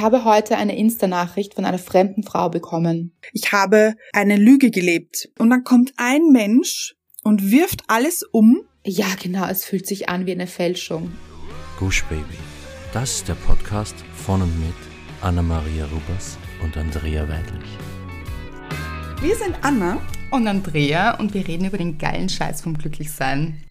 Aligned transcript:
Ich 0.00 0.04
habe 0.06 0.24
heute 0.24 0.56
eine 0.56 0.78
Insta-Nachricht 0.78 1.52
von 1.52 1.66
einer 1.66 1.78
fremden 1.78 2.22
Frau 2.22 2.48
bekommen. 2.48 3.12
Ich 3.34 3.52
habe 3.52 3.96
eine 4.14 4.36
Lüge 4.36 4.70
gelebt. 4.70 5.28
Und 5.38 5.50
dann 5.50 5.62
kommt 5.62 5.92
ein 5.98 6.22
Mensch 6.32 6.94
und 7.22 7.50
wirft 7.50 7.82
alles 7.88 8.22
um. 8.32 8.62
Ja, 8.82 9.08
genau, 9.22 9.46
es 9.46 9.66
fühlt 9.66 9.86
sich 9.86 10.08
an 10.08 10.24
wie 10.24 10.32
eine 10.32 10.46
Fälschung. 10.46 11.12
Gush 11.78 12.02
Baby. 12.04 12.38
Das 12.94 13.16
ist 13.16 13.28
der 13.28 13.34
Podcast 13.34 13.94
von 14.14 14.40
und 14.40 14.58
mit 14.58 14.74
Anna-Maria 15.20 15.84
Rubers 15.84 16.38
und 16.64 16.78
Andrea 16.78 17.28
Weidlich. 17.28 17.68
Wir 19.20 19.36
sind 19.36 19.54
Anna. 19.60 20.00
Und 20.30 20.46
Andrea 20.46 21.18
und 21.18 21.34
wir 21.34 21.46
reden 21.46 21.66
über 21.66 21.76
den 21.76 21.98
geilen 21.98 22.30
Scheiß 22.30 22.62
vom 22.62 22.78
Glücklichsein. 22.78 23.66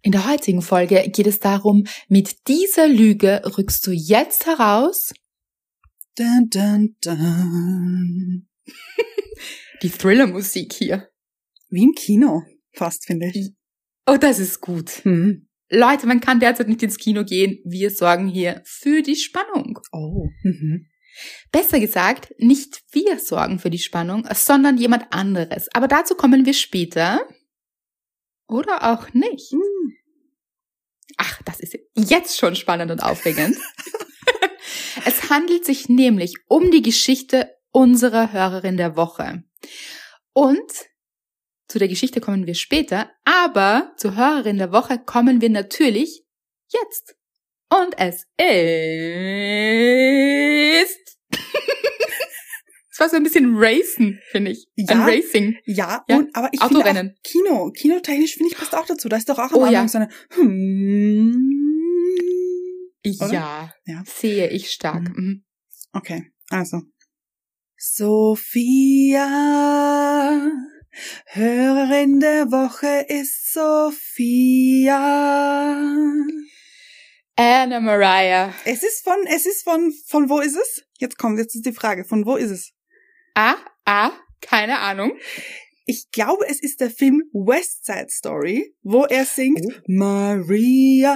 In 0.00 0.12
der 0.12 0.26
heutigen 0.26 0.62
Folge 0.62 1.10
geht 1.10 1.26
es 1.26 1.40
darum, 1.40 1.84
mit 2.08 2.48
dieser 2.48 2.88
Lüge 2.88 3.42
rückst 3.58 3.86
du 3.86 3.90
jetzt 3.90 4.46
heraus 4.46 5.12
Dun, 6.16 6.48
dun, 6.48 6.96
dun. 7.02 8.48
die 9.82 9.90
Thriller-Musik 9.90 10.72
hier. 10.72 11.10
Wie 11.68 11.82
im 11.84 11.92
Kino, 11.92 12.42
fast, 12.72 13.04
finde 13.04 13.30
ich. 13.34 13.50
Oh, 14.06 14.16
das 14.16 14.38
ist 14.38 14.62
gut. 14.62 15.04
Hm. 15.04 15.46
Leute, 15.68 16.06
man 16.06 16.20
kann 16.20 16.40
derzeit 16.40 16.68
nicht 16.68 16.82
ins 16.82 16.96
Kino 16.96 17.24
gehen. 17.24 17.58
Wir 17.66 17.90
sorgen 17.90 18.28
hier 18.28 18.62
für 18.64 19.02
die 19.02 19.16
Spannung. 19.16 19.80
Oh. 19.92 20.28
Mhm. 20.42 20.86
Besser 21.52 21.80
gesagt, 21.80 22.32
nicht 22.38 22.82
wir 22.92 23.18
sorgen 23.18 23.58
für 23.58 23.70
die 23.70 23.78
Spannung, 23.78 24.26
sondern 24.32 24.78
jemand 24.78 25.12
anderes. 25.12 25.68
Aber 25.74 25.86
dazu 25.86 26.14
kommen 26.14 26.46
wir 26.46 26.54
später. 26.54 27.28
Oder 28.48 28.90
auch 28.90 29.12
nicht. 29.12 29.50
Hm. 29.52 29.96
Ach, 31.18 31.42
das 31.42 31.60
ist 31.60 31.76
jetzt 31.94 32.38
schon 32.38 32.56
spannend 32.56 32.90
und 32.90 33.02
aufregend. 33.02 33.56
es 35.04 35.30
handelt 35.30 35.64
sich 35.64 35.88
nämlich 35.88 36.34
um 36.48 36.70
die 36.70 36.82
Geschichte 36.82 37.50
unserer 37.70 38.32
Hörerin 38.32 38.76
der 38.76 38.96
Woche. 38.96 39.44
Und 40.32 40.70
zu 41.68 41.78
der 41.78 41.88
Geschichte 41.88 42.20
kommen 42.20 42.46
wir 42.46 42.54
später, 42.54 43.10
aber 43.24 43.92
zur 43.96 44.14
Hörerin 44.16 44.58
der 44.58 44.72
Woche 44.72 44.98
kommen 44.98 45.40
wir 45.40 45.50
natürlich 45.50 46.24
jetzt. 46.72 47.16
Und 47.68 47.98
es 47.98 48.26
ist. 48.38 48.46
Es 52.88 53.00
war 53.00 53.10
so 53.10 53.16
ein 53.16 53.24
bisschen 53.24 53.56
Racen, 53.58 54.20
finde 54.30 54.52
ich. 54.52 54.68
Ein 54.78 54.86
Ja. 55.00 55.04
Racing. 55.04 55.58
Ja, 55.66 56.02
Ja, 56.08 56.16
und, 56.16 56.34
aber 56.34 56.48
ich 56.52 56.62
finde 56.62 56.78
Autorennen. 56.78 57.10
auch 57.14 57.22
Kino, 57.30 57.70
kinotechnisch 57.72 58.32
finde 58.36 58.50
ich 58.52 58.56
passt 58.58 58.74
auch 58.74 58.86
dazu. 58.86 59.10
Da 59.10 59.18
ist 59.18 59.28
doch 59.28 59.38
auch 59.38 59.52
am 59.52 59.58
Oh, 59.58 59.64
Anfang 59.64 59.72
ja. 59.74 59.86
so 59.88 59.98
eine 59.98 60.08
hm. 60.30 61.65
Oder? 63.20 63.32
Ja, 63.32 63.72
Ja. 63.86 64.02
sehe 64.06 64.48
ich 64.48 64.70
stark. 64.70 65.08
Mhm. 65.16 65.44
Okay, 65.92 66.30
also. 66.50 66.82
Sophia, 67.76 69.26
Hörerin 71.26 72.20
der 72.20 72.50
Woche 72.50 73.04
ist 73.08 73.52
Sophia. 73.52 74.96
Anna 77.36 77.80
Mariah. 77.80 78.54
Es 78.64 78.82
ist 78.82 79.04
von, 79.04 79.18
es 79.26 79.44
ist 79.46 79.62
von, 79.62 79.92
von 80.08 80.30
wo 80.30 80.40
ist 80.40 80.56
es? 80.56 80.84
Jetzt 80.98 81.18
kommt, 81.18 81.38
jetzt 81.38 81.54
ist 81.54 81.66
die 81.66 81.72
Frage, 81.72 82.04
von 82.04 82.24
wo 82.24 82.36
ist 82.36 82.50
es? 82.50 82.72
Ah, 83.34 83.56
ah, 83.84 84.10
keine 84.40 84.78
Ahnung. 84.78 85.12
Ich 85.88 86.10
glaube, 86.10 86.44
es 86.48 86.60
ist 86.60 86.80
der 86.80 86.90
Film 86.90 87.22
West 87.32 87.86
Side 87.86 88.08
Story, 88.10 88.74
wo 88.82 89.04
er 89.04 89.24
singt 89.24 89.60
Oh. 89.64 89.72
Maria. 89.86 91.14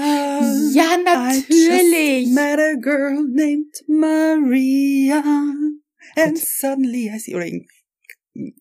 Ja, 0.72 0.94
I 0.96 1.02
natürlich. 1.04 2.26
just 2.26 2.34
met 2.34 2.58
a 2.60 2.74
girl 2.80 3.24
named 3.28 3.74
Maria. 3.88 5.22
And 6.16 6.38
suddenly 6.38 7.10
I 7.12 7.18
see, 7.18 7.34
oder 7.34 7.46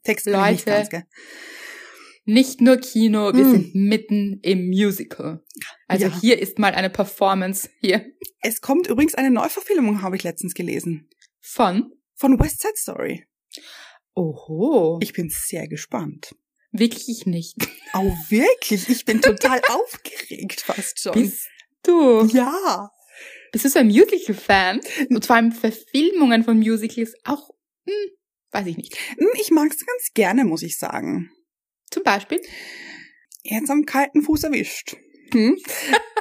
Text 0.04 0.26
kann 0.26 0.54
ich 0.54 0.66
nicht 0.66 0.66
Leute. 0.68 0.78
ganz, 0.78 0.90
gell? 0.90 1.04
Nicht 2.26 2.62
nur 2.62 2.78
Kino, 2.78 3.34
wir 3.34 3.44
Mm. 3.46 3.52
sind 3.52 3.76
mitten 3.76 4.40
im 4.44 4.68
Musical. 4.68 5.44
Also 5.88 6.08
Ja. 6.08 6.20
hier 6.22 6.40
ist 6.40 6.60
mal 6.60 6.74
eine 6.74 6.90
Performance 6.90 7.70
hier 7.82 8.06
Es 8.42 8.62
kommt 8.62 8.88
übrigens 8.88 9.16
eine 9.16 9.30
Neuverfilmung, 9.32 10.02
habe 10.02 10.16
ich 10.16 10.24
letztens 10.24 10.54
gelesen. 10.54 11.08
von. 11.40 11.92
Von 12.16 12.40
West 12.40 12.62
Side 12.62 12.74
Story. 12.78 13.26
Oho. 14.20 15.00
Ich 15.02 15.14
bin 15.14 15.30
sehr 15.30 15.68
gespannt. 15.68 16.36
wirklich 16.72 17.26
nicht. 17.26 17.56
Oh, 17.96 18.14
wirklich? 18.30 18.88
Ich 18.88 19.04
bin 19.04 19.20
total 19.20 19.60
aufgeregt 19.70 20.62
fast 20.62 21.00
schon. 21.00 21.14
Bist 21.14 21.48
du? 21.82 22.24
ja. 22.28 22.92
Bist 23.52 23.66
du 23.66 23.70
so 23.70 23.80
ein 23.80 23.88
Musical-Fan? 23.88 24.80
Und 25.10 25.26
vor 25.26 25.38
allem 25.38 25.52
Verfilmungen 25.52 26.44
von 26.44 26.60
Musicals 26.60 27.16
auch, 27.24 27.50
hm, 27.88 28.12
weiß 28.52 28.68
ich 28.68 28.78
nicht. 28.78 28.96
Hm, 29.18 29.28
Ich 29.42 29.50
mag's 29.50 29.84
ganz 29.84 30.14
gerne, 30.14 30.46
muss 30.46 30.62
ich 30.62 30.78
sagen. 30.78 31.32
Zum 31.90 32.04
Beispiel? 32.04 32.40
Jetzt 33.42 33.72
am 33.72 33.86
kalten 33.86 34.22
Fuß 34.22 34.44
erwischt. 34.44 34.96
Hm? 35.32 35.58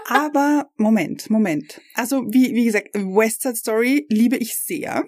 Aber 0.07 0.71
Moment, 0.77 1.29
Moment. 1.29 1.83
Also 1.93 2.23
wie, 2.33 2.55
wie 2.55 2.65
gesagt, 2.65 2.95
West 2.95 3.43
Side 3.43 3.57
Story 3.57 4.07
liebe 4.09 4.39
ich 4.39 4.57
sehr. 4.57 5.05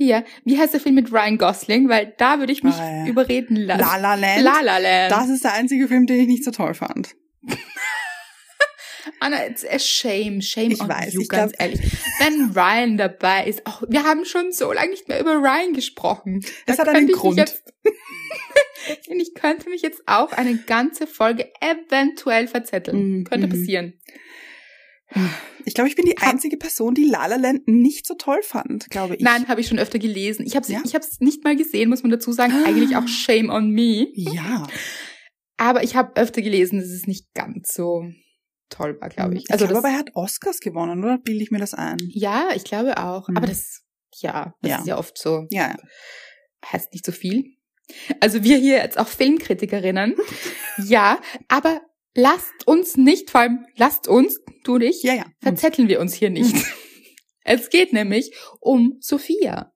Hier, 0.00 0.24
wie 0.44 0.56
heißt 0.56 0.72
der 0.72 0.80
Film 0.80 0.94
mit 0.94 1.12
Ryan 1.12 1.36
Gosling? 1.38 1.88
Weil 1.88 2.14
da 2.18 2.38
würde 2.38 2.52
ich 2.52 2.62
mich 2.62 2.74
Ah, 2.76 3.04
ja. 3.04 3.06
überreden 3.08 3.56
lassen. 3.56 3.80
La 3.80 3.96
La 3.96 4.14
Land. 4.14 4.42
La 4.42 4.60
La 4.60 4.78
Land. 4.78 5.10
Das 5.12 5.28
ist 5.28 5.42
der 5.44 5.54
einzige 5.54 5.88
Film, 5.88 6.06
den 6.06 6.20
ich 6.20 6.26
nicht 6.28 6.44
so 6.44 6.52
toll 6.52 6.72
fand. 6.74 7.16
Anna, 9.20 9.44
it's 9.46 9.64
a 9.66 9.78
shame, 9.78 10.40
shame 10.40 10.70
Ich 10.70 10.80
on 10.80 10.88
weiß, 10.88 11.12
you, 11.14 11.22
ich 11.22 11.28
ganz 11.28 11.52
glaub- 11.52 11.62
ehrlich. 11.62 11.80
Wenn 12.20 12.52
Ryan 12.54 12.96
dabei 12.98 13.46
ist, 13.46 13.66
auch, 13.66 13.82
wir 13.88 14.04
haben 14.04 14.24
schon 14.24 14.52
so 14.52 14.72
lange 14.72 14.90
nicht 14.90 15.08
mehr 15.08 15.18
über 15.18 15.34
Ryan 15.36 15.72
gesprochen. 15.72 16.40
Das 16.66 16.76
Da 16.76 16.82
hat 16.86 16.94
einen 16.94 17.08
Grund. 17.08 17.38
Jetzt, 17.38 17.64
Und 19.08 19.20
ich 19.20 19.34
könnte 19.34 19.68
mich 19.70 19.82
jetzt 19.82 20.02
auch 20.06 20.32
eine 20.32 20.56
ganze 20.56 21.06
Folge 21.06 21.50
eventuell 21.60 22.46
verzetteln. 22.48 23.18
Mhm. 23.18 23.24
Könnte 23.24 23.48
passieren. 23.48 23.94
Ich 25.64 25.74
glaube, 25.74 25.88
ich 25.88 25.96
bin 25.96 26.04
die 26.04 26.18
einzige 26.18 26.56
Person, 26.56 26.94
die 26.94 27.04
La 27.04 27.26
La 27.26 27.36
Land 27.36 27.66
nicht 27.66 28.06
so 28.06 28.14
toll 28.14 28.40
fand, 28.42 28.90
glaube 28.90 29.16
ich. 29.16 29.22
Nein, 29.22 29.48
habe 29.48 29.60
ich 29.60 29.68
schon 29.68 29.78
öfter 29.78 29.98
gelesen. 29.98 30.44
Ich 30.46 30.54
habe 30.54 30.64
es 30.64 30.68
Ja? 30.70 30.80
ich 30.84 30.94
hab's 30.94 31.20
nicht 31.20 31.44
mal 31.44 31.56
gesehen, 31.56 31.88
muss 31.88 32.02
man 32.02 32.10
dazu 32.10 32.32
sagen. 32.32 32.52
Eigentlich 32.64 32.96
auch 32.96 33.08
shame 33.08 33.50
on 33.50 33.70
me. 33.70 34.08
Ja. 34.14 34.66
Aber 35.56 35.82
ich 35.82 35.96
habe 35.96 36.14
öfter 36.20 36.42
gelesen, 36.42 36.78
dass 36.78 36.88
es 36.88 37.06
nicht 37.06 37.32
ganz 37.34 37.74
so 37.74 38.04
toll 38.70 38.98
war, 39.00 39.08
glaube 39.08 39.34
ich. 39.34 39.50
Also 39.50 39.52
Also 39.52 39.64
ich 39.64 39.70
glaube, 39.70 39.88
aber 39.88 39.94
er 39.94 39.98
hat 39.98 40.10
Oscars 40.14 40.60
gewonnen, 40.60 41.02
oder? 41.02 41.18
Bilde 41.18 41.42
ich 41.42 41.50
mir 41.50 41.58
das 41.58 41.74
ein? 41.74 41.96
ja, 42.10 42.50
ich 42.54 42.64
glaube 42.64 42.98
auch. 42.98 43.28
Mhm. 43.28 43.36
Aber 43.38 43.46
das, 43.46 43.82
ja, 44.20 44.54
das 44.60 44.70
Ja. 44.70 44.78
ist 44.78 44.86
ja 44.86 44.98
oft 44.98 45.16
so. 45.18 45.46
Ja, 45.50 45.68
ja. 45.70 45.76
heißt 46.70 46.92
nicht 46.92 47.04
so 47.06 47.12
viel. 47.12 47.44
Also 48.20 48.44
wir 48.44 48.58
hier 48.58 48.76
jetzt 48.76 48.98
auch 48.98 49.08
Filmkritikerinnen. 49.08 50.14
ja, 50.86 51.18
aber 51.48 51.80
lasst 52.18 52.66
uns 52.66 52.96
nicht, 52.96 53.30
vor 53.30 53.42
allem 53.42 53.64
lasst 53.76 54.08
uns, 54.08 54.40
du 54.64 54.74
und 54.74 54.82
ich, 54.82 55.02
Ja, 55.02 55.14
ja. 55.14 55.26
verzetteln 55.40 55.88
wir 55.88 56.00
uns 56.00 56.14
hier 56.14 56.30
nicht. 56.30 56.54
es 57.44 57.70
geht 57.70 57.92
nämlich 57.92 58.34
um 58.60 58.98
Sophia. 59.00 59.72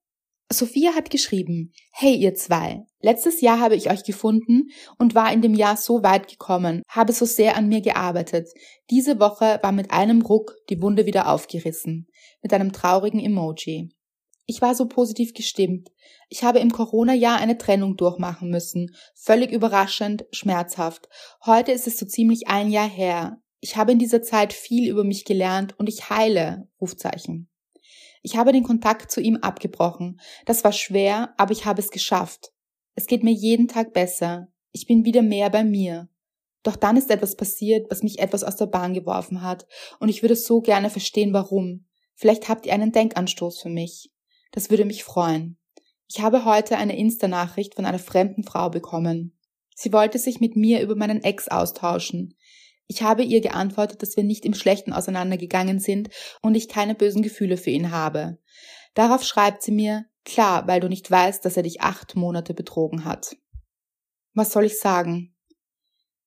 Sophia 0.52 0.94
hat 0.94 1.08
geschrieben, 1.08 1.72
hey 1.92 2.14
ihr 2.14 2.34
zwei, 2.34 2.82
letztes 3.00 3.40
Jahr 3.40 3.58
habe 3.60 3.76
ich 3.76 3.90
euch 3.90 4.04
gefunden 4.04 4.68
und 4.98 5.14
war 5.14 5.32
in 5.32 5.40
dem 5.40 5.54
Jahr 5.54 5.78
so 5.78 6.02
weit 6.02 6.28
gekommen, 6.28 6.82
habe 6.88 7.12
so 7.12 7.24
sehr 7.24 7.56
an 7.56 7.68
mir 7.68 7.80
gearbeitet. 7.80 8.50
Diese 8.90 9.18
Woche 9.18 9.60
war 9.62 9.72
mit 9.72 9.92
einem 9.92 10.20
Ruck 10.20 10.56
die 10.68 10.82
Wunde 10.82 11.06
wieder 11.06 11.28
aufgerissen, 11.28 12.06
mit 12.42 12.52
einem 12.52 12.72
traurigen 12.72 13.20
Emoji. 13.20 13.88
Ich 14.46 14.60
war 14.60 14.74
so 14.74 14.86
positiv 14.86 15.34
gestimmt. 15.34 15.90
Ich 16.28 16.42
habe 16.42 16.58
im 16.58 16.72
Corona-Jahr 16.72 17.38
eine 17.38 17.58
Trennung 17.58 17.96
durchmachen 17.96 18.50
müssen. 18.50 18.94
Völlig 19.14 19.52
überraschend, 19.52 20.24
schmerzhaft. 20.32 21.08
Heute 21.44 21.72
ist 21.72 21.86
es 21.86 21.98
so 21.98 22.06
ziemlich 22.06 22.48
ein 22.48 22.70
Jahr 22.70 22.88
her. 22.88 23.40
Ich 23.60 23.76
habe 23.76 23.92
in 23.92 23.98
dieser 23.98 24.22
Zeit 24.22 24.52
viel 24.52 24.90
über 24.90 25.04
mich 25.04 25.24
gelernt 25.24 25.78
und 25.78 25.88
ich 25.88 26.10
heile. 26.10 26.68
Rufzeichen. 26.80 27.48
Ich 28.22 28.36
habe 28.36 28.52
den 28.52 28.64
Kontakt 28.64 29.10
zu 29.10 29.20
ihm 29.20 29.36
abgebrochen. 29.36 30.20
Das 30.46 30.64
war 30.64 30.72
schwer, 30.72 31.34
aber 31.36 31.52
ich 31.52 31.64
habe 31.64 31.80
es 31.80 31.90
geschafft. 31.90 32.52
Es 32.94 33.06
geht 33.06 33.22
mir 33.22 33.32
jeden 33.32 33.68
Tag 33.68 33.92
besser. 33.92 34.48
Ich 34.72 34.86
bin 34.86 35.04
wieder 35.04 35.22
mehr 35.22 35.50
bei 35.50 35.64
mir. 35.64 36.08
Doch 36.62 36.76
dann 36.76 36.96
ist 36.96 37.10
etwas 37.10 37.36
passiert, 37.36 37.90
was 37.90 38.02
mich 38.02 38.18
etwas 38.20 38.44
aus 38.44 38.56
der 38.56 38.66
Bahn 38.66 38.94
geworfen 38.94 39.42
hat, 39.42 39.66
und 39.98 40.08
ich 40.08 40.22
würde 40.22 40.36
so 40.36 40.60
gerne 40.60 40.90
verstehen, 40.90 41.32
warum. 41.32 41.86
Vielleicht 42.14 42.48
habt 42.48 42.66
ihr 42.66 42.72
einen 42.72 42.92
Denkanstoß 42.92 43.60
für 43.60 43.68
mich. 43.68 44.12
Das 44.52 44.70
würde 44.70 44.84
mich 44.84 45.02
freuen. 45.02 45.58
Ich 46.08 46.20
habe 46.20 46.44
heute 46.44 46.76
eine 46.76 46.96
Insta-Nachricht 46.96 47.74
von 47.74 47.86
einer 47.86 47.98
fremden 47.98 48.44
Frau 48.44 48.70
bekommen. 48.70 49.36
Sie 49.74 49.92
wollte 49.92 50.18
sich 50.18 50.40
mit 50.40 50.56
mir 50.56 50.82
über 50.82 50.94
meinen 50.94 51.24
Ex 51.24 51.48
austauschen. 51.48 52.36
Ich 52.86 53.02
habe 53.02 53.22
ihr 53.22 53.40
geantwortet, 53.40 54.02
dass 54.02 54.16
wir 54.16 54.24
nicht 54.24 54.44
im 54.44 54.52
Schlechten 54.52 54.92
auseinandergegangen 54.92 55.80
sind 55.80 56.10
und 56.42 56.54
ich 56.54 56.68
keine 56.68 56.94
bösen 56.94 57.22
Gefühle 57.22 57.56
für 57.56 57.70
ihn 57.70 57.90
habe. 57.90 58.38
Darauf 58.92 59.24
schreibt 59.24 59.62
sie 59.62 59.72
mir, 59.72 60.04
klar, 60.24 60.66
weil 60.66 60.80
du 60.80 60.88
nicht 60.88 61.10
weißt, 61.10 61.42
dass 61.44 61.56
er 61.56 61.62
dich 61.62 61.80
acht 61.80 62.14
Monate 62.14 62.52
betrogen 62.52 63.06
hat. 63.06 63.36
Was 64.34 64.52
soll 64.52 64.64
ich 64.64 64.78
sagen? 64.78 65.34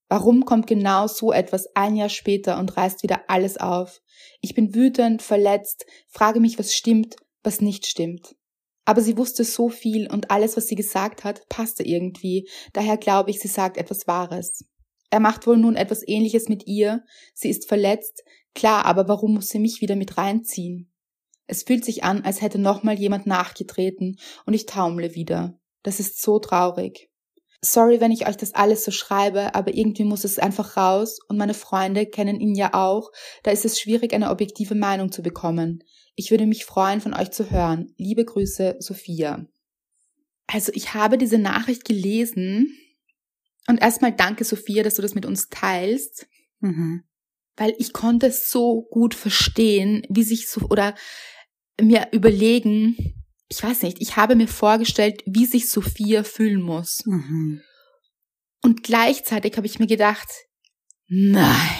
Warum 0.07 0.45
kommt 0.45 0.65
genau 0.65 1.07
so 1.07 1.31
etwas 1.31 1.67
ein 1.75 1.95
Jahr 1.95 2.09
später 2.09 2.57
und 2.57 2.75
reißt 2.75 3.03
wieder 3.03 3.21
alles 3.27 3.57
auf? 3.57 4.01
Ich 4.41 4.55
bin 4.55 4.73
wütend, 4.73 5.21
verletzt, 5.21 5.85
frage 6.07 6.39
mich, 6.39 6.57
was 6.57 6.73
stimmt, 6.73 7.15
was 7.45 7.61
nicht 7.61 7.85
stimmt. 7.85 8.35
Aber 8.85 9.01
sie 9.01 9.17
wusste 9.17 9.43
so 9.43 9.69
viel 9.69 10.07
und 10.11 10.29
alles, 10.29 10.57
was 10.57 10.67
sie 10.67 10.75
gesagt 10.75 11.23
hat, 11.23 11.47
passte 11.49 11.83
irgendwie. 11.83 12.47
Daher 12.73 12.97
glaube 12.97 13.31
ich, 13.31 13.39
sie 13.39 13.47
sagt 13.47 13.77
etwas 13.77 14.07
Wahres. 14.07 14.65
Er 15.09 15.19
macht 15.19 15.47
wohl 15.47 15.57
nun 15.57 15.75
etwas 15.75 16.07
Ähnliches 16.07 16.49
mit 16.49 16.67
ihr. 16.67 17.03
Sie 17.33 17.49
ist 17.49 17.67
verletzt. 17.67 18.23
Klar, 18.53 18.85
aber 18.85 19.07
warum 19.07 19.33
muss 19.33 19.49
sie 19.49 19.59
mich 19.59 19.81
wieder 19.81 19.95
mit 19.95 20.17
reinziehen? 20.17 20.91
Es 21.47 21.63
fühlt 21.63 21.85
sich 21.85 22.03
an, 22.03 22.23
als 22.23 22.41
hätte 22.41 22.59
nochmal 22.59 22.97
jemand 22.97 23.27
nachgetreten 23.27 24.17
und 24.45 24.53
ich 24.53 24.65
taumle 24.65 25.15
wieder. 25.15 25.59
Das 25.83 25.99
ist 25.99 26.21
so 26.21 26.39
traurig. 26.39 27.09
Sorry, 27.61 27.99
wenn 27.99 28.11
ich 28.11 28.27
euch 28.27 28.37
das 28.37 28.53
alles 28.53 28.83
so 28.83 28.91
schreibe, 28.91 29.55
aber 29.55 29.73
irgendwie 29.73 30.03
muss 30.03 30.23
es 30.23 30.39
einfach 30.39 30.77
raus 30.77 31.19
und 31.27 31.37
meine 31.37 31.53
Freunde 31.53 32.05
kennen 32.05 32.39
ihn 32.39 32.55
ja 32.55 32.73
auch. 32.73 33.11
Da 33.43 33.51
ist 33.51 33.65
es 33.65 33.79
schwierig, 33.79 34.13
eine 34.13 34.29
objektive 34.29 34.75
Meinung 34.75 35.11
zu 35.11 35.21
bekommen. 35.21 35.83
Ich 36.15 36.31
würde 36.31 36.45
mich 36.45 36.65
freuen, 36.65 37.01
von 37.01 37.13
euch 37.13 37.31
zu 37.31 37.51
hören. 37.51 37.93
Liebe 37.97 38.23
Grüße, 38.25 38.77
Sophia. 38.79 39.45
Also 40.47 40.71
ich 40.73 40.93
habe 40.93 41.17
diese 41.17 41.37
Nachricht 41.37 41.85
gelesen 41.85 42.77
und 43.67 43.81
erstmal 43.81 44.13
danke, 44.13 44.43
Sophia, 44.45 44.83
dass 44.83 44.95
du 44.95 45.01
das 45.01 45.15
mit 45.15 45.25
uns 45.25 45.49
teilst, 45.49 46.27
Mhm. 46.59 47.03
weil 47.57 47.75
ich 47.79 47.93
konnte 47.93 48.27
es 48.27 48.49
so 48.49 48.83
gut 48.83 49.13
verstehen, 49.13 50.03
wie 50.09 50.23
sich 50.23 50.47
so 50.47 50.61
oder 50.69 50.95
mir 51.81 52.07
überlegen, 52.11 53.25
ich 53.49 53.61
weiß 53.61 53.81
nicht, 53.83 54.01
ich 54.01 54.15
habe 54.15 54.35
mir 54.35 54.47
vorgestellt, 54.47 55.21
wie 55.25 55.45
sich 55.45 55.69
Sophia 55.69 56.23
fühlen 56.23 56.61
muss. 56.61 57.05
Mhm. 57.05 57.61
Und 58.61 58.83
gleichzeitig 58.83 59.57
habe 59.57 59.67
ich 59.67 59.79
mir 59.79 59.87
gedacht, 59.87 60.27
nein, 61.07 61.79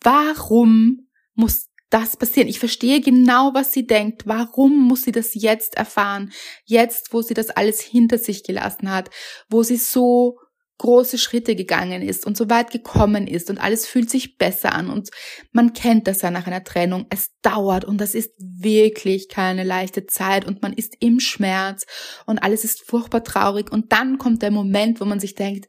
warum 0.00 1.08
muss 1.34 1.68
das 1.92 2.16
passieren? 2.16 2.48
Ich 2.48 2.58
verstehe 2.58 3.00
genau, 3.00 3.52
was 3.54 3.72
sie 3.72 3.86
denkt. 3.86 4.22
Warum 4.26 4.76
muss 4.88 5.02
sie 5.04 5.12
das 5.12 5.34
jetzt 5.34 5.76
erfahren? 5.76 6.32
Jetzt, 6.64 7.12
wo 7.12 7.22
sie 7.22 7.34
das 7.34 7.50
alles 7.50 7.80
hinter 7.80 8.18
sich 8.18 8.44
gelassen 8.44 8.90
hat, 8.90 9.10
wo 9.48 9.62
sie 9.62 9.76
so 9.76 10.38
große 10.78 11.16
Schritte 11.18 11.54
gegangen 11.54 12.02
ist 12.02 12.26
und 12.26 12.36
so 12.36 12.50
weit 12.50 12.72
gekommen 12.72 13.28
ist 13.28 13.50
und 13.50 13.58
alles 13.58 13.86
fühlt 13.86 14.10
sich 14.10 14.36
besser 14.36 14.72
an 14.72 14.90
und 14.90 15.10
man 15.52 15.74
kennt 15.74 16.08
das 16.08 16.22
ja 16.22 16.32
nach 16.32 16.48
einer 16.48 16.64
Trennung. 16.64 17.06
Es 17.08 17.28
dauert 17.40 17.84
und 17.84 18.00
das 18.00 18.16
ist 18.16 18.32
wirklich 18.38 19.28
keine 19.28 19.62
leichte 19.62 20.06
Zeit 20.06 20.44
und 20.44 20.60
man 20.60 20.72
ist 20.72 20.96
im 20.98 21.20
Schmerz 21.20 21.86
und 22.26 22.40
alles 22.40 22.64
ist 22.64 22.82
furchtbar 22.84 23.22
traurig 23.22 23.70
und 23.70 23.92
dann 23.92 24.18
kommt 24.18 24.42
der 24.42 24.50
Moment, 24.50 25.00
wo 25.00 25.04
man 25.04 25.20
sich 25.20 25.36
denkt, 25.36 25.68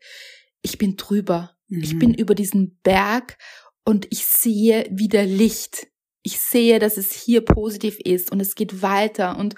ich 0.63 0.79
bin 0.79 0.95
drüber. 0.95 1.51
Ich 1.69 1.93
Mhm. 1.93 1.99
bin 1.99 2.13
über 2.15 2.33
diesen 2.33 2.79
Berg 2.81 3.37
und 3.85 4.07
ich 4.09 4.25
sehe 4.25 4.87
wieder 4.91 5.25
Licht. 5.25 5.87
Ich 6.23 6.39
sehe, 6.39 6.79
dass 6.79 6.97
es 6.97 7.11
hier 7.13 7.41
positiv 7.41 7.99
ist 7.99 8.31
und 8.31 8.39
es 8.39 8.55
geht 8.55 8.81
weiter 8.81 9.37
und 9.37 9.55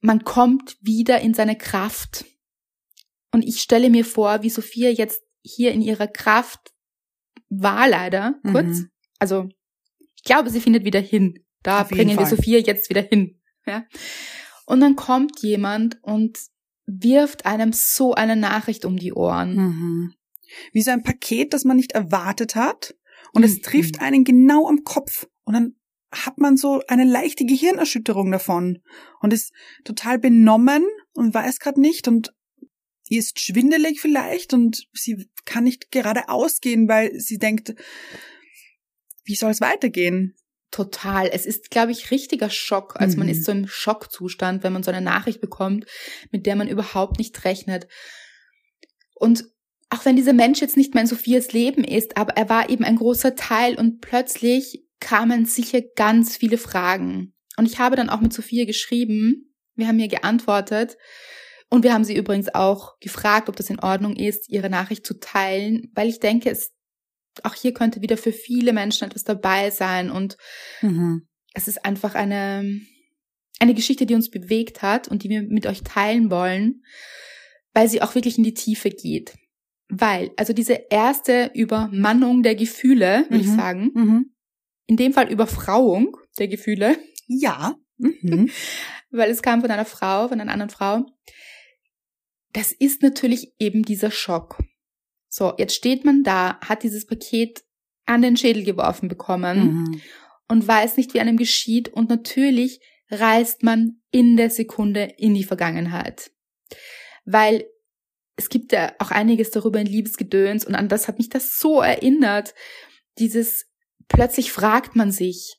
man 0.00 0.24
kommt 0.24 0.76
wieder 0.80 1.20
in 1.20 1.34
seine 1.34 1.56
Kraft. 1.56 2.24
Und 3.32 3.42
ich 3.42 3.60
stelle 3.60 3.90
mir 3.90 4.04
vor, 4.04 4.42
wie 4.42 4.50
Sophia 4.50 4.90
jetzt 4.90 5.22
hier 5.42 5.72
in 5.72 5.82
ihrer 5.82 6.06
Kraft 6.06 6.72
war 7.48 7.88
leider, 7.88 8.34
kurz. 8.50 8.78
Mhm. 8.78 8.90
Also, 9.18 9.48
ich 10.16 10.24
glaube, 10.24 10.50
sie 10.50 10.60
findet 10.60 10.84
wieder 10.84 11.00
hin. 11.00 11.44
Da 11.62 11.82
Auf 11.82 11.88
bringen 11.88 12.18
wir. 12.18 12.26
Sophia 12.26 12.58
jetzt 12.58 12.90
wieder 12.90 13.02
hin. 13.02 13.40
Ja? 13.66 13.84
Und 14.66 14.80
dann 14.80 14.96
kommt 14.96 15.40
jemand 15.42 15.98
und 16.02 16.38
wirft 16.86 17.46
einem 17.46 17.72
so 17.72 18.14
eine 18.14 18.36
Nachricht 18.36 18.84
um 18.84 18.96
die 18.96 19.12
Ohren. 19.12 19.54
Mhm. 19.56 20.14
Wie 20.72 20.82
so 20.82 20.90
ein 20.90 21.02
Paket, 21.02 21.54
das 21.54 21.64
man 21.64 21.76
nicht 21.76 21.92
erwartet 21.92 22.54
hat. 22.54 22.94
Und 23.32 23.44
es 23.44 23.56
Mhm. 23.56 23.62
trifft 23.62 24.00
einen 24.00 24.24
genau 24.24 24.68
am 24.68 24.84
Kopf. 24.84 25.28
Und 25.44 25.54
dann 25.54 25.76
hat 26.12 26.38
man 26.38 26.56
so 26.56 26.82
eine 26.88 27.04
leichte 27.04 27.44
Gehirnerschütterung 27.44 28.30
davon. 28.30 28.82
Und 29.20 29.32
ist 29.32 29.52
total 29.84 30.18
benommen 30.18 30.84
und 31.14 31.32
weiß 31.34 31.58
gerade 31.58 31.80
nicht 31.80 32.06
und 32.08 32.34
ihr 33.08 33.18
ist 33.18 33.40
schwindelig 33.40 34.00
vielleicht 34.00 34.54
und 34.54 34.86
sie 34.92 35.28
kann 35.44 35.64
nicht 35.64 35.90
gerade 35.90 36.28
ausgehen, 36.28 36.88
weil 36.88 37.18
sie 37.18 37.38
denkt, 37.38 37.74
wie 39.24 39.34
soll 39.34 39.50
es 39.50 39.60
weitergehen? 39.60 40.34
Total. 40.70 41.28
Es 41.30 41.44
ist, 41.44 41.70
glaube 41.70 41.92
ich, 41.92 42.10
richtiger 42.10 42.48
Schock. 42.48 42.96
Also 42.96 43.18
man 43.18 43.26
Mhm. 43.26 43.32
ist 43.32 43.44
so 43.44 43.52
im 43.52 43.66
Schockzustand, 43.66 44.62
wenn 44.62 44.72
man 44.72 44.82
so 44.82 44.90
eine 44.90 45.02
Nachricht 45.02 45.40
bekommt, 45.40 45.86
mit 46.30 46.46
der 46.46 46.56
man 46.56 46.68
überhaupt 46.68 47.18
nicht 47.18 47.44
rechnet. 47.44 47.86
Und 49.14 49.44
auch 49.90 50.04
wenn 50.06 50.16
dieser 50.16 50.32
Mensch 50.32 50.60
jetzt 50.60 50.78
nicht 50.78 50.94
mehr 50.94 51.02
in 51.02 51.06
Sophias 51.06 51.52
Leben 51.52 51.84
ist, 51.84 52.16
aber 52.16 52.36
er 52.38 52.48
war 52.48 52.70
eben 52.70 52.84
ein 52.84 52.96
großer 52.96 53.36
Teil 53.36 53.78
und 53.78 54.00
plötzlich 54.00 54.82
kamen 55.02 55.44
sicher 55.44 55.82
ganz 55.96 56.36
viele 56.38 56.56
Fragen. 56.56 57.34
Und 57.58 57.66
ich 57.66 57.78
habe 57.78 57.96
dann 57.96 58.08
auch 58.08 58.20
mit 58.22 58.32
Sophia 58.32 58.64
geschrieben. 58.64 59.54
Wir 59.74 59.86
haben 59.88 59.98
ihr 59.98 60.08
geantwortet. 60.08 60.96
Und 61.68 61.84
wir 61.84 61.92
haben 61.92 62.04
sie 62.04 62.16
übrigens 62.16 62.54
auch 62.54 62.98
gefragt, 63.00 63.48
ob 63.48 63.56
das 63.56 63.68
in 63.70 63.80
Ordnung 63.80 64.16
ist, 64.16 64.48
ihre 64.48 64.70
Nachricht 64.70 65.06
zu 65.06 65.18
teilen, 65.20 65.90
weil 65.94 66.08
ich 66.08 66.20
denke, 66.20 66.50
es, 66.50 66.70
auch 67.42 67.54
hier 67.54 67.72
könnte 67.72 68.00
wieder 68.02 68.16
für 68.16 68.32
viele 68.32 68.72
Menschen 68.72 69.06
etwas 69.06 69.24
dabei 69.24 69.70
sein 69.70 70.10
und 70.10 70.36
Mhm. 70.82 71.26
es 71.54 71.68
ist 71.68 71.84
einfach 71.86 72.14
eine, 72.14 72.78
eine 73.58 73.74
Geschichte, 73.74 74.04
die 74.04 74.14
uns 74.14 74.28
bewegt 74.30 74.82
hat 74.82 75.08
und 75.08 75.22
die 75.22 75.30
wir 75.30 75.42
mit 75.42 75.66
euch 75.66 75.82
teilen 75.82 76.30
wollen, 76.30 76.82
weil 77.72 77.88
sie 77.88 78.02
auch 78.02 78.14
wirklich 78.14 78.36
in 78.36 78.44
die 78.44 78.54
Tiefe 78.54 78.90
geht. 78.90 79.34
Weil, 79.88 80.30
also 80.36 80.52
diese 80.52 80.74
erste 80.90 81.50
Übermannung 81.54 82.42
der 82.42 82.54
Gefühle, 82.54 83.26
ich 83.30 83.46
Mhm. 83.46 83.56
sagen, 83.56 83.90
Mhm. 83.94 84.31
In 84.92 84.96
dem 84.98 85.14
Fall 85.14 85.32
Überfrauung 85.32 86.18
der 86.38 86.48
Gefühle, 86.48 86.98
Ja. 87.26 87.76
Mhm. 87.96 88.50
weil 89.10 89.30
es 89.30 89.40
kam 89.42 89.62
von 89.62 89.70
einer 89.70 89.86
Frau, 89.86 90.28
von 90.28 90.38
einer 90.38 90.52
anderen 90.52 90.68
Frau, 90.70 91.06
das 92.52 92.72
ist 92.72 93.00
natürlich 93.02 93.54
eben 93.58 93.84
dieser 93.84 94.10
Schock. 94.10 94.58
So, 95.28 95.54
jetzt 95.56 95.74
steht 95.74 96.04
man 96.04 96.22
da, 96.24 96.58
hat 96.60 96.82
dieses 96.82 97.06
Paket 97.06 97.64
an 98.04 98.20
den 98.20 98.36
Schädel 98.36 98.64
geworfen 98.64 99.08
bekommen 99.08 99.58
Mhm. 99.64 100.00
und 100.48 100.68
weiß 100.68 100.98
nicht, 100.98 101.14
wie 101.14 101.20
einem 101.20 101.38
geschieht. 101.38 101.88
Und 101.88 102.10
natürlich 102.10 102.80
reist 103.10 103.62
man 103.62 104.02
in 104.10 104.36
der 104.36 104.50
Sekunde 104.50 105.04
in 105.16 105.32
die 105.32 105.44
Vergangenheit. 105.44 106.32
Weil 107.24 107.64
es 108.36 108.50
gibt 108.50 108.72
ja 108.72 108.92
auch 108.98 109.10
einiges 109.10 109.50
darüber 109.52 109.80
in 109.80 109.86
Liebesgedöns 109.86 110.66
und 110.66 110.74
an 110.74 110.88
das 110.90 111.08
hat 111.08 111.16
mich 111.18 111.30
das 111.30 111.58
so 111.58 111.80
erinnert. 111.80 112.54
Dieses, 113.18 113.66
plötzlich 114.12 114.52
fragt 114.52 114.96
man 114.96 115.10
sich, 115.10 115.56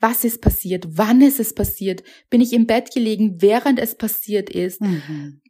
was 0.00 0.24
ist 0.24 0.40
passiert? 0.42 0.86
Wann 0.90 1.22
ist 1.22 1.40
es 1.40 1.54
passiert? 1.54 2.02
Bin 2.28 2.40
ich 2.40 2.52
im 2.52 2.66
Bett 2.66 2.92
gelegen, 2.92 3.40
während 3.40 3.78
es 3.78 3.96
passiert 3.96 4.50
ist? 4.50 4.80
Mhm. 4.80 5.40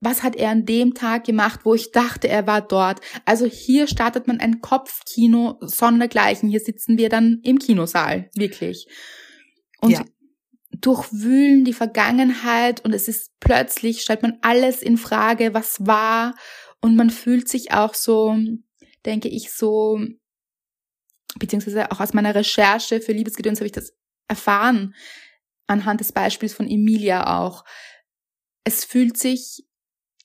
was 0.00 0.22
hat 0.22 0.36
er 0.36 0.50
an 0.50 0.66
dem 0.66 0.92
Tag 0.92 1.24
gemacht, 1.24 1.60
wo 1.64 1.72
ich 1.72 1.90
dachte, 1.90 2.28
er 2.28 2.46
war 2.46 2.60
dort. 2.60 3.00
Also 3.24 3.46
hier 3.46 3.86
startet 3.86 4.26
man 4.26 4.38
ein 4.38 4.60
Kopfkino 4.60 5.56
sondergleichen. 5.62 6.50
Hier 6.50 6.60
sitzen 6.60 6.98
wir 6.98 7.08
dann 7.08 7.40
im 7.42 7.58
Kinosaal, 7.58 8.28
wirklich. 8.34 8.86
Und 9.80 9.92
Ja. 9.92 10.04
durchwühlen 10.78 11.64
die 11.64 11.72
Vergangenheit 11.72 12.84
und 12.84 12.92
es 12.92 13.08
ist 13.08 13.30
plötzlich, 13.40 14.02
stellt 14.02 14.20
man 14.20 14.36
alles 14.42 14.82
in 14.82 14.98
Frage, 14.98 15.54
was 15.54 15.86
war 15.86 16.34
und 16.82 16.96
man 16.96 17.08
fühlt 17.08 17.48
sich 17.48 17.72
auch 17.72 17.94
so, 17.94 18.36
denke 19.06 19.28
ich, 19.28 19.52
so, 19.52 19.98
beziehungsweise 21.38 21.90
auch 21.90 22.00
aus 22.00 22.14
meiner 22.14 22.34
Recherche 22.34 23.00
für 23.00 23.12
Liebesgedöns 23.12 23.58
habe 23.58 23.66
ich 23.66 23.72
das 23.72 23.92
erfahren, 24.28 24.94
anhand 25.66 26.00
des 26.00 26.12
Beispiels 26.12 26.54
von 26.54 26.68
Emilia 26.68 27.40
auch. 27.40 27.64
Es 28.64 28.84
fühlt 28.84 29.16
sich 29.16 29.64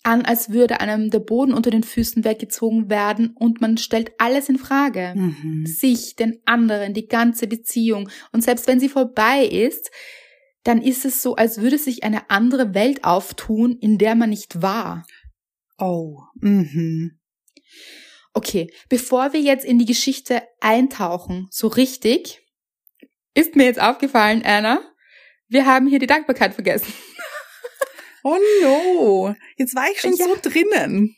an, 0.03 0.23
als 0.23 0.51
würde 0.51 0.79
einem 0.79 1.09
der 1.09 1.19
Boden 1.19 1.53
unter 1.53 1.71
den 1.71 1.83
Füßen 1.83 2.23
weggezogen 2.23 2.89
werden 2.89 3.35
und 3.35 3.59
man 3.59 3.77
stellt 3.77 4.11
alles 4.17 4.47
in 4.49 4.57
Frage. 4.57 5.13
Mhm. 5.15 5.65
Sich, 5.65 6.15
den 6.15 6.39
anderen, 6.45 6.93
die 6.93 7.07
ganze 7.07 7.47
Beziehung. 7.47 8.09
Und 8.31 8.41
selbst 8.41 8.67
wenn 8.67 8.79
sie 8.79 8.89
vorbei 8.89 9.45
ist, 9.45 9.91
dann 10.63 10.81
ist 10.81 11.05
es 11.05 11.21
so, 11.21 11.35
als 11.35 11.61
würde 11.61 11.77
sich 11.77 12.03
eine 12.03 12.29
andere 12.29 12.73
Welt 12.73 13.03
auftun, 13.03 13.77
in 13.79 13.97
der 13.97 14.15
man 14.15 14.29
nicht 14.29 14.61
war. 14.61 15.05
Oh. 15.77 16.21
Mhm. 16.39 17.19
Okay, 18.33 18.71
bevor 18.89 19.33
wir 19.33 19.39
jetzt 19.41 19.65
in 19.65 19.79
die 19.79 19.86
Geschichte 19.86 20.43
eintauchen, 20.62 21.48
so 21.51 21.67
richtig, 21.67 22.41
ist 23.33 23.55
mir 23.55 23.65
jetzt 23.65 23.81
aufgefallen, 23.81 24.43
Anna, 24.45 24.81
wir 25.48 25.65
haben 25.65 25.88
hier 25.88 26.00
die 26.00 26.07
Dankbarkeit 26.07 26.53
vergessen. 26.53 26.93
Oh 28.21 28.38
no. 28.62 29.33
Jetzt 29.55 29.75
war 29.75 29.89
ich 29.89 30.01
schon 30.01 30.13
Ja. 30.13 30.25
so 30.25 30.36
drinnen. 30.41 31.15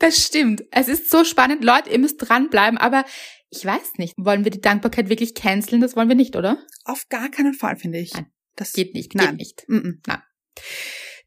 Das 0.00 0.16
stimmt. 0.16 0.64
Es 0.72 0.88
ist 0.88 1.08
so 1.08 1.22
spannend. 1.22 1.62
Leute, 1.62 1.90
ihr 1.90 1.98
müsst 2.00 2.16
dranbleiben, 2.18 2.76
aber 2.76 3.04
ich 3.50 3.64
weiß 3.64 3.92
nicht. 3.98 4.14
Wollen 4.16 4.42
wir 4.42 4.50
die 4.50 4.60
Dankbarkeit 4.60 5.08
wirklich 5.08 5.36
canceln? 5.36 5.80
Das 5.80 5.94
wollen 5.94 6.08
wir 6.08 6.16
nicht, 6.16 6.34
oder? 6.34 6.58
Auf 6.84 7.08
gar 7.08 7.30
keinen 7.30 7.54
Fall, 7.54 7.76
finde 7.76 7.98
ich. 7.98 8.12
Nein. 8.14 8.32
Das 8.56 8.72
Geht 8.72 8.94
nicht, 8.94 9.14
Nein. 9.14 9.28
geht 9.28 9.38
nicht. 9.38 9.68
Mhm. 9.68 10.02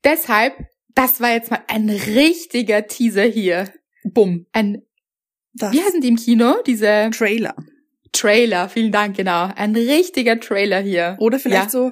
Deshalb, 0.04 0.56
das 0.90 1.22
war 1.22 1.32
jetzt 1.32 1.50
mal 1.52 1.64
ein 1.68 1.90
richtiger 1.90 2.86
Teaser 2.86 3.24
hier. 3.24 3.74
Bumm. 4.04 4.46
Ein, 4.52 4.82
Das 5.56 5.72
wie 5.72 5.82
heißen 5.82 6.02
die 6.02 6.08
im 6.08 6.16
Kino? 6.16 6.56
Diese 6.66 7.10
Trailer. 7.14 7.56
Trailer. 8.12 8.70
Vielen 8.70 8.92
Dank, 8.92 9.16
genau. 9.18 9.50
Ein 9.56 9.76
richtiger 9.76 10.40
Trailer 10.40 10.80
hier. 10.82 11.16
Oder 11.20 11.40
vielleicht 11.40 11.66
Ja. 11.66 11.70
so 11.70 11.92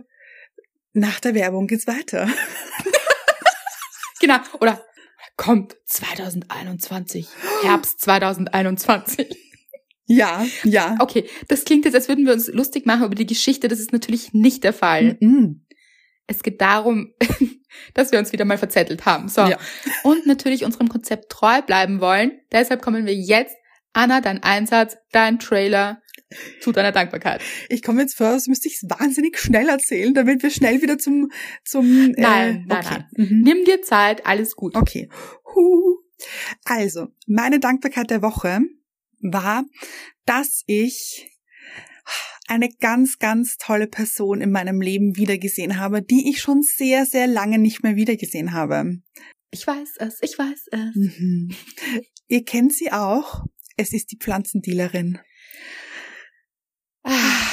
nach 0.94 1.20
der 1.20 1.34
Werbung 1.36 1.68
geht's 1.68 1.88
weiter. 1.88 2.28
Genau. 4.20 4.38
Oder 4.60 4.80
kommt 5.36 5.76
2021. 5.86 7.28
Herbst 7.64 8.00
2021. 8.02 9.36
Ja, 10.06 10.46
ja. 10.64 10.96
Okay, 11.00 11.28
das 11.48 11.66
klingt 11.66 11.86
jetzt, 11.86 11.96
als 11.96 12.08
würden 12.08 12.26
wir 12.28 12.34
uns 12.34 12.48
lustig 12.48 12.86
machen 12.86 13.06
über 13.06 13.16
die 13.16 13.26
Geschichte. 13.26 13.68
Das 13.68 13.80
ist 13.80 13.92
natürlich 13.94 14.32
nicht 14.34 14.64
der 14.64 14.74
Fall. 14.74 15.18
Mhm. 15.22 15.66
Es 16.28 16.44
geht 16.44 16.62
darum, 16.62 17.14
dass 17.94 18.12
wir 18.12 18.20
uns 18.20 18.32
wieder 18.32 18.46
mal 18.46 18.58
verzettelt 18.58 19.06
haben. 19.06 19.28
So. 19.28 19.42
Ja. 19.42 19.58
Und 20.04 20.26
natürlich 20.28 20.66
unserem 20.66 20.90
Konzept 20.90 21.32
treu 21.32 21.62
bleiben 21.62 22.02
wollen. 22.02 22.40
Deshalb 22.52 22.82
kommen 22.82 23.06
wir 23.06 23.16
jetzt, 23.16 23.56
Anna, 23.94 24.22
dein 24.22 24.42
Einsatz, 24.44 24.98
dein 25.12 25.40
Trailer 25.40 26.02
zu 26.62 26.72
deiner 26.72 26.92
Dankbarkeit. 26.92 27.42
Ich 27.70 27.82
komme 27.82 28.02
jetzt 28.02 28.16
vor, 28.16 28.28
als 28.28 28.48
müsste 28.48 28.68
ich 28.68 28.76
es 28.82 28.90
wahnsinnig 28.90 29.38
schnell 29.38 29.68
erzählen, 29.70 30.14
damit 30.14 30.44
wir 30.44 30.50
schnell 30.50 30.82
wieder 30.82 30.98
zum 30.98 31.30
zum. 31.64 32.12
Nein, 32.12 32.66
nein, 32.68 32.86
okay. 32.86 32.88
nein. 32.90 33.28
Mhm. 33.30 33.42
Nimm 33.42 33.66
dir 33.66 33.82
Zeit, 33.82 34.26
alles 34.26 34.56
gut. 34.56 34.76
Okay. 34.76 35.10
Huh. 35.54 35.98
Also, 36.66 37.08
meine 37.28 37.60
Dankbarkeit 37.60 38.10
der 38.10 38.22
Woche 38.22 38.62
war, 39.22 39.66
dass 40.26 40.64
ich 40.68 41.31
eine 42.48 42.70
ganz, 42.80 43.18
ganz 43.20 43.58
tolle 43.58 43.88
Person 43.88 44.42
in 44.42 44.52
meinem 44.52 44.82
Leben 44.82 45.16
wiedergesehen 45.16 45.80
habe, 45.80 46.02
die 46.02 46.30
ich 46.30 46.42
schon 46.42 46.62
sehr, 46.62 47.06
sehr 47.06 47.28
lange 47.28 47.60
nicht 47.60 47.84
mehr 47.84 47.96
wiedergesehen 47.96 48.54
habe. 48.54 48.98
Ich 49.52 49.68
weiß 49.68 49.96
es, 49.98 50.20
ich 50.22 50.38
weiß 50.38 50.68
es. 50.72 50.96
Mhm. 50.96 51.56
Ihr 52.28 52.44
kennt 52.46 52.74
sie 52.74 52.92
auch. 52.92 53.46
Es 53.78 53.94
ist 53.94 54.12
die 54.12 54.18
Pflanzendealerin. 54.18 55.20
Ah, 57.04 57.52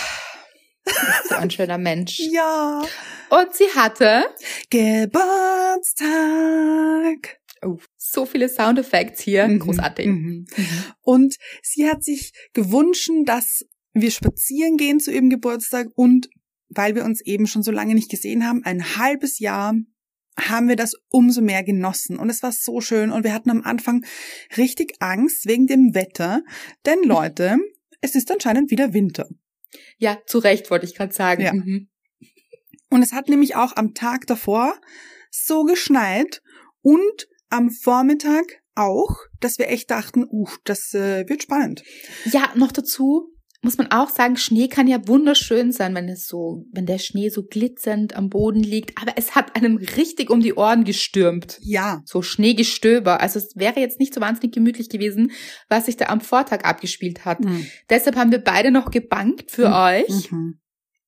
so 1.29 1.35
ein 1.37 1.51
schöner 1.51 1.79
Mensch. 1.79 2.21
Ja. 2.31 2.83
Und 3.31 3.55
sie 3.55 3.69
hatte 3.75 4.25
Geburtstag. 4.71 5.29
oh, 7.63 7.79
so 7.97 8.25
viele 8.25 8.49
Soundeffekte 8.49 9.23
hier. 9.23 9.49
Mhm. 9.49 9.59
Großartig. 9.59 10.07
Mhm. 10.07 10.47
Und 11.03 11.35
sie 11.63 11.89
hat 11.89 12.03
sich 12.05 12.33
gewünscht, 12.55 13.11
dass 13.25 13.65
wir 13.93 14.11
spazieren 14.11 14.77
gehen 14.77 15.01
zu 15.01 15.11
ihrem 15.11 15.31
Geburtstag 15.31 15.89
und 15.95 16.29
weil 16.69 16.95
wir 16.95 17.05
uns 17.05 17.21
eben 17.23 17.47
schon 17.47 17.63
so 17.63 17.71
lange 17.71 17.95
nicht 17.95 18.11
gesehen 18.11 18.47
haben, 18.47 18.63
ein 18.65 18.97
halbes 18.97 19.39
Jahr, 19.39 19.75
haben 20.39 20.69
wir 20.69 20.77
das 20.77 20.95
umso 21.09 21.41
mehr 21.41 21.65
genossen. 21.65 22.19
Und 22.19 22.31
es 22.31 22.43
war 22.43 22.53
so 22.53 22.81
schön. 22.81 23.11
Und 23.11 23.25
wir 23.25 23.35
hatten 23.35 23.51
am 23.51 23.63
Anfang 23.63 24.05
richtig 24.57 24.95
Angst 25.01 25.47
wegen 25.47 25.67
dem 25.67 25.95
Wetter. 25.95 26.43
Denn 26.87 27.03
Leute, 27.05 27.57
es 28.01 28.15
ist 28.15 28.31
anscheinend 28.31 28.71
wieder 28.71 28.93
Winter. 28.93 29.29
Ja, 29.99 30.19
zu 30.27 30.39
Recht 30.39 30.71
wollte 30.71 30.87
ich 30.87 30.95
gerade 30.95 31.13
sagen. 31.13 31.43
Ja. 31.43 31.53
Mhm. 31.53 31.89
Und 32.91 33.03
es 33.03 33.13
hat 33.13 33.29
nämlich 33.29 33.57
auch 33.57 33.77
am 33.77 33.95
Tag 33.95 34.27
davor 34.27 34.81
so 35.31 35.65
geschneit 35.65 36.43
und 36.81 37.29
am 37.51 37.71
Vormittag 37.71 38.45
auch, 38.75 39.17
dass 39.41 39.59
wir 39.59 39.69
echt 39.69 39.91
dachten, 39.91 40.25
uh, 40.31 40.49
das 40.65 40.95
äh, 40.95 41.29
wird 41.29 41.43
spannend. 41.43 41.83
Ja, 42.27 42.53
noch 42.55 42.73
dazu 42.73 43.35
muss 43.61 43.77
man 43.77 43.91
auch 43.91 44.09
sagen, 44.09 44.37
Schnee 44.37 44.69
kann 44.69 44.87
ja 44.87 45.09
wunderschön 45.09 45.73
sein, 45.73 45.95
wenn 45.95 46.09
es 46.09 46.27
so, 46.29 46.65
wenn 46.73 46.87
der 46.87 46.99
Schnee 46.99 47.29
so 47.29 47.43
glitzernd 47.45 48.15
am 48.15 48.29
Boden 48.29 48.63
liegt. 48.63 48.97
Aber 49.01 49.13
es 49.17 49.35
hat 49.35 49.57
einem 49.57 49.77
richtig 49.77 50.31
um 50.31 50.41
die 50.41 50.55
Ohren 50.55 50.85
gestürmt. 50.85 51.59
Ja. 51.61 52.01
So 52.05 52.23
Schneegestöber. 52.23 53.21
Also 53.21 53.39
es 53.41 53.57
wäre 53.57 53.81
jetzt 53.81 53.99
nicht 53.99 54.15
so 54.15 54.21
wahnsinnig 54.21 54.55
gemütlich 54.55 54.89
gewesen, 54.89 55.33
was 55.69 55.87
sich 55.87 55.97
da 55.97 56.07
am 56.07 56.21
Vortag 56.21 56.65
abgespielt 56.65 57.25
hat. 57.25 57.41
Mhm. 57.45 57.67
Deshalb 57.91 58.15
haben 58.17 58.31
wir 58.31 58.39
beide 58.39 58.71
noch 58.71 58.91
gebankt 58.93 59.51
für 59.51 59.69
Mhm. 59.69 59.75
euch. 59.75 60.31
Mhm. 60.33 60.61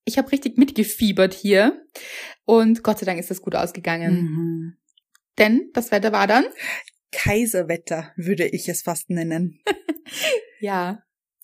Ich 0.03 0.17
habe 0.17 0.31
richtig 0.31 0.57
mitgefiebert 0.57 1.33
hier. 1.33 1.81
Und 2.43 2.83
Gott 2.83 2.99
sei 2.99 3.05
Dank 3.05 3.19
ist 3.19 3.31
das 3.31 3.41
gut 3.41 3.55
ausgegangen. 3.55 4.23
Mhm. 4.23 4.77
Denn 5.37 5.69
das 5.73 5.91
Wetter 5.91 6.11
war 6.11 6.27
dann? 6.27 6.43
Kaiserwetter 7.13 8.11
würde 8.17 8.45
ich 8.47 8.67
es 8.67 8.81
fast 8.81 9.09
nennen. 9.09 9.59
Ja. 10.59 11.01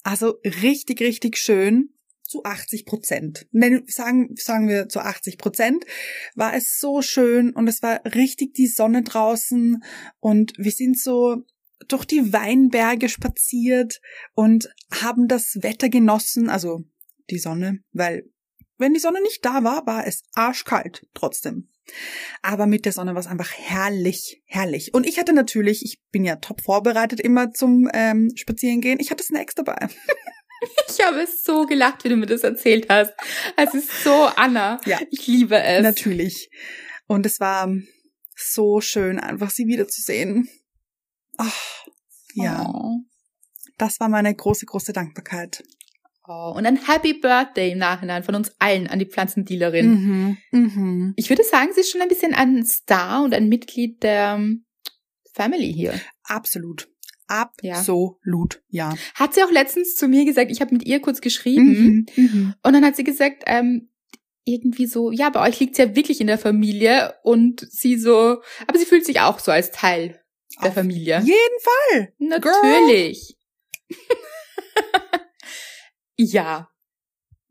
Also 0.07 0.39
richtig, 0.63 1.01
richtig 1.01 1.37
schön. 1.37 1.89
Zu 2.23 2.45
80 2.45 2.85
Prozent. 2.85 3.45
Sagen, 3.87 4.35
sagen 4.37 4.69
wir 4.69 4.87
zu 4.87 5.01
80 5.01 5.37
Prozent 5.37 5.85
war 6.33 6.53
es 6.53 6.79
so 6.79 7.01
schön 7.01 7.51
und 7.51 7.67
es 7.67 7.81
war 7.81 8.01
richtig 8.05 8.53
die 8.53 8.67
Sonne 8.67 9.03
draußen 9.03 9.83
und 10.19 10.53
wir 10.57 10.71
sind 10.71 10.97
so 10.97 11.43
durch 11.89 12.05
die 12.05 12.31
Weinberge 12.31 13.09
spaziert 13.09 13.99
und 14.33 14.69
haben 14.91 15.27
das 15.27 15.57
Wetter 15.61 15.89
genossen, 15.89 16.49
also 16.49 16.83
die 17.29 17.39
Sonne, 17.39 17.79
weil 17.91 18.29
wenn 18.77 18.93
die 18.93 18.99
Sonne 18.99 19.21
nicht 19.21 19.43
da 19.43 19.63
war, 19.63 19.85
war 19.87 20.07
es 20.07 20.23
arschkalt 20.33 21.05
trotzdem. 21.13 21.69
Aber 22.41 22.65
mit 22.65 22.85
der 22.85 22.91
Sonne 22.91 23.13
war 23.13 23.19
es 23.21 23.27
einfach 23.27 23.51
herrlich, 23.53 24.41
herrlich. 24.45 24.93
Und 24.93 25.05
ich 25.07 25.17
hatte 25.19 25.33
natürlich, 25.33 25.83
ich 25.83 25.99
bin 26.11 26.23
ja 26.23 26.35
top 26.37 26.61
vorbereitet 26.61 27.19
immer 27.19 27.51
zum 27.51 27.89
ähm, 27.93 28.31
Spazierengehen, 28.35 28.99
ich 28.99 29.11
hatte 29.11 29.23
Snacks 29.23 29.55
dabei. 29.55 29.87
Ich 30.89 31.05
habe 31.05 31.27
so 31.27 31.67
gelacht, 31.67 32.03
wie 32.03 32.09
du 32.09 32.15
mir 32.15 32.25
das 32.25 32.41
erzählt 32.41 32.87
hast. 32.89 33.13
Es 33.57 33.75
ist 33.75 34.03
so 34.03 34.23
Anna. 34.35 34.81
Ja. 34.85 34.99
Ich 35.11 35.27
liebe 35.27 35.61
es. 35.61 35.83
Natürlich. 35.83 36.49
Und 37.05 37.27
es 37.27 37.39
war 37.39 37.71
so 38.35 38.81
schön, 38.81 39.19
einfach 39.19 39.51
sie 39.51 39.67
wiederzusehen. 39.67 40.49
Ach, 41.37 41.85
ja, 42.33 42.65
Oh. 42.67 43.01
das 43.77 43.99
war 43.99 44.09
meine 44.09 44.33
große, 44.33 44.65
große 44.65 44.93
Dankbarkeit. 44.93 45.63
Oh. 46.27 46.53
Und 46.55 46.65
ein 46.65 46.75
Happy 46.87 47.13
Birthday 47.13 47.71
im 47.71 47.77
Nachhinein 47.77 48.23
von 48.23 48.35
uns 48.35 48.51
allen 48.59 48.87
an 48.87 48.99
die 48.99 49.05
Pflanzendealerin. 49.05 49.87
Mhm. 49.89 50.37
Mhm. 50.51 51.13
Ich 51.15 51.29
würde 51.29 51.43
sagen, 51.43 51.69
sie 51.73 51.81
ist 51.81 51.91
schon 51.91 52.01
ein 52.01 52.09
bisschen 52.09 52.33
ein 52.33 52.65
Star 52.65 53.23
und 53.23 53.33
ein 53.33 53.47
Mitglied 53.47 54.03
der 54.03 54.35
ähm, 54.37 54.65
Family 55.33 55.71
hier. 55.71 55.99
Absolut. 56.23 56.89
Absolut, 57.29 58.61
ja. 58.69 58.95
Hat 59.15 59.33
sie 59.33 59.43
auch 59.43 59.51
letztens 59.51 59.95
zu 59.95 60.07
mir 60.07 60.23
gesagt, 60.25 60.49
ich 60.49 60.61
habe 60.61 60.73
mit 60.73 60.85
ihr 60.85 61.01
kurz 61.01 61.19
geschrieben 61.21 62.05
Mhm. 62.15 62.23
Mhm. 62.23 62.53
und 62.63 62.73
dann 62.73 62.85
hat 62.85 62.95
sie 62.95 63.03
gesagt, 63.03 63.43
ähm, 63.47 63.89
irgendwie 64.45 64.85
so, 64.85 65.11
ja, 65.11 65.29
bei 65.29 65.45
euch 65.47 65.59
liegt's 65.59 65.77
ja 65.77 65.93
wirklich 65.93 66.21
in 66.21 66.27
der 66.27 66.37
Familie 66.37 67.15
und 67.23 67.67
sie 67.69 67.97
so, 67.97 68.41
aber 68.65 68.79
sie 68.79 68.85
fühlt 68.85 69.05
sich 69.05 69.19
auch 69.19 69.39
so 69.39 69.51
als 69.51 69.71
Teil 69.71 70.21
der 70.61 70.69
Auf 70.69 70.75
Familie. 70.75 71.19
Jeden 71.19 71.59
Fall. 71.61 72.13
Natürlich. 72.17 73.35
Ja. 76.17 76.69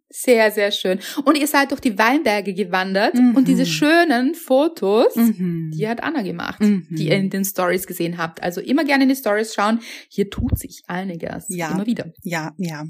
Sehr, 0.08 0.52
sehr 0.52 0.70
schön. 0.70 1.00
Und 1.24 1.36
ihr 1.36 1.48
seid 1.48 1.72
durch 1.72 1.80
die 1.80 1.98
Weinberge 1.98 2.54
gewandert 2.54 3.14
Mhm. 3.14 3.34
und 3.34 3.48
diese 3.48 3.66
schönen 3.66 4.34
Fotos, 4.36 5.16
Mhm. 5.16 5.72
die 5.74 5.88
hat 5.88 6.00
Anna 6.02 6.22
gemacht, 6.22 6.60
Mhm. 6.60 6.86
die 6.90 7.08
ihr 7.08 7.16
in 7.16 7.28
den 7.28 7.44
Stories 7.44 7.88
gesehen 7.88 8.16
habt. 8.16 8.40
Also 8.40 8.60
immer 8.60 8.84
gerne 8.84 9.02
in 9.02 9.08
die 9.08 9.16
Stories 9.16 9.52
schauen. 9.52 9.80
Hier 10.08 10.30
tut 10.30 10.58
sich 10.60 10.84
einiges. 10.86 11.46
Ja. 11.48 11.72
Immer 11.72 11.86
wieder. 11.86 12.12
Ja, 12.22 12.54
ja. 12.56 12.86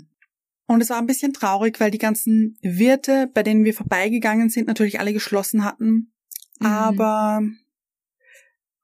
Und 0.66 0.82
es 0.82 0.90
war 0.90 0.98
ein 0.98 1.06
bisschen 1.06 1.32
traurig, 1.32 1.80
weil 1.80 1.90
die 1.90 1.98
ganzen 1.98 2.58
Wirte, 2.60 3.30
bei 3.32 3.42
denen 3.42 3.64
wir 3.64 3.72
vorbeigegangen 3.72 4.50
sind, 4.50 4.66
natürlich 4.66 5.00
alle 5.00 5.14
geschlossen 5.14 5.64
hatten. 5.64 6.12
Mhm. 6.60 6.66
Aber 6.66 7.40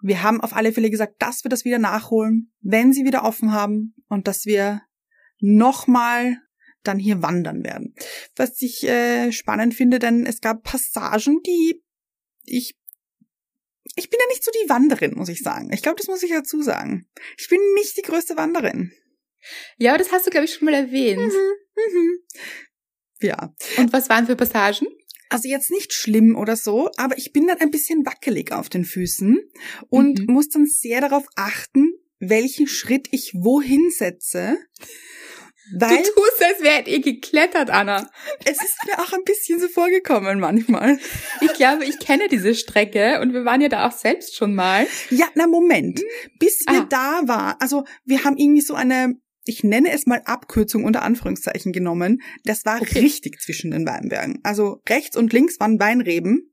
wir 0.01 0.23
haben 0.23 0.41
auf 0.41 0.57
alle 0.57 0.73
Fälle 0.73 0.91
gesagt, 0.91 1.17
dass 1.21 1.45
wir 1.45 1.51
das 1.51 1.67
wieder 1.67 1.79
nachholen, 1.79 2.51
wenn 2.63 2.95
sie 2.95 3.05
wieder 3.05 3.25
offen 3.25 3.53
haben 3.53 3.95
und 4.09 4.27
dass 4.27 4.47
wir 4.47 4.81
nochmal 5.39 6.39
dann 6.85 6.99
hier 6.99 7.23
wandern 7.23 7.65
werden. 7.65 7.95
Was 8.37 8.61
ich 8.63 8.85
äh, 8.85 9.33
spannend 9.33 9.75
finde, 9.75 9.99
denn 9.99 10.27
es 10.27 10.41
gab 10.41 10.63
Passagen, 10.63 11.41
die 11.47 11.83
ich 12.45 12.75
ich 13.97 14.09
bin 14.09 14.19
ja 14.21 14.27
nicht 14.29 14.45
so 14.45 14.51
die 14.53 14.69
Wanderin, 14.71 15.15
muss 15.15 15.29
ich 15.29 15.41
sagen. 15.43 15.71
Ich 15.73 15.83
glaube, 15.83 15.97
das 15.99 16.07
muss 16.07 16.23
ich 16.23 16.31
dazu 16.31 16.63
sagen. 16.63 17.09
Ich 17.37 17.49
bin 17.49 17.61
nicht 17.75 17.97
die 17.97 18.03
größte 18.03 18.37
Wanderin. 18.37 18.93
Ja, 19.77 19.91
aber 19.91 19.99
das 19.99 20.13
hast 20.13 20.27
du, 20.27 20.31
glaube 20.31 20.45
ich, 20.47 20.55
schon 20.55 20.67
mal 20.67 20.75
erwähnt. 20.75 21.33
Mhm. 21.33 22.19
Ja. 23.21 23.55
Und 23.79 23.93
was 23.93 24.09
waren 24.09 24.27
für 24.27 24.37
Passagen? 24.37 24.87
Also 25.29 25.49
jetzt 25.49 25.71
nicht 25.71 25.93
schlimm 25.93 26.37
oder 26.37 26.57
so, 26.57 26.91
aber 26.97 27.17
ich 27.19 27.33
bin 27.33 27.47
dann 27.47 27.59
ein 27.59 27.71
bisschen 27.71 28.05
wackelig 28.05 28.53
auf 28.53 28.69
den 28.69 28.85
Füßen 28.85 29.39
und 29.89 30.21
Mhm. 30.21 30.33
muss 30.33 30.49
dann 30.49 30.67
sehr 30.67 31.01
darauf 31.01 31.25
achten, 31.37 31.93
welchen 32.19 32.67
Schritt 32.67 33.09
ich 33.11 33.33
wohin 33.35 33.91
setze. 33.91 34.57
Weil 35.79 35.99
du 35.99 36.03
tust, 36.03 36.43
als 36.45 36.61
wärt 36.63 36.89
ihr 36.89 37.01
geklettert, 37.01 37.71
Anna. 37.71 38.11
es 38.45 38.63
ist 38.63 38.77
mir 38.87 38.99
auch 38.99 39.13
ein 39.13 39.23
bisschen 39.25 39.61
so 39.61 39.69
vorgekommen 39.69 40.41
manchmal. 40.41 40.99
Ich 41.41 41.53
glaube, 41.55 41.85
ich 41.85 41.99
kenne 41.99 42.29
diese 42.29 42.55
Strecke 42.55 43.21
und 43.21 43.33
wir 43.33 43.45
waren 43.45 43.61
ja 43.61 43.69
da 43.69 43.87
auch 43.89 43.93
selbst 43.93 44.37
schon 44.37 44.55
mal. 44.55 44.87
Ja, 45.11 45.27
na 45.35 45.47
Moment. 45.47 46.01
Bis 46.39 46.61
wir 46.69 46.81
Ah. 46.83 46.87
da 46.91 47.21
war, 47.29 47.57
also 47.61 47.85
wir 48.05 48.25
haben 48.25 48.37
irgendwie 48.37 48.61
so 48.61 48.75
eine, 48.75 49.15
ich 49.45 49.63
nenne 49.65 49.91
es 49.93 50.07
mal 50.07 50.21
Abkürzung 50.25 50.85
unter 50.85 51.03
Anführungszeichen 51.03 51.73
genommen. 51.73 52.21
Das 52.45 52.65
war 52.65 52.81
Okay. 52.83 52.99
richtig 53.01 53.41
zwischen 53.41 53.71
den 53.71 53.87
Weinbergen. 53.87 54.41
Also 54.43 54.83
rechts 54.89 55.17
und 55.17 55.33
links 55.33 55.59
waren 55.61 55.79
Weinreben 55.81 56.53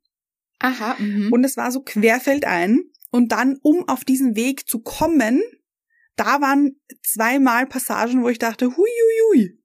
Aha. 0.60 0.96
Mhm. 1.00 1.32
und 1.34 1.44
es 1.44 1.58
war 1.58 1.72
so 1.72 1.82
querfeldein. 1.82 2.82
Und 3.12 3.32
dann, 3.32 3.58
um 3.64 3.88
auf 3.88 4.06
diesen 4.06 4.36
Weg 4.36 4.68
zu 4.68 4.82
kommen, 4.82 5.42
da 6.20 6.42
waren 6.42 6.80
zweimal 7.04 7.66
Passagen, 7.68 8.24
wo 8.24 8.30
ich 8.30 8.40
dachte, 8.40 8.66
hui, 8.68 8.76
hui, 8.76 9.20
hui. 9.40 9.60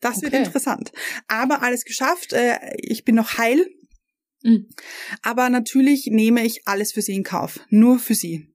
Das 0.00 0.22
wird 0.22 0.32
Okay. 0.34 0.44
interessant. 0.44 0.90
Aber 1.28 1.62
alles 1.62 1.84
geschafft. 1.84 2.32
Äh, 2.32 2.58
Ich 2.78 3.04
bin 3.04 3.14
noch 3.14 3.38
heil. 3.38 3.68
Mhm. 4.42 4.68
Aber 5.22 5.48
natürlich 5.50 6.06
nehme 6.06 6.44
ich 6.44 6.66
alles 6.66 6.92
für 6.92 7.02
sie 7.02 7.14
in 7.14 7.24
Kauf. 7.24 7.60
Nur 7.68 7.98
für 7.98 8.14
sie. 8.14 8.46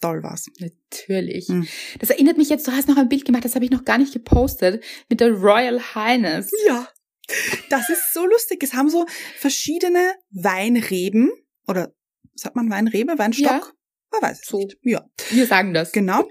Toll 0.00 0.22
war's. 0.22 0.46
Natürlich. 0.60 1.48
Mhm. 1.48 1.66
Das 1.98 2.10
erinnert 2.10 2.36
mich 2.38 2.48
jetzt, 2.48 2.66
du 2.68 2.72
hast 2.72 2.88
noch 2.88 2.96
ein 2.96 3.08
Bild 3.08 3.24
gemacht, 3.24 3.44
das 3.44 3.54
habe 3.54 3.64
ich 3.64 3.70
noch 3.70 3.84
gar 3.84 3.98
nicht 3.98 4.12
gepostet, 4.12 4.82
mit 5.08 5.20
der 5.20 5.32
Royal 5.32 5.80
Highness. 5.94 6.50
Ja. 6.66 6.88
Das 7.70 7.88
ist 7.88 8.12
so 8.12 8.26
lustig. 8.26 8.62
Es 8.62 8.74
haben 8.74 8.90
so 8.90 9.06
verschiedene 9.36 10.14
Weinreben 10.30 11.30
oder 11.66 11.94
sagt 12.34 12.54
man 12.56 12.68
Weinrebe, 12.70 13.18
Weinstock? 13.18 13.46
Ja. 13.46 13.72
Man 14.20 14.30
weiß 14.30 14.40
es 14.42 14.46
So. 14.48 14.58
nicht. 14.58 14.78
Ja, 14.82 15.04
Wir 15.30 15.46
sagen 15.46 15.74
das. 15.74 15.92
genau. 15.92 16.24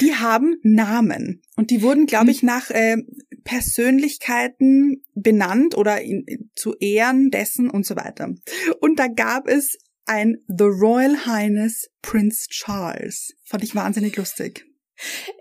Die 0.00 0.14
haben 0.14 0.56
Namen 0.62 1.42
und 1.56 1.70
die 1.70 1.82
wurden, 1.82 2.06
glaube 2.06 2.30
ich, 2.30 2.42
nach 2.42 2.70
äh, 2.70 2.96
Persönlichkeiten 3.44 5.02
benannt 5.14 5.76
oder 5.76 6.00
in, 6.02 6.50
zu 6.54 6.74
Ehren 6.80 7.30
dessen 7.30 7.70
und 7.70 7.86
so 7.86 7.96
weiter. 7.96 8.34
Und 8.80 8.98
da 8.98 9.06
gab 9.08 9.48
es 9.48 9.76
ein 10.04 10.36
The 10.48 10.64
Royal 10.64 11.26
Highness 11.26 11.88
Prince 12.02 12.48
Charles. 12.48 13.34
Fand 13.44 13.64
ich 13.64 13.74
wahnsinnig 13.74 14.16
lustig. 14.16 14.64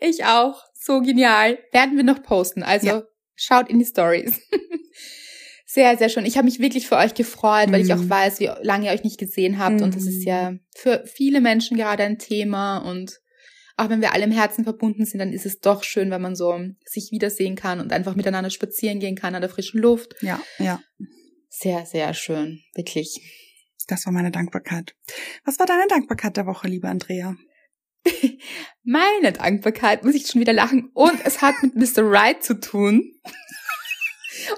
Ich 0.02 0.24
auch. 0.26 0.62
So 0.74 1.02
genial. 1.02 1.60
Werden 1.72 1.98
wir 1.98 2.04
noch 2.04 2.22
posten. 2.24 2.62
Also 2.64 2.88
Ja. 2.88 3.04
schaut 3.36 3.70
in 3.70 3.80
die 3.80 3.86
Stories. 3.86 4.40
Sehr, 5.76 5.98
sehr 5.98 6.08
schön. 6.08 6.26
Ich 6.26 6.38
habe 6.38 6.46
mich 6.46 6.60
wirklich 6.62 6.88
für 6.88 6.96
euch 6.96 7.16
gefreut, 7.16 7.70
weil 7.70 7.82
ich 7.82 7.90
Mhm. 7.90 8.06
auch 8.06 8.10
weiß, 8.10 8.40
wie 8.40 8.50
lange 8.62 8.86
ihr 8.86 8.94
euch 8.94 9.04
nicht 9.04 9.18
gesehen 9.20 9.60
habt. 9.60 9.82
Und 9.82 9.94
das 9.94 10.06
ist 10.06 10.22
Mhm. 10.22 10.28
ja 10.28 10.54
für 10.74 11.04
viele 11.06 11.42
Menschen 11.42 11.76
gerade 11.76 12.04
ein 12.04 12.18
Thema. 12.18 12.78
Und 12.78 13.20
auch 13.76 13.90
wenn 13.90 14.00
wir 14.00 14.14
alle 14.14 14.24
im 14.24 14.32
Herzen 14.32 14.64
verbunden 14.64 15.06
sind, 15.06 15.20
dann 15.20 15.34
ist 15.34 15.46
es 15.46 15.60
doch 15.60 15.84
schön, 15.84 16.12
wenn 16.12 16.22
man 16.22 16.38
so 16.38 16.58
sich 16.86 17.12
wiedersehen 17.12 17.58
kann 17.58 17.82
und 17.82 17.92
einfach 17.92 18.16
miteinander 18.16 18.52
spazieren 18.52 19.02
gehen 19.02 19.18
kann 19.18 19.36
an 19.36 19.42
der 19.42 19.50
frischen 19.50 19.82
Luft. 19.82 20.16
Ja, 20.22 20.42
ja. 20.60 20.82
Sehr, 21.50 21.86
sehr 21.86 22.14
schön. 22.14 22.62
Wirklich. 22.74 23.20
Das 23.90 24.06
war 24.06 24.14
meine 24.14 24.32
Dankbarkeit. 24.32 24.96
Was 25.44 25.60
war 25.60 25.66
deine 25.66 25.88
Dankbarkeit 25.90 26.38
der 26.38 26.46
Woche, 26.46 26.70
liebe 26.70 26.88
Andrea? 26.88 27.36
Meine 28.84 29.32
Dankbarkeit, 29.34 30.04
muss 30.04 30.16
ich 30.16 30.28
schon 30.28 30.40
wieder 30.42 30.54
lachen. 30.54 30.90
Und 30.94 31.20
es 31.26 31.42
hat 31.42 31.56
mit 31.64 31.76
Mr. 31.76 32.04
Right 32.04 32.44
zu 32.44 32.60
tun. 32.60 33.12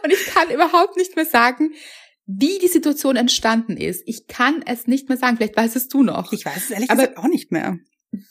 Und 0.03 0.11
ich 0.11 0.25
kann 0.27 0.49
überhaupt 0.49 0.97
nicht 0.97 1.15
mehr 1.15 1.25
sagen, 1.25 1.71
wie 2.25 2.59
die 2.59 2.67
Situation 2.67 3.15
entstanden 3.15 3.77
ist. 3.77 4.03
Ich 4.05 4.27
kann 4.27 4.61
es 4.65 4.87
nicht 4.87 5.07
mehr 5.09 5.17
sagen. 5.17 5.37
Vielleicht 5.37 5.55
weißt 5.57 5.75
es 5.75 5.87
du 5.87 6.03
noch. 6.03 6.33
Ich 6.33 6.45
weiß 6.45 6.57
es 6.65 6.71
ehrlich 6.71 6.89
Aber- 6.89 7.03
gesagt 7.03 7.17
auch 7.19 7.27
nicht 7.29 7.51
mehr. 7.51 7.77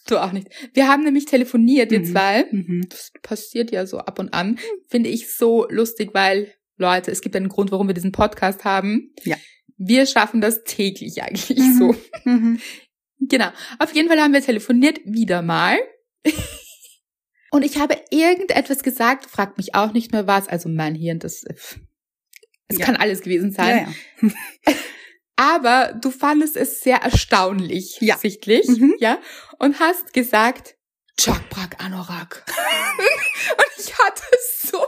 du 0.06 0.18
auch 0.18 0.32
nicht. 0.32 0.48
Wir 0.74 0.88
haben 0.88 1.04
nämlich 1.04 1.24
telefoniert, 1.26 1.90
wir 1.90 2.00
Mhm. 2.00 2.04
zwei. 2.04 2.46
Mhm. 2.50 2.86
Das 2.88 3.12
passiert 3.22 3.70
ja 3.70 3.86
so 3.86 3.98
ab 3.98 4.18
und 4.18 4.32
an. 4.34 4.58
Finde 4.88 5.08
ich 5.10 5.34
so 5.34 5.66
lustig, 5.70 6.10
weil, 6.12 6.52
Leute, 6.76 7.10
es 7.10 7.20
gibt 7.22 7.36
einen 7.36 7.48
Grund, 7.48 7.70
warum 7.72 7.86
wir 7.86 7.94
diesen 7.94 8.12
Podcast 8.12 8.64
haben. 8.64 9.12
Ja. 9.24 9.36
Wir 9.78 10.06
schaffen 10.06 10.40
das 10.40 10.64
täglich 10.64 11.22
eigentlich 11.22 11.58
Mhm. 11.58 11.78
so. 11.78 11.94
Mhm. 12.24 12.60
Genau. 13.18 13.48
Auf 13.78 13.94
jeden 13.94 14.08
Fall 14.08 14.20
haben 14.20 14.34
wir 14.34 14.42
telefoniert, 14.42 14.98
wieder 15.06 15.40
mal. 15.40 15.78
Und 17.56 17.62
ich 17.62 17.78
habe 17.78 17.98
irgendetwas 18.10 18.82
gesagt, 18.82 19.24
fragt 19.30 19.56
mich 19.56 19.74
auch 19.74 19.92
nicht 19.94 20.12
mehr 20.12 20.26
was. 20.26 20.46
Also 20.46 20.68
mein 20.68 20.94
Hirn, 20.94 21.18
das, 21.20 21.42
es 21.48 21.78
Ja. 22.78 22.84
kann 22.84 22.96
alles 22.96 23.22
gewesen 23.22 23.50
sein. 23.50 23.94
Ja, 24.20 24.28
ja. 24.28 24.74
Aber 25.36 25.94
du 26.00 26.10
fandest 26.10 26.54
es 26.56 26.80
sehr 26.80 26.98
erstaunlich, 26.98 27.96
Ja. 28.00 28.18
sichtlich, 28.18 28.66
Mhm. 28.68 28.94
ja, 28.98 29.18
und 29.58 29.80
hast 29.80 30.12
gesagt, 30.12 30.74
Chakbrak 31.18 31.82
Anorak. 31.82 32.44
und 33.58 33.66
ich 33.84 33.98
hatte 33.98 34.22
so 34.62 34.84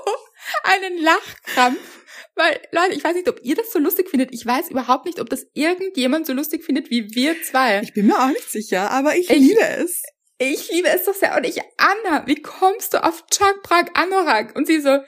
einen 0.64 0.98
Lachkrampf, 1.02 2.04
weil, 2.34 2.60
Leute, 2.72 2.94
ich 2.94 3.02
weiß 3.02 3.14
nicht, 3.14 3.28
ob 3.30 3.40
ihr 3.42 3.56
das 3.56 3.72
so 3.72 3.78
lustig 3.78 4.10
findet. 4.10 4.34
Ich 4.34 4.44
weiß 4.44 4.68
überhaupt 4.70 5.06
nicht, 5.06 5.20
ob 5.20 5.30
das 5.30 5.46
irgendjemand 5.54 6.26
so 6.26 6.34
lustig 6.34 6.64
findet 6.64 6.90
wie 6.90 7.14
wir 7.14 7.42
zwei. 7.42 7.80
Ich 7.80 7.94
bin 7.94 8.06
mir 8.08 8.18
auch 8.22 8.28
nicht 8.28 8.50
sicher, 8.50 8.90
aber 8.90 9.16
ich, 9.16 9.30
Ich- 9.30 9.38
liebe 9.38 9.60
es. 9.60 10.02
Ich 10.38 10.70
liebe 10.70 10.88
es 10.88 11.04
doch 11.04 11.14
sehr. 11.14 11.36
Und 11.36 11.44
ich, 11.44 11.60
Anna, 11.76 12.26
wie 12.26 12.40
kommst 12.40 12.94
du 12.94 13.02
auf 13.02 13.24
Chakbrak 13.30 13.90
Anorak? 13.98 14.54
Und 14.56 14.66
sie 14.66 14.80
so, 14.80 14.98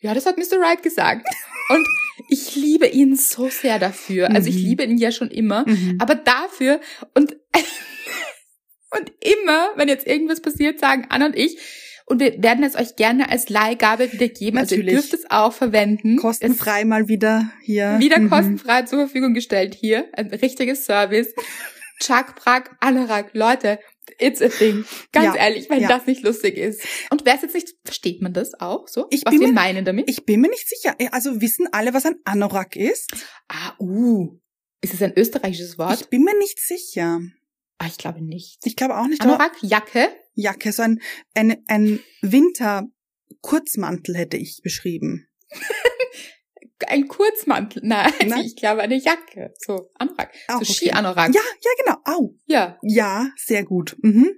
ja, 0.00 0.14
das 0.14 0.26
hat 0.26 0.36
Mr. 0.36 0.58
Wright 0.60 0.82
gesagt. 0.82 1.26
Und 1.70 1.86
ich 2.28 2.56
liebe 2.56 2.86
ihn 2.88 3.14
so 3.14 3.48
sehr 3.48 3.78
dafür. 3.78 4.30
Also 4.34 4.48
ich 4.48 4.56
Mhm. 4.56 4.62
liebe 4.62 4.82
ihn 4.84 4.98
ja 4.98 5.12
schon 5.12 5.30
immer. 5.30 5.64
Mhm. 5.68 5.98
Aber 6.00 6.16
dafür 6.16 6.80
und, 7.14 7.36
und 8.90 9.12
immer, 9.20 9.70
wenn 9.76 9.88
jetzt 9.88 10.06
irgendwas 10.06 10.40
passiert, 10.42 10.80
sagen 10.80 11.06
Anna 11.10 11.26
und 11.26 11.36
ich, 11.36 11.58
und 12.06 12.18
wir 12.18 12.42
werden 12.42 12.64
es 12.64 12.74
euch 12.74 12.96
gerne 12.96 13.30
als 13.30 13.48
Leihgabe 13.50 14.12
wiedergeben. 14.12 14.58
Also 14.58 14.74
ihr 14.74 14.82
Natürlich. 14.82 15.00
dürft 15.00 15.14
es 15.14 15.30
auch 15.30 15.52
verwenden. 15.52 16.16
Kostenfrei 16.16 16.84
mal 16.84 17.06
wieder 17.06 17.52
hier. 17.62 17.92
Es 17.94 18.00
wieder 18.00 18.18
Mhm. 18.18 18.30
kostenfrei 18.30 18.82
zur 18.82 18.98
Verfügung 18.98 19.32
gestellt 19.32 19.74
hier. 19.78 20.08
Ein 20.14 20.26
richtiges 20.26 20.84
Service. 20.84 21.32
Chak 22.02 22.34
Prak 22.34 22.76
Anorak. 22.80 23.30
Leute, 23.34 23.78
it's 24.18 24.40
a 24.42 24.48
thing. 24.48 24.84
Ganz 25.12 25.34
Ja, 25.36 25.42
ehrlich, 25.46 25.68
wenn 25.70 25.80
ja. 25.82 25.88
das 25.88 26.06
nicht 26.06 26.22
lustig 26.22 26.56
ist. 26.56 26.82
Und 27.10 27.24
wer 27.24 27.34
es 27.36 27.42
jetzt 27.42 27.54
nicht, 27.54 27.68
versteht 27.84 28.22
man 28.22 28.32
das 28.32 28.54
auch 28.60 28.88
so? 28.88 29.06
Ich 29.10 29.22
was 29.24 29.30
bin 29.32 29.40
wir 29.40 29.48
mir- 29.48 29.54
meinen 29.54 29.84
damit? 29.84 30.08
Ich 30.10 30.24
bin 30.24 30.40
mir 30.40 30.48
nicht 30.48 30.68
sicher. 30.68 30.96
Also 31.12 31.40
wissen 31.40 31.68
alle, 31.72 31.92
was 31.94 32.06
ein 32.06 32.16
Anorak 32.24 32.76
ist? 32.76 33.12
ah, 33.48 33.74
uh. 33.78 34.38
Ist 34.82 34.94
es 34.94 35.02
ein 35.02 35.12
österreichisches 35.16 35.76
Wort? 35.78 36.00
Ich 36.00 36.08
bin 36.08 36.22
mir 36.24 36.36
nicht 36.38 36.58
sicher. 36.58 37.20
ah, 37.78 37.86
ich 37.86 37.98
glaube 37.98 38.22
nicht. 38.24 38.58
Ich 38.64 38.76
glaube 38.76 38.96
auch 38.98 39.06
nicht. 39.06 39.20
Anorak, 39.22 39.52
Jacke. 39.62 40.08
Jacke, 40.34 40.72
so 40.72 40.82
ein, 40.82 41.00
ein, 41.34 41.62
ein 41.68 42.00
Winter-Kurzmantel 42.22 44.16
hätte 44.16 44.36
ich 44.38 44.60
beschrieben. 44.62 45.26
Ein 46.88 47.08
Kurzmantel. 47.08 47.82
Nein, 47.84 48.12
Nein. 48.26 48.40
ich 48.44 48.56
glaube 48.56 48.82
eine 48.82 48.96
Jacke. 48.96 49.52
So, 49.58 49.88
Anorak. 49.98 50.30
Auch 50.48 50.54
so 50.54 50.60
okay. 50.62 50.72
Ski-Anorak. 50.72 51.34
Ja, 51.34 51.40
ja, 51.40 51.70
genau. 51.84 51.98
Au. 52.04 52.34
ja. 52.46 52.78
Ja, 52.82 53.28
sehr 53.36 53.64
gut. 53.64 53.96
Mhm. 54.02 54.30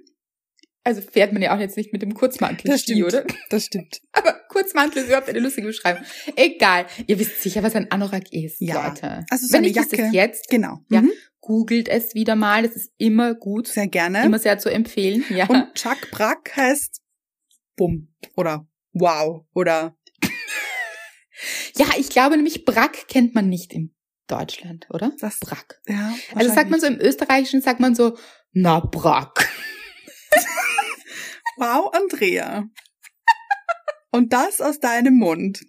Also 0.85 1.01
fährt 1.01 1.31
man 1.31 1.41
ja 1.41 1.55
auch 1.55 1.59
jetzt 1.61 1.77
nicht 1.77 1.93
mit 1.93 2.01
dem 2.01 2.13
Kurzmantel 2.13 2.69
Das 2.69 2.81
Ski, 2.81 2.93
stimmt. 2.95 3.07
oder? 3.07 3.25
Das 3.49 3.63
stimmt. 3.65 4.01
Aber 4.11 4.33
Kurzmantel 4.49 5.03
ist 5.03 5.07
überhaupt 5.07 5.29
eine 5.29 5.39
lustige 5.39 5.67
Beschreibung. 5.67 6.03
Egal. 6.35 6.87
Ihr 7.07 7.17
wisst 7.19 7.41
sicher, 7.41 7.63
was 7.63 7.75
ein 7.75 7.89
Anorak 7.89 8.33
ist, 8.33 8.59
Ja. 8.59 8.87
Leute. 8.89 9.25
Also 9.29 9.47
so 9.47 9.53
Wenn 9.53 9.59
eine 9.59 9.67
ist 9.69 9.75
Jacke. 9.77 10.03
es 10.07 10.13
jetzt. 10.13 10.49
Genau. 10.49 10.79
Ja. 10.89 11.01
Mhm. 11.01 11.11
Googelt 11.39 11.87
es 11.87 12.13
wieder 12.15 12.35
mal. 12.35 12.63
Das 12.63 12.75
ist 12.75 12.91
immer 12.97 13.33
gut. 13.33 13.67
Sehr 13.67 13.87
gerne. 13.87 14.25
Immer 14.25 14.39
sehr 14.39 14.59
zu 14.59 14.69
empfehlen. 14.69 15.23
Ja. 15.29 15.47
Und 15.47 15.73
Chuck 15.75 16.11
Brack 16.11 16.51
heißt 16.55 17.01
Bumm 17.77 18.13
oder 18.35 18.67
Wow 18.91 19.45
oder 19.53 19.95
ja, 21.75 21.87
ich 21.97 22.09
glaube 22.09 22.35
nämlich, 22.35 22.65
Brack 22.65 23.07
kennt 23.07 23.35
man 23.35 23.49
nicht 23.49 23.73
in 23.73 23.93
Deutschland, 24.27 24.87
oder? 24.89 25.11
Das- 25.19 25.39
Brack. 25.39 25.79
ja. 25.87 26.13
Also 26.35 26.53
sagt 26.53 26.69
man 26.69 26.79
so 26.79 26.87
im 26.87 26.99
Österreichischen, 26.99 27.61
sagt 27.61 27.79
man 27.79 27.95
so, 27.95 28.17
na 28.51 28.79
Brack. 28.79 29.49
Wow, 31.57 31.93
Andrea. 31.93 32.67
Und 34.11 34.33
das 34.33 34.59
aus 34.59 34.79
deinem 34.79 35.15
Mund. 35.17 35.63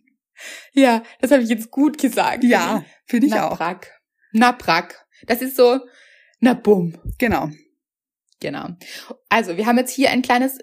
Ja, 0.73 1.03
das 1.21 1.31
habe 1.31 1.43
ich 1.43 1.49
jetzt 1.51 1.71
gut 1.71 1.99
gesagt. 1.99 2.45
Ja, 2.45 2.85
finde 3.07 3.27
ich 3.27 3.33
na 3.33 3.51
auch. 3.51 3.57
Brack. 3.59 3.93
Na 4.33 4.53
Brack. 4.53 5.07
Das 5.27 5.43
ist 5.43 5.57
so, 5.57 5.81
na 6.41 6.55
Bumm. 6.55 6.99
Genau. 7.19 7.51
Genau. 8.41 8.71
Also, 9.29 9.57
wir 9.57 9.67
haben 9.67 9.79
jetzt 9.79 9.93
hier 9.93 10.11
ein 10.11 10.23
kleines 10.23 10.59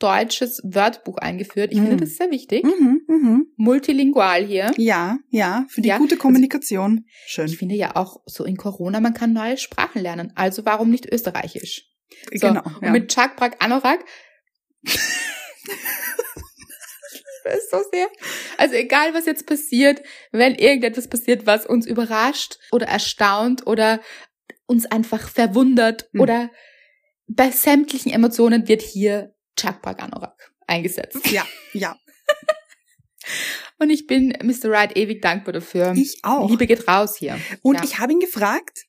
österreich-deutsches 0.00 0.60
Wörterbuch 0.64 1.18
eingeführt. 1.18 1.72
Ich 1.72 1.78
Mhm. 1.78 1.86
finde 1.88 2.04
das 2.04 2.16
sehr 2.16 2.30
wichtig. 2.30 2.64
Mhm, 2.64 3.02
mhm. 3.08 3.46
Multilingual 3.56 4.44
hier. 4.44 4.70
Ja, 4.76 5.18
ja, 5.30 5.66
für 5.68 5.80
die 5.80 5.88
Ja, 5.88 5.98
gute 5.98 6.14
also- 6.14 6.22
Kommunikation. 6.22 7.04
Ich 7.26 7.32
Schön. 7.32 7.48
finde 7.48 7.74
ja 7.74 7.96
auch 7.96 8.20
so 8.26 8.44
in 8.44 8.56
Corona, 8.56 9.00
man 9.00 9.14
kann 9.14 9.32
neue 9.32 9.56
Sprachen 9.56 10.00
lernen. 10.02 10.32
Also 10.36 10.64
warum 10.64 10.90
nicht 10.90 11.10
österreichisch? 11.12 11.84
So, 12.32 12.48
genau. 12.48 12.62
Und 12.64 12.82
Ja. 12.82 12.90
mit 12.90 13.10
Chak 13.12 13.36
Brak 13.36 13.62
Anorak. 13.62 14.04
Das 17.44 17.56
ist 17.58 17.70
so 17.70 17.78
sehr. 17.92 18.06
Also 18.58 18.74
egal, 18.74 19.14
was 19.14 19.24
jetzt 19.26 19.46
passiert, 19.46 20.02
wenn 20.32 20.54
irgendetwas 20.54 21.08
passiert, 21.08 21.46
was 21.46 21.64
uns 21.66 21.86
überrascht 21.86 22.58
oder 22.72 22.86
erstaunt 22.86 23.66
oder 23.66 24.00
uns 24.66 24.84
einfach 24.86 25.28
verwundert 25.30 26.08
Hm. 26.12 26.20
oder 26.20 26.50
bei 27.26 27.50
sämtlichen 27.50 28.12
Emotionen 28.12 28.68
wird 28.68 28.82
hier 28.82 29.34
Chak 29.58 29.82
Brak 29.82 30.02
Anorak 30.02 30.52
eingesetzt. 30.66 31.30
ja, 31.30 31.46
ja. 31.72 31.96
Und 33.78 33.90
ich 33.90 34.06
bin 34.06 34.30
Mr. 34.42 34.70
Wright 34.70 34.96
ewig 34.96 35.20
dankbar 35.22 35.52
dafür. 35.52 35.92
Ich 35.96 36.20
auch. 36.22 36.48
Liebe 36.50 36.66
geht 36.66 36.88
raus 36.88 37.16
hier. 37.16 37.38
Und 37.62 37.76
ja. 37.76 37.84
ich 37.84 37.98
habe 37.98 38.12
ihn 38.12 38.20
gefragt, 38.20 38.86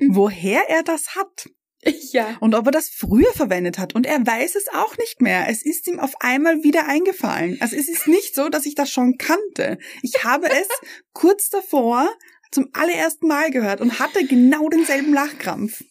Mhm. 0.00 0.14
woher 0.14 0.68
er 0.68 0.82
das 0.82 1.16
hat 1.16 1.48
ja. 2.12 2.36
und 2.40 2.54
ob 2.54 2.66
er 2.66 2.72
das 2.72 2.88
früher 2.88 3.32
verwendet 3.32 3.78
hat. 3.78 3.94
Und 3.94 4.06
er 4.06 4.24
weiß 4.24 4.54
es 4.54 4.68
auch 4.72 4.96
nicht 4.96 5.20
mehr. 5.20 5.48
Es 5.48 5.64
ist 5.64 5.86
ihm 5.88 5.98
auf 6.00 6.14
einmal 6.20 6.62
wieder 6.62 6.86
eingefallen. 6.86 7.58
Also 7.60 7.76
es 7.76 7.88
ist 7.88 8.06
nicht 8.06 8.34
so, 8.34 8.48
dass 8.48 8.66
ich 8.66 8.74
das 8.74 8.90
schon 8.90 9.16
kannte. 9.18 9.78
Ich 10.02 10.24
habe 10.24 10.48
es 10.50 10.68
kurz 11.12 11.50
davor 11.50 12.08
zum 12.50 12.68
allerersten 12.72 13.26
Mal 13.28 13.50
gehört 13.50 13.80
und 13.80 13.98
hatte 13.98 14.24
genau 14.26 14.68
denselben 14.68 15.12
Lachkrampf. 15.12 15.82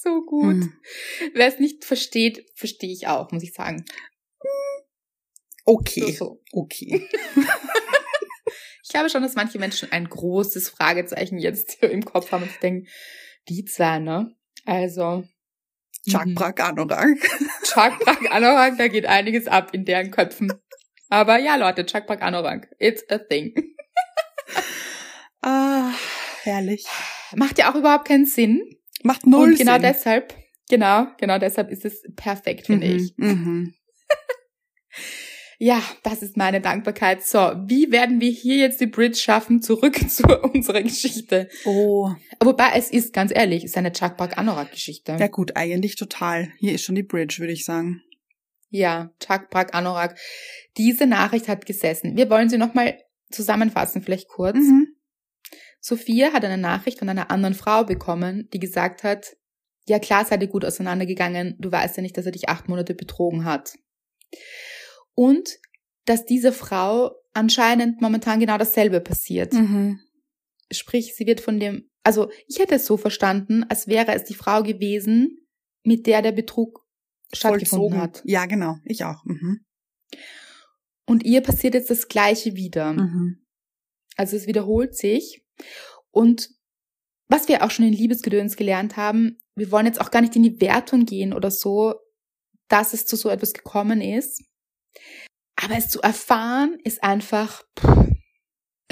So 0.00 0.22
gut. 0.24 0.54
Hm. 0.54 0.72
Wer 1.34 1.48
es 1.48 1.58
nicht 1.58 1.84
versteht, 1.84 2.46
verstehe 2.54 2.92
ich 2.92 3.08
auch, 3.08 3.32
muss 3.32 3.42
ich 3.42 3.52
sagen. 3.52 3.84
Okay, 5.64 6.12
So, 6.12 6.12
so. 6.12 6.42
okay. 6.52 7.08
Ich 8.84 8.94
glaube 8.94 9.10
schon, 9.10 9.20
dass 9.22 9.34
manche 9.34 9.58
Menschen 9.58 9.92
ein 9.92 10.08
großes 10.08 10.70
Fragezeichen 10.70 11.36
jetzt 11.38 11.82
im 11.82 12.06
Kopf 12.06 12.32
haben 12.32 12.44
und 12.44 12.62
denken, 12.62 12.88
die 13.46 13.66
zwei, 13.66 13.98
ne? 13.98 14.34
Also. 14.64 15.24
Chakbrak 16.08 16.58
Anorak. 16.60 17.18
Chakbrak 17.64 18.30
Anorak, 18.32 18.78
da 18.78 18.88
geht 18.88 19.04
einiges 19.04 19.46
ab 19.46 19.74
in 19.74 19.84
deren 19.84 20.10
Köpfen. 20.10 20.54
Aber 21.10 21.38
ja, 21.38 21.56
Leute, 21.56 21.84
Chakbrak 21.84 22.22
Anorak, 22.22 22.68
it's 22.78 23.04
a 23.10 23.18
thing. 23.18 23.52
ah, 25.42 25.92
herrlich. 26.44 26.86
Macht 27.36 27.58
ja 27.58 27.70
auch 27.70 27.74
überhaupt 27.76 28.08
keinen 28.08 28.24
Sinn. 28.24 28.77
Macht 29.02 29.26
null 29.26 29.50
Und 29.50 29.58
genau 29.58 29.74
Sinn. 29.74 29.82
deshalb, 29.82 30.34
genau, 30.68 31.06
genau 31.18 31.38
deshalb 31.38 31.70
ist 31.70 31.84
es 31.84 32.02
perfekt, 32.16 32.66
finde 32.66 32.88
mhm, 32.88 32.96
ich. 32.96 33.14
Mhm. 33.16 33.74
Ja, 35.60 35.82
das 36.04 36.22
ist 36.22 36.36
meine 36.36 36.60
Dankbarkeit. 36.60 37.24
So, 37.24 37.38
wie 37.66 37.90
werden 37.90 38.20
wir 38.20 38.30
hier 38.30 38.56
jetzt 38.56 38.80
die 38.80 38.86
Bridge 38.86 39.16
schaffen, 39.16 39.60
zurück 39.60 39.98
zu 40.08 40.22
unserer 40.42 40.82
Geschichte? 40.82 41.48
Oh. 41.64 42.12
Wobei 42.40 42.70
es 42.76 42.92
ist, 42.92 43.12
ganz 43.12 43.32
ehrlich, 43.34 43.64
es 43.64 43.72
ist 43.72 43.76
eine 43.76 43.92
Chakbrak 43.92 44.38
Anorak-Geschichte. 44.38 45.16
Ja 45.18 45.26
gut, 45.26 45.56
eigentlich 45.56 45.96
total. 45.96 46.52
Hier 46.58 46.74
ist 46.74 46.84
schon 46.84 46.94
die 46.94 47.02
Bridge, 47.02 47.38
würde 47.40 47.52
ich 47.52 47.64
sagen. 47.64 48.02
Ja, 48.70 49.10
Chakbrak 49.20 49.74
Anorak. 49.74 50.16
Diese 50.76 51.06
Nachricht 51.06 51.48
hat 51.48 51.66
gesessen. 51.66 52.16
Wir 52.16 52.30
wollen 52.30 52.48
sie 52.48 52.58
nochmal 52.58 52.96
zusammenfassen, 53.30 54.02
vielleicht 54.02 54.28
kurz. 54.28 54.58
Mhm. 54.58 54.94
Sophia 55.80 56.32
hat 56.32 56.44
eine 56.44 56.58
Nachricht 56.58 56.98
von 56.98 57.08
einer 57.08 57.30
anderen 57.30 57.54
Frau 57.54 57.84
bekommen, 57.84 58.48
die 58.52 58.58
gesagt 58.58 59.04
hat, 59.04 59.36
ja 59.86 59.98
klar 59.98 60.24
seid 60.24 60.42
ihr 60.42 60.48
gut 60.48 60.64
auseinandergegangen, 60.64 61.56
du 61.58 61.70
weißt 61.70 61.96
ja 61.96 62.02
nicht, 62.02 62.16
dass 62.16 62.26
er 62.26 62.32
dich 62.32 62.48
acht 62.48 62.68
Monate 62.68 62.94
betrogen 62.94 63.44
hat. 63.44 63.74
Und 65.14 65.58
dass 66.04 66.24
diese 66.24 66.52
Frau 66.52 67.12
anscheinend 67.32 68.00
momentan 68.00 68.40
genau 68.40 68.58
dasselbe 68.58 69.00
passiert. 69.00 69.52
Mhm. 69.52 70.00
Sprich, 70.70 71.14
sie 71.14 71.26
wird 71.26 71.40
von 71.40 71.60
dem, 71.60 71.88
also 72.02 72.30
ich 72.46 72.58
hätte 72.58 72.74
es 72.76 72.86
so 72.86 72.96
verstanden, 72.96 73.64
als 73.64 73.88
wäre 73.88 74.12
es 74.14 74.24
die 74.24 74.34
Frau 74.34 74.62
gewesen, 74.62 75.38
mit 75.84 76.06
der 76.06 76.22
der 76.22 76.32
Betrug 76.32 76.84
stattgefunden 77.32 77.90
Vollzogen. 77.90 78.00
hat. 78.00 78.22
Ja, 78.24 78.46
genau. 78.46 78.76
Ich 78.84 79.04
auch. 79.04 79.24
Mhm. 79.24 79.64
Und 81.06 81.24
ihr 81.24 81.40
passiert 81.40 81.74
jetzt 81.74 81.90
das 81.90 82.08
Gleiche 82.08 82.54
wieder. 82.54 82.92
Mhm. 82.92 83.46
Also 84.16 84.36
es 84.36 84.46
wiederholt 84.46 84.94
sich. 84.94 85.42
Und 86.10 86.50
was 87.28 87.48
wir 87.48 87.62
auch 87.62 87.70
schon 87.70 87.84
in 87.84 87.92
Liebesgedöns 87.92 88.56
gelernt 88.56 88.96
haben, 88.96 89.38
wir 89.54 89.70
wollen 89.70 89.86
jetzt 89.86 90.00
auch 90.00 90.10
gar 90.10 90.20
nicht 90.20 90.36
in 90.36 90.42
die 90.42 90.60
Wertung 90.60 91.04
gehen 91.04 91.32
oder 91.32 91.50
so, 91.50 91.94
dass 92.68 92.94
es 92.94 93.06
zu 93.06 93.16
so 93.16 93.28
etwas 93.28 93.52
gekommen 93.52 94.00
ist. 94.00 94.42
Aber 95.56 95.76
es 95.76 95.88
zu 95.88 96.00
erfahren 96.00 96.78
ist 96.84 97.02
einfach 97.02 97.62
pff, 97.78 98.08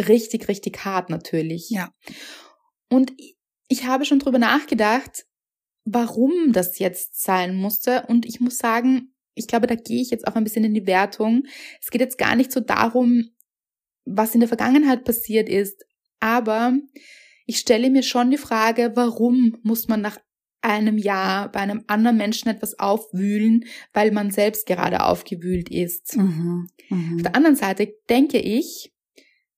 richtig, 0.09 0.48
richtig 0.48 0.85
hart 0.85 1.11
natürlich. 1.11 1.70
Ja. 1.70 1.90
Und 2.90 3.12
ich 3.68 3.85
habe 3.85 4.05
schon 4.05 4.18
drüber 4.18 4.38
nachgedacht, 4.38 5.26
warum 5.85 6.52
das 6.52 6.79
jetzt 6.79 7.22
sein 7.22 7.57
musste. 7.57 8.05
Und 8.09 8.26
ich 8.26 8.40
muss 8.40 8.59
sagen, 8.59 9.14
ich 9.35 9.46
glaube, 9.46 9.66
da 9.66 9.74
gehe 9.74 10.02
ich 10.02 10.11
jetzt 10.11 10.26
auch 10.26 10.35
ein 10.35 10.44
bisschen 10.44 10.64
in 10.64 10.74
die 10.74 10.87
Wertung. 10.87 11.44
Es 11.81 11.90
geht 11.90 12.00
jetzt 12.00 12.18
gar 12.18 12.35
nicht 12.37 12.52
so 12.52 12.61
darum, 12.61 13.31
was 14.05 14.35
in 14.35 14.40
der 14.40 14.48
Vergangenheit 14.48 15.05
passiert 15.05 15.48
ist, 15.48 15.85
aber 16.20 16.74
ich 17.46 17.59
stelle 17.59 17.90
mir 17.90 18.02
schon 18.02 18.31
die 18.31 18.38
Frage, 18.38 18.92
warum 18.94 19.57
muss 19.62 19.88
man 19.88 20.00
nach 20.00 20.18
einem 20.62 20.98
Jahr 20.98 21.50
bei 21.52 21.61
einem 21.61 21.85
anderen 21.87 22.16
Menschen 22.16 22.48
etwas 22.48 22.79
aufwühlen, 22.79 23.66
weil 23.92 24.11
man 24.11 24.33
selbst 24.33 24.66
gerade 24.66 25.05
aufgewühlt 25.05 25.70
ist. 25.70 26.16
Mhm. 26.16 26.68
Mhm. 26.88 27.16
Auf 27.16 27.22
der 27.22 27.37
anderen 27.37 27.57
Seite 27.57 27.94
denke 28.11 28.38
ich, 28.38 28.92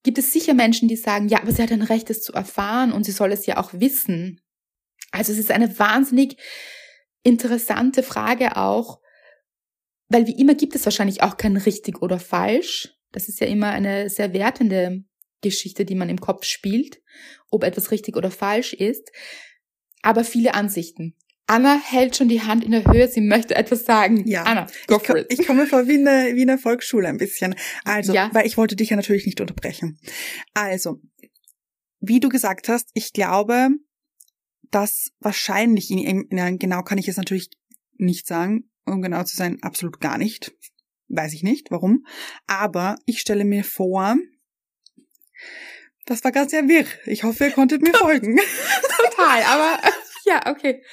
gibt 0.03 0.19
es 0.19 0.31
sicher 0.31 0.53
Menschen, 0.53 0.87
die 0.87 0.95
sagen, 0.95 1.27
ja, 1.27 1.41
aber 1.41 1.51
sie 1.51 1.63
hat 1.63 1.71
ein 1.71 1.81
Recht, 1.81 2.09
es 2.09 2.21
zu 2.21 2.33
erfahren 2.33 2.91
und 2.91 3.05
sie 3.05 3.11
soll 3.11 3.31
es 3.31 3.45
ja 3.47 3.57
auch 3.57 3.73
wissen. 3.73 4.39
Also 5.11 5.31
es 5.31 5.39
ist 5.39 5.51
eine 5.51 5.79
wahnsinnig 5.79 6.37
interessante 7.23 8.03
Frage 8.03 8.55
auch, 8.55 9.01
weil 10.09 10.27
wie 10.27 10.39
immer 10.39 10.55
gibt 10.55 10.75
es 10.75 10.85
wahrscheinlich 10.85 11.23
auch 11.23 11.37
kein 11.37 11.57
richtig 11.57 12.01
oder 12.01 12.19
falsch. 12.19 12.93
Das 13.11 13.27
ist 13.27 13.39
ja 13.39 13.47
immer 13.47 13.69
eine 13.69 14.09
sehr 14.09 14.33
wertende 14.33 15.03
Geschichte, 15.41 15.85
die 15.85 15.95
man 15.95 16.09
im 16.09 16.19
Kopf 16.19 16.45
spielt, 16.45 17.01
ob 17.49 17.63
etwas 17.63 17.91
richtig 17.91 18.15
oder 18.15 18.31
falsch 18.31 18.73
ist. 18.73 19.11
Aber 20.01 20.23
viele 20.23 20.53
Ansichten. 20.53 21.15
Anna 21.47 21.79
hält 21.83 22.15
schon 22.15 22.29
die 22.29 22.41
Hand 22.43 22.63
in 22.63 22.71
der 22.71 22.85
Höhe, 22.85 23.07
sie 23.07 23.21
möchte 23.21 23.55
etwas 23.55 23.83
sagen. 23.83 24.27
Ja. 24.27 24.43
Anna, 24.43 24.67
go 24.87 24.97
ich, 24.97 25.03
for 25.07 25.15
ko- 25.15 25.21
it. 25.21 25.27
ich 25.33 25.47
komme 25.47 25.65
vor 25.65 25.87
wie 25.87 25.97
eine, 25.97 26.35
wie 26.35 26.43
eine 26.43 26.59
Volksschule 26.59 27.07
ein 27.07 27.17
bisschen. 27.17 27.55
Also, 27.83 28.13
Ja. 28.13 28.29
weil 28.33 28.45
ich 28.45 28.55
wollte 28.55 28.75
dich 28.75 28.91
ja 28.91 28.95
natürlich 28.95 29.25
nicht 29.25 29.41
unterbrechen. 29.41 29.99
Also, 30.53 31.01
wie 31.99 32.19
du 32.19 32.29
gesagt 32.29 32.69
hast, 32.69 32.89
ich 32.93 33.13
glaube, 33.13 33.69
dass 34.69 35.09
wahrscheinlich, 35.19 35.89
in, 35.89 36.27
in, 36.29 36.59
genau 36.59 36.83
kann 36.83 36.99
ich 36.99 37.07
es 37.07 37.17
natürlich 37.17 37.49
nicht 37.97 38.27
sagen, 38.27 38.69
um 38.85 39.01
genau 39.01 39.23
zu 39.23 39.35
sein, 39.35 39.57
absolut 39.63 39.99
gar 39.99 40.17
nicht. 40.19 40.53
Weiß 41.07 41.33
ich 41.33 41.41
nicht, 41.41 41.71
warum. 41.71 42.05
Aber 42.45 42.97
ich 43.07 43.19
stelle 43.19 43.43
mir 43.43 43.63
vor, 43.63 44.17
das 46.05 46.23
war 46.23 46.31
ganz 46.31 46.51
sehr 46.51 46.67
wirr. 46.67 46.85
Ich 47.05 47.23
hoffe, 47.23 47.45
ihr 47.45 47.51
konntet 47.51 47.81
mir 47.81 47.93
folgen. 47.97 48.39
Total, 48.97 49.43
aber 49.43 49.79
ja, 50.25 50.41
okay. 50.47 50.83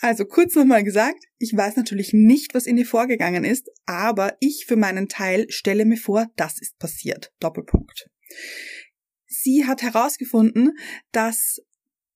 Also 0.00 0.26
kurz 0.26 0.54
nochmal 0.54 0.84
gesagt, 0.84 1.24
ich 1.38 1.56
weiß 1.56 1.76
natürlich 1.76 2.12
nicht, 2.12 2.54
was 2.54 2.66
in 2.66 2.76
ihr 2.76 2.86
vorgegangen 2.86 3.42
ist, 3.42 3.70
aber 3.86 4.36
ich 4.38 4.66
für 4.68 4.76
meinen 4.76 5.08
Teil 5.08 5.46
stelle 5.48 5.86
mir 5.86 5.96
vor, 5.96 6.26
das 6.36 6.60
ist 6.60 6.78
passiert. 6.78 7.32
Doppelpunkt. 7.40 8.10
Sie 9.26 9.64
hat 9.66 9.82
herausgefunden, 9.82 10.76
dass 11.12 11.60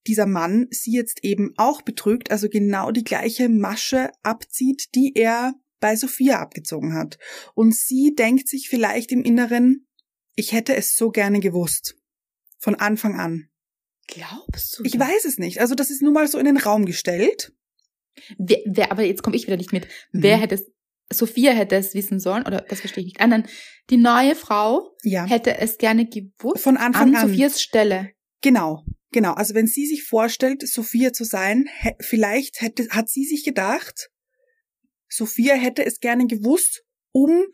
dieser 0.06 0.26
Mann 0.26 0.66
sie 0.70 0.92
jetzt 0.92 1.24
eben 1.24 1.52
auch 1.56 1.82
betrügt, 1.82 2.30
also 2.30 2.48
genau 2.48 2.90
die 2.90 3.04
gleiche 3.04 3.48
Masche 3.48 4.10
abzieht, 4.22 4.94
die 4.94 5.12
er 5.14 5.54
bei 5.80 5.96
Sophia 5.96 6.38
abgezogen 6.40 6.94
hat. 6.94 7.18
Und 7.54 7.74
sie 7.74 8.14
denkt 8.16 8.48
sich 8.48 8.68
vielleicht 8.68 9.12
im 9.12 9.22
Inneren, 9.22 9.86
ich 10.34 10.52
hätte 10.52 10.74
es 10.76 10.94
so 10.96 11.10
gerne 11.10 11.40
gewusst. 11.40 11.96
Von 12.58 12.74
Anfang 12.74 13.18
an. 13.18 13.48
Glaubst 14.06 14.78
du? 14.78 14.84
Ich 14.84 14.92
das? 14.92 15.00
weiß 15.00 15.24
es 15.24 15.38
nicht. 15.38 15.60
Also 15.60 15.74
das 15.74 15.90
ist 15.90 16.02
nun 16.02 16.12
mal 16.12 16.26
so 16.28 16.38
in 16.38 16.46
den 16.46 16.56
Raum 16.56 16.84
gestellt. 16.86 17.52
Wer, 18.38 18.58
wer, 18.66 18.90
aber 18.90 19.02
jetzt 19.04 19.22
komme 19.22 19.36
ich 19.36 19.46
wieder 19.46 19.56
nicht 19.56 19.72
mit. 19.72 19.86
Wer 20.12 20.36
Mhm. 20.36 20.40
hätte 20.40 20.54
es, 20.56 20.66
Sophia 21.12 21.52
hätte 21.52 21.76
es 21.76 21.94
wissen 21.94 22.18
sollen, 22.20 22.44
oder 22.46 22.62
das 22.68 22.80
verstehe 22.80 23.02
ich 23.04 23.14
nicht. 23.14 23.20
Nein, 23.20 23.46
die 23.90 23.96
neue 23.96 24.34
Frau 24.34 24.96
Ja. 25.04 25.24
hätte 25.26 25.56
es 25.58 25.78
gerne 25.78 26.06
gewusst. 26.08 26.62
Von 26.62 26.76
Anfang 26.76 27.14
an 27.14 27.16
an. 27.16 27.28
Sophias 27.28 27.62
Stelle. 27.62 28.10
Genau, 28.40 28.84
genau. 29.12 29.32
Also 29.34 29.54
wenn 29.54 29.66
sie 29.66 29.86
sich 29.86 30.04
vorstellt, 30.04 30.66
Sophia 30.66 31.12
zu 31.12 31.24
sein, 31.24 31.68
vielleicht 32.00 32.60
hätte, 32.60 32.88
hat 32.90 33.08
sie 33.08 33.24
sich 33.24 33.44
gedacht, 33.44 34.10
Sophia 35.08 35.54
hätte 35.54 35.84
es 35.84 36.00
gerne 36.00 36.26
gewusst, 36.26 36.84
um 37.12 37.44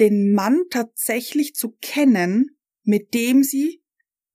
den 0.00 0.32
Mann 0.32 0.62
tatsächlich 0.70 1.54
zu 1.54 1.76
kennen, 1.80 2.56
mit 2.84 3.14
dem 3.14 3.42
sie 3.42 3.82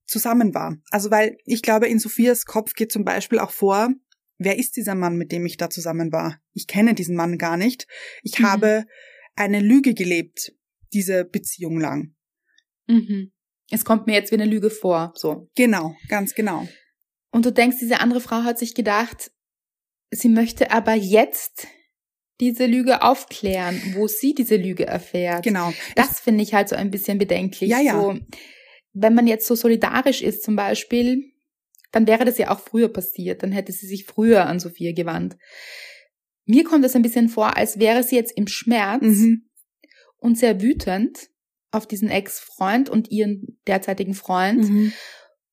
zusammen 0.05 0.53
war. 0.53 0.77
Also 0.91 1.09
weil 1.11 1.37
ich 1.45 1.61
glaube, 1.61 1.87
in 1.87 1.99
Sophias 1.99 2.45
Kopf 2.45 2.73
geht 2.73 2.91
zum 2.91 3.05
Beispiel 3.05 3.39
auch 3.39 3.51
vor, 3.51 3.89
wer 4.37 4.59
ist 4.59 4.75
dieser 4.75 4.95
Mann, 4.95 5.15
mit 5.15 5.31
dem 5.31 5.45
ich 5.45 5.57
da 5.57 5.69
zusammen 5.69 6.11
war? 6.11 6.39
Ich 6.51 6.67
kenne 6.67 6.93
diesen 6.93 7.15
Mann 7.15 7.37
gar 7.37 7.57
nicht. 7.57 7.87
Ich 8.21 8.39
Mhm. 8.39 8.43
habe 8.43 8.85
eine 9.35 9.61
Lüge 9.61 9.93
gelebt, 9.93 10.53
diese 10.91 11.25
Beziehung 11.25 11.79
lang. 11.79 12.13
Mhm. 12.87 13.31
Es 13.71 13.85
kommt 13.85 14.05
mir 14.05 14.13
jetzt 14.13 14.31
wie 14.31 14.35
eine 14.35 14.45
Lüge 14.45 14.69
vor, 14.69 15.13
so. 15.15 15.49
Genau, 15.55 15.95
ganz 16.09 16.35
genau. 16.35 16.67
Und 17.31 17.45
du 17.45 17.51
denkst, 17.51 17.77
diese 17.79 17.99
andere 18.01 18.21
Frau 18.21 18.43
hat 18.43 18.59
sich 18.59 18.75
gedacht, 18.75 19.31
sie 20.11 20.29
möchte 20.29 20.69
aber 20.71 20.93
jetzt 20.93 21.67
diese 22.39 22.65
Lüge 22.65 23.01
aufklären, 23.03 23.81
wo 23.95 24.07
sie 24.07 24.33
diese 24.33 24.55
Lüge 24.57 24.85
erfährt. 24.87 25.43
Genau. 25.43 25.71
Das 25.95 26.19
finde 26.19 26.43
ich 26.43 26.53
halt 26.53 26.69
so 26.69 26.75
ein 26.75 26.91
bisschen 26.91 27.17
bedenklich. 27.17 27.69
Ja, 27.69 27.79
ja. 27.79 27.93
So, 27.99 28.17
wenn 28.93 29.13
man 29.13 29.27
jetzt 29.27 29.47
so 29.47 29.55
solidarisch 29.55 30.21
ist 30.21 30.43
zum 30.43 30.55
Beispiel, 30.55 31.31
dann 31.91 32.07
wäre 32.07 32.25
das 32.25 32.37
ja 32.37 32.49
auch 32.51 32.59
früher 32.59 32.89
passiert. 32.89 33.43
Dann 33.43 33.51
hätte 33.51 33.71
sie 33.71 33.85
sich 33.87 34.05
früher 34.05 34.45
an 34.47 34.59
Sophia 34.59 34.93
gewandt. 34.93 35.37
Mir 36.45 36.63
kommt 36.63 36.83
es 36.85 36.95
ein 36.95 37.01
bisschen 37.03 37.29
vor, 37.29 37.55
als 37.55 37.79
wäre 37.79 38.03
sie 38.03 38.15
jetzt 38.15 38.35
im 38.35 38.47
Schmerz 38.47 39.03
Mhm. 39.03 39.43
und 40.17 40.37
sehr 40.37 40.61
wütend 40.61 41.29
auf 41.71 41.87
diesen 41.87 42.09
Ex-Freund 42.09 42.89
und 42.89 43.11
ihren 43.11 43.59
derzeitigen 43.67 44.13
Freund 44.13 44.69
Mhm. 44.69 44.93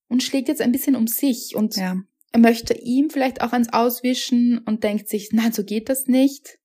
und 0.08 0.22
schlägt 0.22 0.48
jetzt 0.48 0.60
ein 0.60 0.72
bisschen 0.72 0.96
um 0.96 1.06
sich 1.06 1.54
und 1.54 1.76
Ja. 1.76 1.96
er 2.32 2.40
möchte 2.40 2.74
ihm 2.74 3.10
vielleicht 3.10 3.42
auch 3.42 3.52
ans 3.52 3.72
Auswischen 3.72 4.58
und 4.58 4.82
denkt 4.82 5.08
sich, 5.08 5.30
nein, 5.32 5.52
so 5.52 5.62
geht 5.64 5.88
das 5.88 6.06
nicht. 6.06 6.58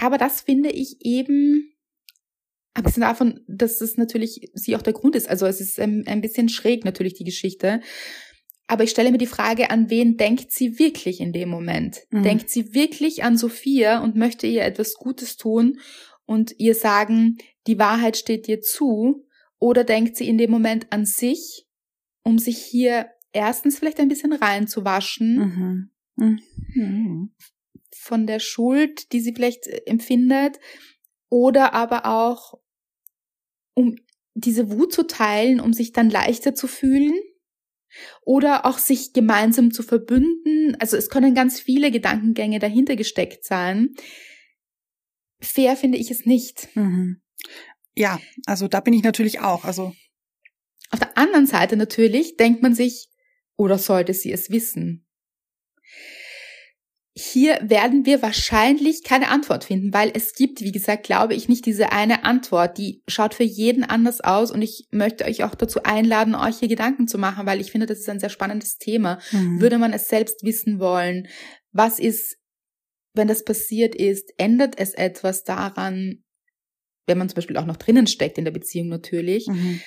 Aber 0.00 0.18
das 0.18 0.40
finde 0.40 0.70
ich 0.70 0.96
eben, 1.00 1.72
abgesehen 2.74 3.02
davon, 3.02 3.40
dass 3.46 3.80
es 3.80 3.96
natürlich 3.96 4.50
sie 4.54 4.74
auch 4.74 4.82
der 4.82 4.94
Grund 4.94 5.14
ist. 5.14 5.28
Also 5.28 5.46
es 5.46 5.60
ist 5.60 5.78
ähm, 5.78 6.04
ein 6.06 6.22
bisschen 6.22 6.48
schräg 6.48 6.84
natürlich 6.84 7.14
die 7.14 7.24
Geschichte. 7.24 7.80
Aber 8.66 8.84
ich 8.84 8.90
stelle 8.90 9.10
mir 9.10 9.18
die 9.18 9.26
Frage, 9.26 9.70
an 9.70 9.90
wen 9.90 10.16
denkt 10.16 10.52
sie 10.52 10.78
wirklich 10.78 11.20
in 11.20 11.32
dem 11.32 11.48
Moment? 11.48 11.98
Mhm. 12.10 12.22
Denkt 12.22 12.50
sie 12.50 12.72
wirklich 12.72 13.24
an 13.24 13.36
Sophia 13.36 14.02
und 14.02 14.16
möchte 14.16 14.46
ihr 14.46 14.62
etwas 14.62 14.94
Gutes 14.94 15.36
tun 15.36 15.80
und 16.24 16.54
ihr 16.58 16.74
sagen, 16.74 17.38
die 17.66 17.78
Wahrheit 17.78 18.16
steht 18.16 18.46
dir 18.46 18.60
zu 18.60 19.26
oder 19.58 19.84
denkt 19.84 20.16
sie 20.16 20.28
in 20.28 20.38
dem 20.38 20.50
Moment 20.50 20.86
an 20.90 21.04
sich, 21.04 21.66
um 22.22 22.38
sich 22.38 22.58
hier 22.58 23.08
erstens 23.32 23.78
vielleicht 23.78 24.00
ein 24.00 24.08
bisschen 24.08 24.32
reinzuwaschen 24.32 25.90
Mhm. 26.16 26.38
Mhm. 26.74 27.32
Von 27.94 28.26
der 28.26 28.40
Schuld, 28.40 29.12
die 29.12 29.20
sie 29.20 29.34
vielleicht 29.34 29.66
äh, 29.66 29.82
empfindet, 29.86 30.58
oder 31.28 31.74
aber 31.74 32.06
auch, 32.06 32.60
um 33.74 33.96
diese 34.34 34.70
Wut 34.70 34.92
zu 34.92 35.06
teilen, 35.06 35.60
um 35.60 35.72
sich 35.72 35.92
dann 35.92 36.10
leichter 36.10 36.54
zu 36.54 36.66
fühlen. 36.66 37.14
Oder 38.22 38.66
auch 38.66 38.78
sich 38.78 39.12
gemeinsam 39.12 39.72
zu 39.72 39.82
verbünden. 39.82 40.76
Also 40.78 40.96
es 40.96 41.10
können 41.10 41.34
ganz 41.34 41.58
viele 41.58 41.90
Gedankengänge 41.90 42.60
dahinter 42.60 42.94
gesteckt 42.94 43.44
sein. 43.44 43.94
Fair 45.40 45.76
finde 45.76 45.98
ich 45.98 46.10
es 46.10 46.24
nicht. 46.24 46.68
Mhm. 46.76 47.20
Ja, 47.96 48.20
also 48.46 48.68
da 48.68 48.80
bin 48.80 48.94
ich 48.94 49.02
natürlich 49.02 49.40
auch. 49.40 49.64
Also 49.64 49.92
Auf 50.90 51.00
der 51.00 51.18
anderen 51.18 51.46
Seite 51.46 51.76
natürlich 51.76 52.36
denkt 52.36 52.62
man 52.62 52.74
sich, 52.74 53.08
oder 53.56 53.78
sollte 53.78 54.14
sie 54.14 54.32
es 54.32 54.50
wissen? 54.50 55.06
Hier 57.22 57.58
werden 57.62 58.06
wir 58.06 58.22
wahrscheinlich 58.22 59.04
keine 59.04 59.28
Antwort 59.28 59.64
finden, 59.64 59.92
weil 59.92 60.10
es 60.14 60.32
gibt, 60.32 60.62
wie 60.62 60.72
gesagt, 60.72 61.04
glaube 61.04 61.34
ich, 61.34 61.50
nicht 61.50 61.66
diese 61.66 61.92
eine 61.92 62.24
Antwort. 62.24 62.78
Die 62.78 63.02
schaut 63.08 63.34
für 63.34 63.44
jeden 63.44 63.84
anders 63.84 64.22
aus 64.22 64.50
und 64.50 64.62
ich 64.62 64.88
möchte 64.90 65.26
euch 65.26 65.44
auch 65.44 65.54
dazu 65.54 65.82
einladen, 65.82 66.34
euch 66.34 66.60
hier 66.60 66.68
Gedanken 66.68 67.08
zu 67.08 67.18
machen, 67.18 67.44
weil 67.44 67.60
ich 67.60 67.72
finde, 67.72 67.86
das 67.86 67.98
ist 67.98 68.08
ein 68.08 68.20
sehr 68.20 68.30
spannendes 68.30 68.78
Thema. 68.78 69.18
mhm. 69.32 69.60
Würde 69.60 69.76
man 69.76 69.92
es 69.92 70.08
selbst 70.08 70.44
wissen 70.44 70.80
wollen? 70.80 71.28
Was 71.72 71.98
ist, 71.98 72.38
wenn 73.12 73.28
das 73.28 73.44
passiert 73.44 73.94
ist? 73.94 74.32
Ändert 74.38 74.78
es 74.78 74.94
etwas 74.94 75.44
daran, 75.44 76.24
wenn 77.06 77.18
man 77.18 77.28
zum 77.28 77.36
Beispiel 77.36 77.58
auch 77.58 77.66
noch 77.66 77.76
drinnen 77.76 78.06
steckt 78.06 78.38
in 78.38 78.46
der 78.46 78.52
Beziehung 78.52 78.88
natürlich? 78.88 79.46
Mhm. 79.46 79.82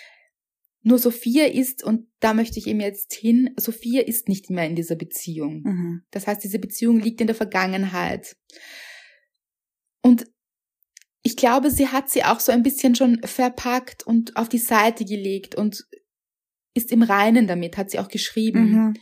Nur 0.83 0.99
Sophia 0.99 1.45
ist, 1.45 1.83
und 1.83 2.07
da 2.19 2.33
möchte 2.33 2.59
ich 2.59 2.67
eben 2.67 2.81
jetzt 2.81 3.13
hin, 3.13 3.51
Sophia 3.57 4.01
ist 4.01 4.27
nicht 4.27 4.49
mehr 4.49 4.65
in 4.67 4.75
dieser 4.75 4.95
Beziehung. 4.95 5.61
Mhm. 5.63 6.03
Das 6.11 6.27
heißt, 6.27 6.43
diese 6.43 6.59
Beziehung 6.59 6.99
liegt 6.99 7.21
in 7.21 7.27
der 7.27 7.35
Vergangenheit. 7.35 8.35
Und 10.01 10.25
ich 11.21 11.37
glaube, 11.37 11.71
sie 11.71 11.87
hat 11.87 12.09
sie 12.09 12.25
auch 12.25 12.41
so 12.41 12.51
ein 12.51 12.63
bisschen 12.63 12.95
schon 12.95 13.21
verpackt 13.23 14.05
und 14.05 14.35
auf 14.35 14.49
die 14.49 14.57
Seite 14.57 15.05
gelegt 15.05 15.55
und 15.55 15.85
ist 16.73 16.91
im 16.91 17.01
Reinen 17.01 17.47
damit, 17.47 17.77
hat 17.77 17.89
sie 17.89 17.99
auch 17.99 18.09
geschrieben. 18.09 18.71
Mhm. 18.71 18.93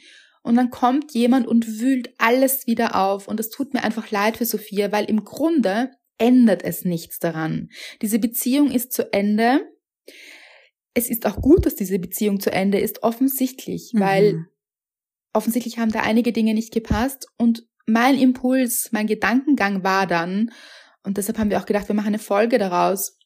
Und 0.43 0.55
dann 0.55 0.69
kommt 0.69 1.13
jemand 1.13 1.47
und 1.47 1.79
wühlt 1.79 2.13
alles 2.17 2.67
wieder 2.67 2.95
auf. 2.95 3.27
Und 3.27 3.39
es 3.39 3.49
tut 3.49 3.73
mir 3.73 3.83
einfach 3.83 4.11
leid 4.11 4.37
für 4.37 4.45
Sophia, 4.45 4.91
weil 4.91 5.05
im 5.05 5.23
Grunde 5.23 5.91
ändert 6.17 6.63
es 6.63 6.85
nichts 6.85 7.19
daran. 7.19 7.69
Diese 8.01 8.19
Beziehung 8.19 8.71
ist 8.71 8.91
zu 8.91 9.11
Ende. 9.13 9.61
Es 10.93 11.09
ist 11.09 11.25
auch 11.25 11.37
gut, 11.41 11.65
dass 11.65 11.75
diese 11.75 11.99
Beziehung 11.99 12.39
zu 12.39 12.51
Ende 12.51 12.79
ist, 12.79 13.03
offensichtlich, 13.03 13.91
weil 13.95 14.33
Mhm. 14.33 14.47
offensichtlich 15.33 15.79
haben 15.79 15.91
da 15.91 16.01
einige 16.01 16.33
Dinge 16.33 16.53
nicht 16.53 16.73
gepasst. 16.73 17.27
Und 17.37 17.65
mein 17.87 18.17
Impuls, 18.19 18.89
mein 18.91 19.07
Gedankengang 19.07 19.83
war 19.83 20.05
dann, 20.07 20.51
und 21.03 21.17
deshalb 21.17 21.37
haben 21.37 21.49
wir 21.49 21.59
auch 21.59 21.65
gedacht, 21.65 21.87
wir 21.87 21.95
machen 21.95 22.07
eine 22.07 22.19
Folge 22.19 22.57
daraus, 22.57 23.17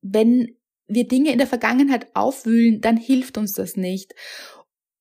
wenn 0.00 0.56
wir 0.86 1.06
Dinge 1.06 1.32
in 1.32 1.38
der 1.38 1.46
Vergangenheit 1.46 2.14
aufwühlen, 2.14 2.80
dann 2.80 2.96
hilft 2.96 3.38
uns 3.38 3.52
das 3.52 3.76
nicht. 3.76 4.14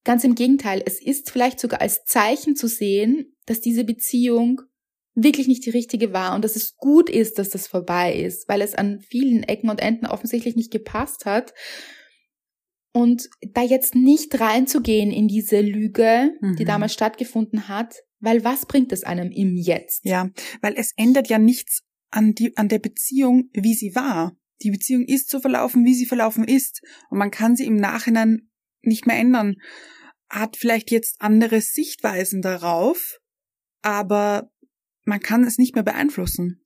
Ganz 0.04 0.24
im 0.24 0.36
Gegenteil, 0.36 0.84
es 0.86 1.02
ist 1.02 1.32
vielleicht 1.32 1.60
sogar 1.60 1.82
als 1.82 2.04
Zeichen 2.06 2.56
zu 2.56 2.68
sehen, 2.68 3.36
dass 3.46 3.62
diese 3.62 3.84
Beziehung 3.84 4.62
wirklich 5.16 5.48
nicht 5.48 5.66
die 5.66 5.70
richtige 5.72 6.12
war 6.14 6.36
und 6.36 6.44
dass 6.44 6.56
es 6.56 6.76
gut 6.76 7.10
ist, 7.10 7.38
dass 7.38 7.50
das 7.50 7.68
vorbei 7.68 8.14
ist, 8.16 8.48
weil 8.50 8.62
es 8.62 8.74
an 8.76 9.00
vielen 9.00 9.44
Ecken 9.44 9.70
und 9.70 9.82
Enden 9.82 10.08
offensichtlich 10.08 10.56
nicht 10.56 10.72
gepasst 10.72 11.26
hat. 11.26 11.54
Und 12.96 13.30
da 13.42 13.62
jetzt 13.64 13.96
nicht 13.96 14.40
reinzugehen 14.40 15.12
in 15.12 15.28
diese 15.28 15.62
Lüge, 15.62 16.32
die 16.42 16.64
Mhm. 16.64 16.68
damals 16.68 16.94
stattgefunden 16.94 17.68
hat, 17.68 17.96
weil 18.20 18.44
was 18.44 18.66
bringt 18.68 18.92
es 18.92 19.04
einem 19.04 19.32
im 19.32 19.56
Jetzt? 19.56 20.06
Ja, 20.06 20.30
weil 20.62 20.76
es 20.78 20.94
ändert 20.96 21.28
ja 21.28 21.40
nichts 21.40 21.82
an, 22.12 22.36
die, 22.36 22.56
an 22.56 22.70
der 22.70 22.80
Beziehung, 22.80 23.50
wie 23.54 23.74
sie 23.74 23.96
war. 23.96 24.38
Die 24.62 24.70
Beziehung 24.72 25.06
ist 25.06 25.30
so 25.30 25.40
verlaufen, 25.40 25.84
wie 25.86 25.96
sie 25.96 26.06
verlaufen 26.06 26.44
ist. 26.44 26.82
Und 27.10 27.18
man 27.18 27.32
kann 27.32 27.56
sie 27.56 27.66
im 27.66 27.76
Nachhinein 27.76 28.50
nicht 28.82 29.08
mehr 29.08 29.18
ändern. 29.18 29.56
Hat 30.30 30.56
vielleicht 30.56 30.92
jetzt 30.92 31.16
andere 31.20 31.62
Sichtweisen 31.62 32.42
darauf, 32.42 33.20
aber 33.82 34.50
man 35.06 35.20
kann 35.20 35.44
es 35.44 35.58
nicht 35.58 35.76
mehr 35.76 35.84
beeinflussen. 35.84 36.64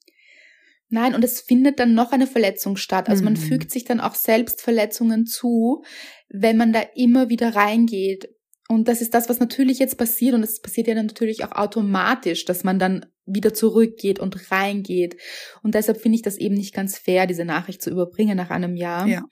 Nein, 0.89 1.15
und 1.15 1.23
es 1.23 1.41
findet 1.41 1.80
dann 1.80 1.93
noch 1.93 2.12
eine 2.13 2.28
Verletzung 2.28 2.78
statt. 2.78 3.10
Also 3.10 3.23
man 3.23 3.34
Mhm. 3.34 3.38
fügt 3.38 3.71
sich 3.71 3.84
dann 3.84 4.00
auch 4.00 4.15
selbst 4.15 4.62
Verletzungen 4.62 5.26
zu, 5.26 5.84
wenn 6.30 6.56
man 6.56 6.71
da 6.71 6.82
immer 6.95 7.30
wieder 7.30 7.56
reingeht. 7.56 8.30
Und 8.69 8.88
das 8.88 9.02
ist 9.02 9.13
das, 9.13 9.28
was 9.28 9.39
natürlich 9.39 9.80
jetzt 9.80 9.97
passiert. 9.97 10.34
Und 10.34 10.43
es 10.43 10.62
passiert 10.62 10.88
ja 10.88 10.95
dann 10.95 11.08
natürlich 11.08 11.43
auch 11.43 11.52
automatisch, 11.52 12.45
dass 12.45 12.63
man 12.63 12.80
dann 12.80 13.06
wieder 13.26 13.54
zurückgeht 13.54 14.19
und 14.19 14.50
reingeht. 14.52 15.17
Und 15.62 15.76
deshalb 15.76 16.00
finde 16.02 16.15
ich 16.17 16.21
das 16.21 16.38
eben 16.38 16.56
nicht 16.56 16.73
ganz 16.73 16.97
fair, 16.97 17.28
diese 17.28 17.43
Nachricht 17.43 17.82
zu 17.82 17.89
überbringen 17.89 18.38
nach 18.38 18.50
einem 18.50 18.76
Jahr. 18.78 19.08
Ja. 19.08 19.23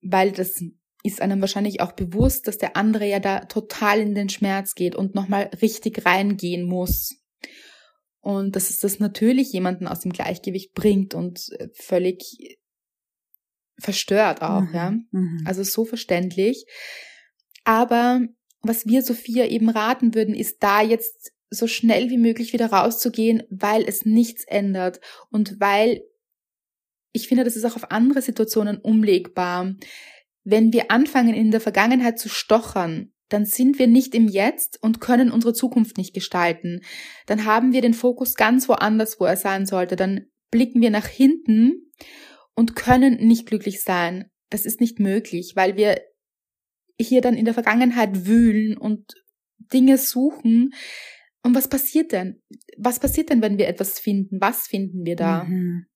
Weil 0.00 0.30
das 0.30 0.62
ist 1.04 1.20
einem 1.20 1.40
wahrscheinlich 1.40 1.80
auch 1.80 1.92
bewusst, 1.92 2.46
dass 2.46 2.58
der 2.58 2.76
andere 2.76 3.08
ja 3.08 3.18
da 3.18 3.40
total 3.46 3.98
in 3.98 4.14
den 4.14 4.28
Schmerz 4.28 4.74
geht 4.76 4.94
und 4.94 5.16
nochmal 5.16 5.50
richtig 5.60 6.06
reingehen 6.06 6.64
muss. 6.64 7.16
Und 8.22 8.56
dass 8.56 8.70
es 8.70 8.78
das 8.78 9.00
natürlich 9.00 9.52
jemanden 9.52 9.86
aus 9.86 10.00
dem 10.00 10.12
Gleichgewicht 10.12 10.72
bringt 10.72 11.12
und 11.12 11.50
äh, 11.58 11.68
völlig 11.74 12.56
verstört 13.78 14.42
auch, 14.42 14.62
Mhm. 14.62 14.74
ja. 14.74 14.90
Mhm. 15.10 15.42
Also 15.44 15.64
so 15.64 15.84
verständlich. 15.84 16.64
Aber 17.64 18.20
was 18.60 18.86
wir 18.86 19.02
Sophia 19.02 19.46
eben 19.46 19.68
raten 19.68 20.14
würden, 20.14 20.34
ist 20.34 20.62
da 20.62 20.82
jetzt 20.82 21.32
so 21.50 21.66
schnell 21.66 22.10
wie 22.10 22.16
möglich 22.16 22.52
wieder 22.52 22.66
rauszugehen, 22.66 23.42
weil 23.50 23.84
es 23.86 24.06
nichts 24.06 24.44
ändert 24.44 25.00
und 25.30 25.60
weil 25.60 26.02
ich 27.12 27.28
finde, 27.28 27.44
das 27.44 27.56
ist 27.56 27.64
auch 27.64 27.76
auf 27.76 27.90
andere 27.90 28.22
Situationen 28.22 28.78
umlegbar. 28.78 29.74
Wenn 30.44 30.72
wir 30.72 30.90
anfangen, 30.90 31.34
in 31.34 31.50
der 31.50 31.60
Vergangenheit 31.60 32.18
zu 32.18 32.28
stochern, 32.30 33.12
dann 33.32 33.44
sind 33.44 33.78
wir 33.78 33.86
nicht 33.86 34.14
im 34.14 34.28
Jetzt 34.28 34.82
und 34.82 35.00
können 35.00 35.30
unsere 35.30 35.54
Zukunft 35.54 35.96
nicht 35.96 36.14
gestalten. 36.14 36.80
Dann 37.26 37.44
haben 37.44 37.72
wir 37.72 37.80
den 37.80 37.94
Fokus 37.94 38.34
ganz 38.34 38.68
woanders, 38.68 39.18
wo 39.18 39.24
er 39.24 39.36
sein 39.36 39.66
sollte. 39.66 39.96
Dann 39.96 40.26
blicken 40.50 40.82
wir 40.82 40.90
nach 40.90 41.06
hinten 41.06 41.90
und 42.54 42.76
können 42.76 43.26
nicht 43.26 43.46
glücklich 43.46 43.82
sein. 43.82 44.30
Das 44.50 44.66
ist 44.66 44.80
nicht 44.80 45.00
möglich, 45.00 45.52
weil 45.56 45.76
wir 45.76 46.00
hier 47.00 47.22
dann 47.22 47.34
in 47.34 47.46
der 47.46 47.54
Vergangenheit 47.54 48.26
wühlen 48.26 48.76
und 48.76 49.14
Dinge 49.72 49.96
suchen. 49.96 50.74
Und 51.42 51.54
was 51.54 51.68
passiert 51.68 52.12
denn? 52.12 52.42
Was 52.76 53.00
passiert 53.00 53.30
denn, 53.30 53.40
wenn 53.40 53.56
wir 53.56 53.66
etwas 53.66 53.98
finden? 53.98 54.40
Was 54.40 54.66
finden 54.66 55.06
wir 55.06 55.16
da? 55.16 55.44
Mhm. 55.44 55.86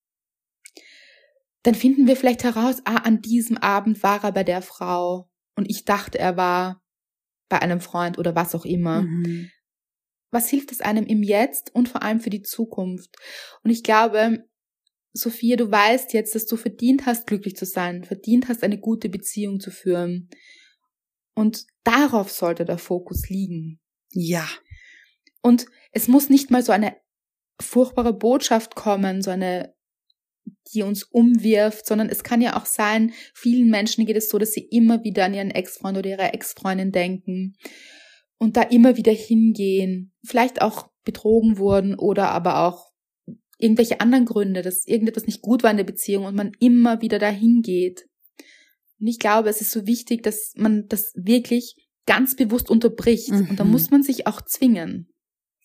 Dann 1.63 1.75
finden 1.75 2.07
wir 2.07 2.17
vielleicht 2.17 2.45
heraus, 2.45 2.81
ah, 2.85 2.97
an 2.99 3.21
diesem 3.21 3.59
Abend 3.59 4.03
war 4.03 4.25
er 4.25 4.33
bei 4.33 4.45
der 4.45 4.63
Frau 4.63 5.29
und 5.57 5.69
ich 5.69 5.85
dachte, 5.85 6.19
er 6.19 6.37
war 6.37 6.81
bei 7.49 7.61
einem 7.61 7.81
Freund 7.81 8.19
oder 8.19 8.35
was 8.35 8.55
auch 8.55 8.65
immer. 8.65 9.03
Mhm. 9.03 9.51
Was 10.31 10.49
hilft 10.49 10.73
es 10.73 10.81
einem 10.81 11.07
im 11.07 11.23
Jetzt 11.23 11.75
und 11.75 11.89
vor 11.89 12.03
allem 12.03 12.21
für 12.21 12.31
die 12.31 12.43
Zukunft? 12.43 13.15
Und 13.63 13.71
ich 13.71 13.83
glaube, 13.83 14.45
Sophia, 15.13 15.57
du 15.57 15.71
weißt 15.71 16.13
jetzt, 16.13 16.35
dass 16.35 16.47
du 16.47 16.57
verdient 16.57 17.07
hast, 17.07 17.27
glücklich 17.27 17.57
zu 17.57 17.65
sein, 17.65 18.05
verdient 18.05 18.49
hast, 18.49 18.63
eine 18.63 18.79
gute 18.79 19.09
Beziehung 19.09 19.61
zu 19.61 19.71
führen. 19.71 20.29
Und 21.35 21.67
darauf 21.85 22.31
sollte 22.31 22.65
der 22.65 22.79
Fokus 22.79 23.29
liegen. 23.29 23.81
Ja. 24.11 24.49
Und 25.43 25.67
es 25.93 26.09
muss 26.09 26.29
nicht 26.29 26.51
mal 26.51 26.63
so 26.63 26.73
eine 26.73 26.97
furchtbare 27.61 28.13
Botschaft 28.13 28.75
kommen, 28.75 29.23
so 29.23 29.31
eine, 29.31 29.75
die 30.73 30.83
uns 30.83 31.05
umwirft, 31.05 31.87
sondern 31.87 32.09
es 32.09 32.23
kann 32.23 32.41
ja 32.41 32.57
auch 32.61 32.67
sein, 32.67 33.13
vielen 33.35 33.69
Menschen 33.71 34.07
geht 34.07 34.17
es 34.17 34.29
so, 34.29 34.39
dass 34.39 34.53
sie 34.53 34.67
immer 34.71 35.05
wieder 35.05 35.25
an 35.25 35.35
ihren 35.35 35.51
Ex-Freund 35.51 35.99
oder 35.99 36.11
ihre 36.11 36.33
Ex-Freundin 36.33 36.93
denken 36.93 37.57
und 38.39 38.57
da 38.57 38.63
immer 38.63 38.97
wieder 38.97 39.13
hingehen, 39.13 40.13
vielleicht 40.25 40.61
auch 40.63 40.89
betrogen 41.05 41.59
wurden 41.59 41.95
oder 41.95 42.31
aber 42.31 42.67
auch 42.67 42.91
irgendwelche 43.59 44.01
anderen 44.01 44.27
Gründe, 44.27 44.63
dass 44.63 44.87
irgendetwas 44.87 45.27
nicht 45.27 45.41
gut 45.41 45.63
war 45.63 45.71
in 45.71 45.79
der 45.79 45.85
Beziehung 45.85 46.25
und 46.25 46.35
man 46.35 46.53
immer 46.61 47.01
wieder 47.01 47.19
dahin 47.19 47.63
geht. 47.63 48.07
Und 49.01 49.07
ich 49.07 49.19
glaube, 49.19 49.49
es 49.49 49.61
ist 49.61 49.71
so 49.71 49.87
wichtig, 49.87 50.23
dass 50.23 50.53
man 50.57 50.87
das 50.89 51.13
wirklich 51.15 51.77
ganz 52.07 52.37
bewusst 52.37 52.71
unterbricht. 52.71 53.31
Und 53.31 53.57
da 53.59 53.65
Mhm. 53.65 53.71
muss 53.73 53.91
man 53.91 54.03
sich 54.03 54.27
auch 54.27 54.41
zwingen. 54.43 55.09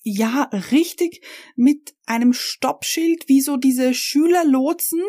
Ja, 0.04 0.50
richtig 0.72 1.24
mit 1.56 1.94
einem 2.06 2.34
Stoppschild, 2.34 3.28
wie 3.30 3.42
so 3.42 3.58
diese 3.58 3.94
Schülerlotsen, 3.94 5.04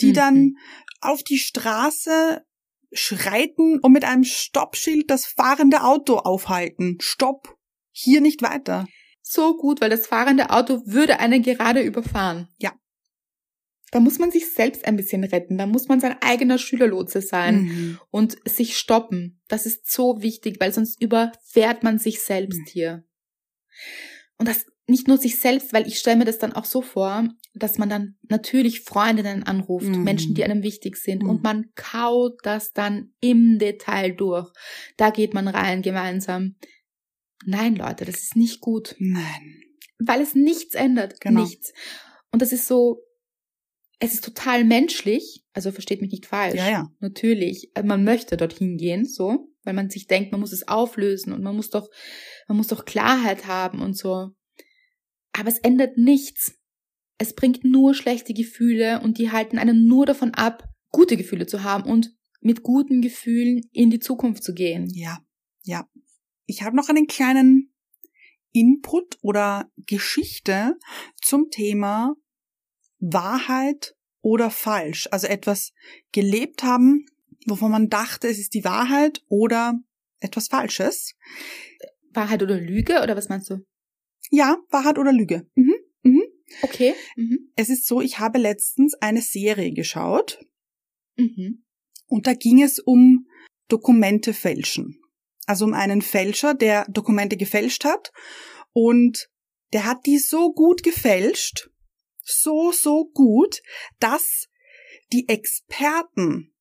die 0.00 0.10
Mhm. 0.10 0.14
dann 0.14 0.56
auf 1.00 1.22
die 1.22 1.38
Straße 1.38 2.44
schreiten 2.92 3.78
und 3.80 3.92
mit 3.92 4.04
einem 4.04 4.24
Stoppschild 4.24 5.10
das 5.10 5.26
fahrende 5.26 5.82
Auto 5.82 6.16
aufhalten. 6.18 6.98
Stopp. 7.00 7.56
Hier 7.90 8.20
nicht 8.20 8.42
weiter. 8.42 8.86
So 9.22 9.56
gut, 9.56 9.80
weil 9.80 9.90
das 9.90 10.06
fahrende 10.06 10.50
Auto 10.50 10.82
würde 10.86 11.18
einen 11.20 11.42
gerade 11.42 11.80
überfahren. 11.82 12.48
Ja. 12.58 12.72
da 13.90 14.00
muss 14.00 14.18
man 14.18 14.30
sich 14.30 14.54
selbst 14.54 14.86
ein 14.86 14.96
bisschen 14.96 15.22
retten. 15.22 15.58
Da 15.58 15.66
muss 15.66 15.86
man 15.86 16.00
sein 16.00 16.16
eigener 16.22 16.56
Schülerlotse 16.56 17.20
sein 17.20 17.64
Mhm. 17.64 17.98
und 18.10 18.36
sich 18.48 18.78
stoppen. 18.78 19.42
Das 19.48 19.66
ist 19.66 19.86
so 19.92 20.22
wichtig, 20.22 20.56
weil 20.60 20.72
sonst 20.72 20.98
überfährt 21.02 21.82
man 21.82 21.98
sich 21.98 22.22
selbst 22.22 22.60
Mhm. 22.60 22.66
hier. 22.70 23.04
Und 24.38 24.48
das 24.48 24.66
nicht 24.88 25.06
nur 25.08 25.16
sich 25.16 25.38
selbst, 25.38 25.72
weil 25.72 25.86
ich 25.86 25.98
stelle 25.98 26.16
mir 26.16 26.24
das 26.24 26.38
dann 26.38 26.52
auch 26.52 26.64
so 26.64 26.82
vor, 26.82 27.28
dass 27.54 27.78
man 27.78 27.88
dann 27.88 28.16
natürlich 28.28 28.80
Freundinnen 28.80 29.42
anruft, 29.44 29.86
Mhm. 29.88 30.02
Menschen, 30.02 30.34
die 30.34 30.42
einem 30.44 30.62
wichtig 30.62 30.96
sind, 30.96 31.22
Mhm. 31.22 31.30
und 31.30 31.42
man 31.42 31.66
kaut 31.74 32.38
das 32.42 32.72
dann 32.72 33.12
im 33.20 33.58
Detail 33.58 34.10
durch. 34.12 34.50
Da 34.96 35.10
geht 35.10 35.34
man 35.34 35.46
rein 35.48 35.82
gemeinsam. 35.82 36.56
Nein, 37.44 37.76
Leute, 37.76 38.04
das 38.04 38.22
ist 38.22 38.36
nicht 38.36 38.60
gut, 38.60 38.96
Nein. 38.98 39.62
weil 39.98 40.20
es 40.20 40.34
nichts 40.34 40.74
ändert, 40.74 41.20
Genau. 41.20 41.42
nichts. 41.42 41.72
Und 42.32 42.42
das 42.42 42.52
ist 42.52 42.66
so, 42.66 43.02
es 44.00 44.14
ist 44.14 44.24
total 44.24 44.64
menschlich, 44.64 45.44
also 45.52 45.70
versteht 45.70 46.00
mich 46.00 46.10
nicht 46.10 46.26
falsch. 46.26 46.56
Ja, 46.56 46.68
ja. 46.70 46.90
Natürlich, 46.98 47.70
man 47.84 48.02
möchte 48.02 48.36
dorthin 48.36 48.76
gehen, 48.76 49.04
so, 49.04 49.48
weil 49.64 49.74
man 49.74 49.90
sich 49.90 50.06
denkt, 50.06 50.32
man 50.32 50.40
muss 50.40 50.52
es 50.52 50.68
auflösen 50.68 51.32
und 51.32 51.42
man 51.42 51.56
muss 51.56 51.70
doch, 51.70 51.88
man 52.48 52.56
muss 52.56 52.68
doch 52.68 52.84
Klarheit 52.84 53.46
haben 53.46 53.80
und 53.80 53.96
so. 53.96 54.30
Aber 55.32 55.48
es 55.48 55.58
ändert 55.58 55.96
nichts. 55.96 56.58
Es 57.18 57.34
bringt 57.34 57.64
nur 57.64 57.94
schlechte 57.94 58.34
Gefühle 58.34 59.00
und 59.00 59.18
die 59.18 59.30
halten 59.30 59.58
einen 59.58 59.86
nur 59.86 60.06
davon 60.06 60.34
ab, 60.34 60.68
gute 60.90 61.16
Gefühle 61.16 61.46
zu 61.46 61.62
haben 61.62 61.88
und 61.88 62.14
mit 62.40 62.62
guten 62.62 63.00
Gefühlen 63.00 63.62
in 63.72 63.90
die 63.90 64.00
Zukunft 64.00 64.42
zu 64.42 64.52
gehen. 64.52 64.88
Ja, 64.92 65.24
ja. 65.62 65.88
Ich 66.46 66.62
habe 66.62 66.76
noch 66.76 66.88
einen 66.88 67.06
kleinen 67.06 67.72
Input 68.52 69.18
oder 69.22 69.70
Geschichte 69.76 70.76
zum 71.22 71.50
Thema 71.50 72.14
Wahrheit 72.98 73.94
oder 74.20 74.50
falsch. 74.50 75.08
Also 75.10 75.26
etwas 75.26 75.72
gelebt 76.12 76.62
haben, 76.62 77.06
wovon 77.46 77.70
man 77.70 77.88
dachte, 77.88 78.28
es 78.28 78.38
ist 78.38 78.54
die 78.54 78.64
Wahrheit 78.64 79.22
oder 79.28 79.78
etwas 80.20 80.48
Falsches. 80.48 81.14
Wahrheit 82.12 82.42
oder 82.42 82.58
Lüge 82.60 83.02
oder 83.02 83.16
was 83.16 83.28
meinst 83.28 83.50
du? 83.50 83.64
Ja, 84.30 84.58
Wahrheit 84.70 84.98
oder 84.98 85.12
Lüge. 85.12 85.46
Mhm. 85.54 85.74
Mhm. 86.02 86.22
Okay. 86.62 86.94
Mhm. 87.16 87.50
Es 87.56 87.68
ist 87.68 87.86
so, 87.86 88.00
ich 88.00 88.18
habe 88.18 88.38
letztens 88.38 88.94
eine 88.94 89.22
Serie 89.22 89.72
geschaut 89.72 90.38
Mhm. 91.16 91.64
und 92.06 92.26
da 92.26 92.34
ging 92.34 92.62
es 92.62 92.78
um 92.78 93.26
Dokumente 93.68 94.32
fälschen. 94.34 94.98
Also 95.46 95.64
um 95.64 95.74
einen 95.74 96.02
Fälscher, 96.02 96.54
der 96.54 96.86
Dokumente 96.88 97.36
gefälscht 97.36 97.84
hat 97.84 98.12
und 98.72 99.28
der 99.72 99.84
hat 99.84 100.06
die 100.06 100.18
so 100.18 100.52
gut 100.52 100.82
gefälscht, 100.82 101.70
so, 102.22 102.72
so 102.72 103.10
gut, 103.12 103.62
dass 103.98 104.48
die 105.12 105.28
Experten 105.28 106.51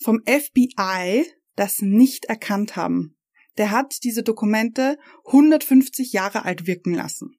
vom 0.00 0.20
FBI 0.26 1.24
das 1.56 1.80
nicht 1.80 2.26
erkannt 2.26 2.76
haben. 2.76 3.16
Der 3.56 3.70
hat 3.70 3.96
diese 4.04 4.22
Dokumente 4.22 4.98
150 5.26 6.12
Jahre 6.12 6.44
alt 6.44 6.66
wirken 6.66 6.94
lassen. 6.94 7.36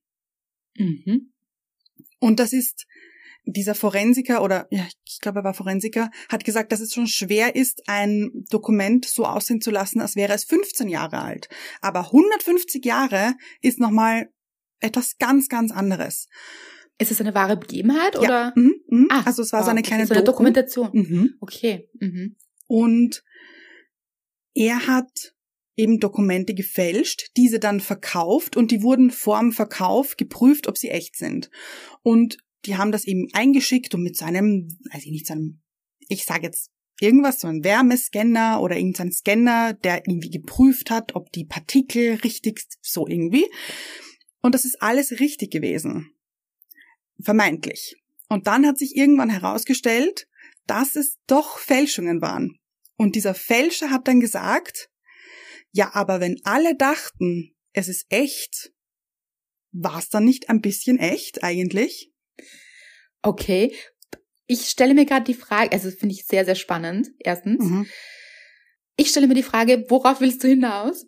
Mhm. 0.75 1.31
Und 2.19 2.39
das 2.39 2.51
ist 2.51 2.85
dieser 3.45 3.75
Forensiker 3.75 4.43
oder 4.43 4.67
ja, 4.69 4.85
ich 5.05 5.19
glaube, 5.21 5.39
er 5.39 5.43
war 5.43 5.53
Forensiker, 5.53 6.11
hat 6.29 6.43
gesagt, 6.43 6.71
dass 6.71 6.81
es 6.81 6.93
schon 6.93 7.07
schwer 7.07 7.55
ist, 7.55 7.87
ein 7.87 8.45
Dokument 8.49 9.05
so 9.05 9.25
aussehen 9.25 9.61
zu 9.61 9.71
lassen, 9.71 10.01
als 10.01 10.15
wäre 10.15 10.33
es 10.33 10.43
15 10.43 10.87
Jahre 10.89 11.21
alt. 11.21 11.49
Aber 11.81 12.07
150 12.07 12.83
Jahre 12.85 13.35
ist 13.61 13.79
nochmal 13.79 14.29
etwas 14.81 15.17
ganz, 15.17 15.47
ganz 15.47 15.71
anderes. 15.71 16.27
Ist 16.97 17.11
es 17.11 17.21
eine 17.21 17.33
wahre 17.33 17.57
Begebenheit 17.57 18.17
oder? 18.17 18.27
Ja, 18.27 18.53
mhm, 18.55 18.73
mhm. 18.87 19.07
Ah, 19.09 19.23
also 19.25 19.41
es 19.41 19.53
war 19.53 19.61
so 19.61 19.67
wow, 19.67 19.71
eine 19.71 19.79
okay, 19.79 19.87
kleine 19.87 20.05
so 20.05 20.13
eine 20.13 20.23
Doku. 20.23 20.33
Dokumentation. 20.33 20.89
Mhm. 20.91 21.33
Okay. 21.39 21.89
Mhm. 21.99 22.35
Und 22.69 23.23
er 24.53 24.85
hat 24.85 25.33
eben 25.75 25.99
Dokumente 25.99 26.53
gefälscht, 26.53 27.31
diese 27.35 27.59
dann 27.59 27.79
verkauft 27.79 28.55
und 28.55 28.69
die 28.69 28.83
wurden 28.83 29.09
vorm 29.09 29.51
Verkauf 29.51 30.17
geprüft, 30.17 30.67
ob 30.67 30.77
sie 30.77 30.89
echt 30.89 31.15
sind. 31.15 31.49
Und 32.03 32.37
die 32.65 32.77
haben 32.77 32.91
das 32.91 33.05
eben 33.05 33.27
eingeschickt 33.33 33.95
und 33.95 34.03
mit 34.03 34.15
seinem, 34.15 34.77
weiß 34.93 35.03
ich 35.05 35.11
nicht, 35.11 35.25
seinem, 35.25 35.61
ich 36.09 36.25
sage 36.25 36.43
jetzt 36.43 36.69
irgendwas, 36.99 37.39
so 37.39 37.47
ein 37.47 37.63
Wärmescanner 37.63 38.61
oder 38.61 38.77
irgendein 38.77 39.11
Scanner, 39.11 39.73
der 39.73 40.05
irgendwie 40.05 40.29
geprüft 40.29 40.91
hat, 40.91 41.15
ob 41.15 41.31
die 41.31 41.45
Partikel 41.45 42.15
richtig, 42.23 42.61
so 42.81 43.07
irgendwie. 43.07 43.47
Und 44.41 44.53
das 44.53 44.65
ist 44.65 44.81
alles 44.81 45.19
richtig 45.19 45.49
gewesen. 45.49 46.11
Vermeintlich. 47.19 47.95
Und 48.27 48.45
dann 48.45 48.67
hat 48.67 48.77
sich 48.77 48.95
irgendwann 48.95 49.31
herausgestellt, 49.31 50.27
dass 50.69 50.95
es 50.95 51.17
doch 51.27 51.57
Fälschungen 51.57 52.21
waren. 52.21 52.59
Und 52.97 53.15
dieser 53.15 53.33
Fälscher 53.33 53.91
hat 53.91 54.07
dann 54.07 54.19
gesagt, 54.19 54.89
ja, 55.71 55.91
aber 55.93 56.19
wenn 56.19 56.39
alle 56.43 56.75
dachten, 56.75 57.55
es 57.73 57.87
ist 57.87 58.05
echt, 58.09 58.71
war 59.71 59.99
es 59.99 60.09
dann 60.09 60.25
nicht 60.25 60.49
ein 60.49 60.61
bisschen 60.61 60.99
echt 60.99 61.43
eigentlich? 61.43 62.11
Okay. 63.21 63.75
Ich 64.47 64.67
stelle 64.67 64.95
mir 64.95 65.05
gerade 65.05 65.25
die 65.25 65.35
Frage, 65.35 65.71
also 65.71 65.91
finde 65.91 66.15
ich 66.15 66.25
sehr, 66.25 66.43
sehr 66.43 66.55
spannend, 66.55 67.09
erstens. 67.19 67.63
Mhm. 67.63 67.87
Ich 68.97 69.09
stelle 69.09 69.27
mir 69.27 69.35
die 69.35 69.43
Frage, 69.43 69.85
worauf 69.89 70.21
willst 70.21 70.43
du 70.43 70.47
hinaus? 70.47 71.05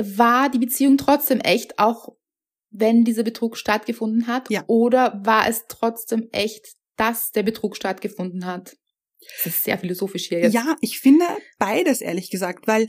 War 0.00 0.50
die 0.50 0.58
Beziehung 0.58 0.96
trotzdem 0.96 1.40
echt, 1.40 1.78
auch 1.78 2.16
wenn 2.70 3.04
dieser 3.04 3.24
Betrug 3.24 3.56
stattgefunden 3.56 4.26
hat? 4.26 4.48
Ja. 4.50 4.64
Oder 4.68 5.20
war 5.24 5.48
es 5.48 5.64
trotzdem 5.68 6.28
echt, 6.32 6.76
dass 7.00 7.30
der 7.30 7.42
Betrug 7.42 7.76
stattgefunden 7.76 8.44
hat? 8.44 8.76
Das 9.36 9.46
ist 9.46 9.64
sehr 9.64 9.78
philosophisch 9.78 10.28
hier 10.28 10.40
jetzt. 10.40 10.54
Ja, 10.54 10.76
ich 10.80 10.98
finde 11.00 11.24
beides, 11.58 12.00
ehrlich 12.00 12.30
gesagt, 12.30 12.66
weil 12.66 12.88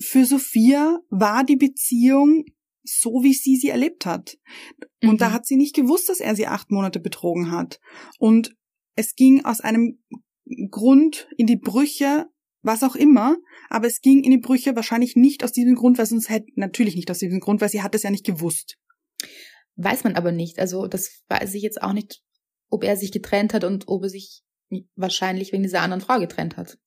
für 0.00 0.24
Sophia 0.24 0.98
war 1.10 1.44
die 1.44 1.56
Beziehung 1.56 2.44
so, 2.84 3.22
wie 3.22 3.32
sie 3.34 3.56
sie 3.56 3.68
erlebt 3.68 4.06
hat. 4.06 4.36
Und 5.02 5.12
Mhm. 5.12 5.18
da 5.18 5.32
hat 5.32 5.46
sie 5.46 5.56
nicht 5.56 5.74
gewusst, 5.74 6.08
dass 6.08 6.20
er 6.20 6.34
sie 6.34 6.46
acht 6.46 6.70
Monate 6.70 7.00
betrogen 7.00 7.50
hat. 7.50 7.80
Und 8.18 8.54
es 8.96 9.14
ging 9.14 9.44
aus 9.44 9.60
einem 9.60 10.02
Grund 10.70 11.28
in 11.36 11.46
die 11.46 11.56
Brüche, 11.56 12.26
was 12.62 12.82
auch 12.82 12.96
immer, 12.96 13.36
aber 13.68 13.86
es 13.86 14.00
ging 14.00 14.24
in 14.24 14.30
die 14.30 14.38
Brüche 14.38 14.74
wahrscheinlich 14.76 15.16
nicht 15.16 15.44
aus 15.44 15.52
diesem 15.52 15.74
Grund, 15.74 15.98
weil 15.98 16.06
sonst 16.06 16.28
hätte, 16.28 16.46
natürlich 16.56 16.96
nicht 16.96 17.10
aus 17.10 17.18
diesem 17.18 17.40
Grund, 17.40 17.60
weil 17.60 17.68
sie 17.68 17.82
hat 17.82 17.94
es 17.94 18.02
ja 18.02 18.10
nicht 18.10 18.26
gewusst. 18.26 18.76
Weiß 19.76 20.04
man 20.04 20.16
aber 20.16 20.32
nicht. 20.32 20.58
Also 20.58 20.86
das 20.86 21.22
weiß 21.28 21.54
ich 21.54 21.62
jetzt 21.62 21.80
auch 21.82 21.92
nicht, 21.92 22.22
ob 22.72 22.84
er 22.84 22.96
sich 22.96 23.12
getrennt 23.12 23.52
hat 23.54 23.64
und 23.64 23.86
ob 23.88 24.02
er 24.04 24.08
sich 24.08 24.42
wahrscheinlich 24.96 25.52
wegen 25.52 25.62
dieser 25.62 25.82
anderen 25.82 26.00
Frau 26.00 26.18
getrennt 26.18 26.56
hat. 26.56 26.78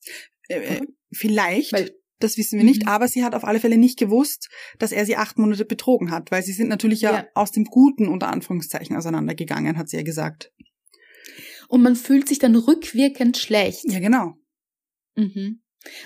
Äh, 0.47 0.59
äh, 0.77 0.81
vielleicht, 1.13 1.71
Weil- 1.73 1.91
das 2.19 2.37
wissen 2.37 2.57
wir 2.57 2.65
nicht, 2.65 2.83
Mhm. 2.83 2.87
aber 2.87 3.07
sie 3.07 3.23
hat 3.23 3.35
auf 3.35 3.43
alle 3.43 3.59
Fälle 3.59 3.77
nicht 3.77 3.99
gewusst, 3.99 4.49
dass 4.79 4.91
er 4.91 5.05
sie 5.05 5.15
acht 5.17 5.37
Monate 5.37 5.65
betrogen 5.65 6.09
hat, 6.11 6.31
weil 6.31 6.41
sie 6.43 6.53
sind 6.53 6.69
natürlich 6.69 7.01
ja, 7.01 7.11
Ja. 7.13 7.27
aus 7.35 7.51
dem 7.51 7.65
Guten 7.65 8.07
unter 8.07 8.27
Anführungszeichen 8.29 8.95
auseinandergegangen, 8.95 9.77
hat 9.77 9.89
sie 9.89 9.97
ja 9.97 10.03
gesagt. 10.03 10.51
Und 11.67 11.81
man 11.83 11.95
fühlt 11.95 12.27
sich 12.27 12.39
dann 12.39 12.55
rückwirkend 12.55 13.37
schlecht. 13.37 13.83
Ja, 13.85 13.99
genau. 13.99 14.33
Mhm. 15.15 15.61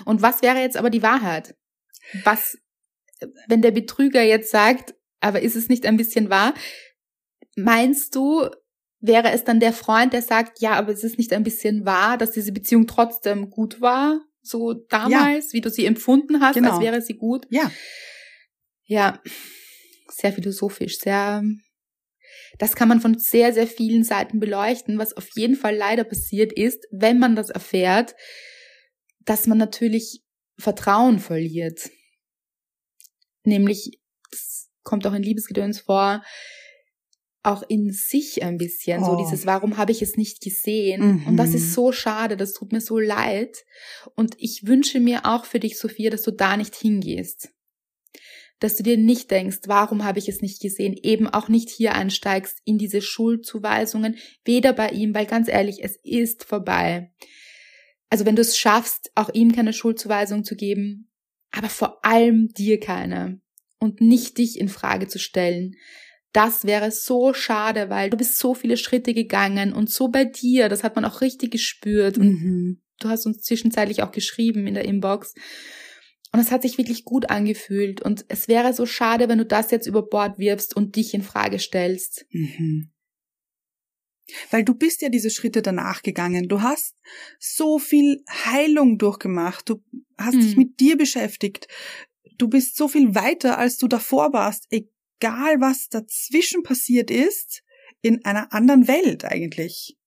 Und 0.06 0.22
was 0.22 0.42
wäre 0.42 0.60
jetzt 0.60 0.78
aber 0.78 0.90
die 0.90 1.04
Wahrheit? 1.04 1.56
Was, 2.24 2.58
wenn 3.48 3.62
der 3.62 3.72
Betrüger 3.72 4.24
jetzt 4.24 4.52
sagt, 4.52 4.96
aber 5.22 5.42
ist 5.42 5.56
es 5.56 5.70
nicht 5.70 5.86
ein 5.86 5.96
bisschen 5.98 6.30
wahr? 6.30 6.54
Meinst 7.56 8.16
du, 8.16 8.50
wäre 9.02 9.32
es 9.32 9.44
dann 9.44 9.60
der 9.60 9.74
Freund, 9.74 10.14
der 10.14 10.22
sagt, 10.22 10.62
ja, 10.62 10.74
aber 10.74 10.92
es 10.92 11.04
ist 11.04 11.18
nicht 11.18 11.34
ein 11.34 11.44
bisschen 11.44 11.86
wahr, 11.86 12.18
dass 12.18 12.32
diese 12.32 12.52
Beziehung 12.52 12.88
trotzdem 12.88 13.50
gut 13.50 13.82
war? 13.82 14.22
So 14.42 14.74
damals, 14.74 15.54
wie 15.54 15.62
du 15.62 15.70
sie 15.70 15.86
empfunden 15.86 16.42
hast, 16.42 16.56
Genau. 16.56 16.72
als 16.72 16.82
wäre 16.82 17.02
sie 17.02 17.16
gut? 17.16 17.46
Ja. 17.50 17.72
Ja, 18.86 19.22
sehr 20.10 20.34
philosophisch, 20.34 20.98
sehr, 20.98 21.44
das 22.58 22.76
kann 22.76 22.88
man 22.90 23.02
von 23.02 23.20
sehr, 23.20 23.54
sehr 23.54 23.68
vielen 23.68 24.04
Seiten 24.04 24.40
beleuchten. 24.40 24.98
Was 24.98 25.16
auf 25.16 25.28
jeden 25.36 25.56
Fall 25.56 25.76
leider 25.76 26.04
passiert 26.04 26.52
ist, 26.52 26.86
wenn 26.92 27.20
man 27.20 27.36
das 27.36 27.50
erfährt, 27.50 28.16
dass 29.26 29.46
man 29.46 29.60
natürlich 29.60 30.24
Vertrauen 30.58 31.20
verliert. 31.20 31.90
Nämlich, 33.44 34.00
das 34.32 34.70
kommt 34.84 35.06
auch 35.06 35.14
in 35.14 35.24
Liebesgedöns 35.24 35.82
vor, 35.82 36.24
auch 37.42 37.64
in 37.68 37.92
sich 37.92 38.44
ein 38.44 38.58
bisschen, 38.58 39.04
so 39.04 39.12
Oh. 39.12 39.24
dieses, 39.24 39.46
warum 39.46 39.78
habe 39.78 39.92
ich 39.92 40.02
es 40.02 40.18
nicht 40.18 40.42
gesehen? 40.42 41.22
Mhm. 41.22 41.28
Und 41.28 41.38
das 41.38 41.54
ist 41.54 41.74
so 41.74 41.92
schade, 41.92 42.36
das 42.36 42.54
tut 42.54 42.72
mir 42.72 42.82
so 42.82 43.00
leid. 43.00 43.64
Und 44.16 44.36
ich 44.38 44.68
wünsche 44.68 45.00
mir 45.00 45.26
auch 45.26 45.46
für 45.46 45.60
dich, 45.60 45.78
Sophia, 45.80 46.10
dass 46.10 46.24
du 46.24 46.32
da 46.32 46.58
nicht 46.58 46.76
hingehst. 46.76 47.50
Dass 48.60 48.76
du 48.76 48.84
dir 48.84 48.98
nicht 48.98 49.32
denkst, 49.32 49.60
warum 49.68 50.04
habe 50.04 50.20
ich 50.20 50.28
es 50.28 50.42
nicht 50.42 50.62
gesehen? 50.62 50.96
Eben 51.02 51.28
auch 51.28 51.48
nicht 51.48 51.70
hier 51.70 51.94
einsteigst 51.96 52.60
in 52.66 52.78
diese 52.78 53.02
Schuldzuweisungen, 53.02 54.18
weder 54.44 54.74
bei 54.74 54.90
ihm, 54.90 55.16
weil 55.16 55.26
ganz 55.26 55.48
ehrlich, 55.48 55.82
es 55.82 55.98
ist 56.04 56.44
vorbei. 56.44 57.14
Also 58.10 58.26
wenn 58.26 58.36
du 58.36 58.42
es 58.42 58.58
schaffst, 58.58 59.12
auch 59.16 59.30
ihm 59.34 59.54
keine 59.54 59.72
Schuldzuweisung 59.72 60.44
zu 60.44 60.58
geben, 60.58 61.10
aber 61.52 61.70
vor 61.70 62.04
allem 62.04 62.50
dir 62.50 62.82
keine 62.82 63.40
und 63.80 64.02
nicht 64.02 64.38
dich 64.38 64.60
in 64.60 64.68
Frage 64.68 65.08
zu 65.08 65.20
stellen, 65.20 65.76
das 66.32 66.66
wäre 66.66 66.92
so 66.92 67.34
schade, 67.34 67.90
weil 67.90 68.10
du 68.10 68.18
bist 68.18 68.38
so 68.38 68.54
viele 68.54 68.78
Schritte 68.78 69.14
gegangen 69.14 69.74
und 69.74 69.90
so 69.90 70.10
bei 70.10 70.26
dir, 70.26 70.70
das 70.70 70.84
hat 70.84 70.96
man 70.96 71.06
auch 71.06 71.22
richtig 71.22 71.52
gespürt. 71.52 72.18
Mhm. 72.18 72.82
du 73.02 73.08
hast 73.10 73.26
uns 73.26 73.42
zwischenzeitlich 73.44 74.04
auch 74.04 74.12
geschrieben 74.12 74.68
in 74.68 74.74
der 74.74 74.84
Inbox. 74.86 75.34
Und 76.32 76.40
es 76.42 76.52
hat 76.52 76.62
sich 76.62 76.78
wirklich 76.78 77.06
gut 77.06 77.30
angefühlt. 77.30 78.02
Und 78.02 78.26
es 78.28 78.48
wäre 78.48 78.74
so 78.74 78.86
schade, 78.86 79.30
wenn 79.30 79.38
du 79.40 79.46
das 79.46 79.72
jetzt 79.72 79.88
über 79.88 80.04
Bord 80.04 80.38
wirfst 80.38 80.76
und 80.76 80.96
dich 80.96 81.14
in 81.14 81.24
Frage 81.24 81.58
stellst. 81.60 82.26
Mhm. 82.32 82.92
Weil 84.52 84.64
du 84.64 84.76
bist 84.76 85.02
ja 85.02 85.10
diese 85.10 85.30
Schritte 85.32 85.62
danach 85.62 86.02
gegangen. 86.04 86.48
Du 86.48 86.62
hast 86.62 86.96
so 87.40 87.80
viel 87.80 88.24
Heilung 88.30 88.98
durchgemacht. 88.98 89.70
Du 89.70 89.82
hast 90.18 90.36
Mhm. 90.36 90.42
dich 90.42 90.58
mit 90.58 90.80
dir 90.80 90.98
beschäftigt. 90.98 91.68
Du 92.38 92.48
bist 92.48 92.76
so 92.78 92.88
viel 92.88 93.16
weiter, 93.16 93.58
als 93.58 93.78
du 93.78 93.88
davor 93.88 94.34
warst. 94.34 94.68
Egal, 95.20 95.60
was 95.60 95.90
dazwischen 95.90 96.64
passiert 96.64 97.12
ist, 97.12 97.64
in 98.02 98.24
einer 98.24 98.54
anderen 98.54 98.88
Welt 98.88 99.26
eigentlich. 99.26 99.98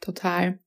Total. 0.00 0.58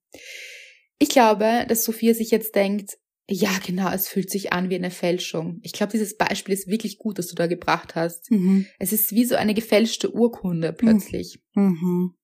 Ich 0.98 1.10
glaube, 1.10 1.66
dass 1.68 1.84
Sophia 1.84 2.14
sich 2.14 2.32
jetzt 2.32 2.56
denkt, 2.56 2.98
ja, 3.28 3.58
genau, 3.66 3.92
es 3.92 4.08
fühlt 4.08 4.30
sich 4.30 4.54
an 4.54 4.70
wie 4.70 4.76
eine 4.76 4.92
Fälschung. 4.92 5.60
Ich 5.64 5.74
glaube, 5.74 5.92
dieses 5.92 6.16
Beispiel 6.16 6.54
ist 6.54 6.68
wirklich 6.68 7.00
gut, 7.00 7.18
das 7.18 7.28
du 7.28 7.36
da 7.36 7.48
gebracht 7.48 7.96
hast. 7.96 8.30
Mhm. 8.30 8.68
Es 8.78 8.94
ist 8.94 9.12
wie 9.12 9.26
so 9.26 9.36
eine 9.36 9.56
gefälschte 9.56 10.14
Urkunde 10.14 10.74
plötzlich. 10.74 11.40
Mhm. 11.56 12.16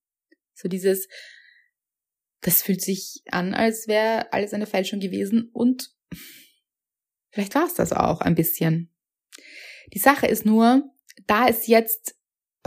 So 0.54 0.70
dieses, 0.70 1.08
das 2.42 2.62
fühlt 2.62 2.82
sich 2.82 3.24
an, 3.32 3.54
als 3.54 3.88
wäre 3.88 4.32
alles 4.32 4.54
eine 4.54 4.68
Fälschung 4.68 5.00
gewesen 5.00 5.50
und 5.52 5.92
vielleicht 7.32 7.56
war 7.56 7.66
es 7.66 7.74
das 7.74 7.94
auch 7.94 8.22
ein 8.22 8.36
bisschen. 8.36 8.94
Die 9.94 10.00
Sache 10.00 10.28
ist 10.28 10.46
nur, 10.46 10.91
da 11.28 11.48
es 11.48 11.68
jetzt 11.68 12.16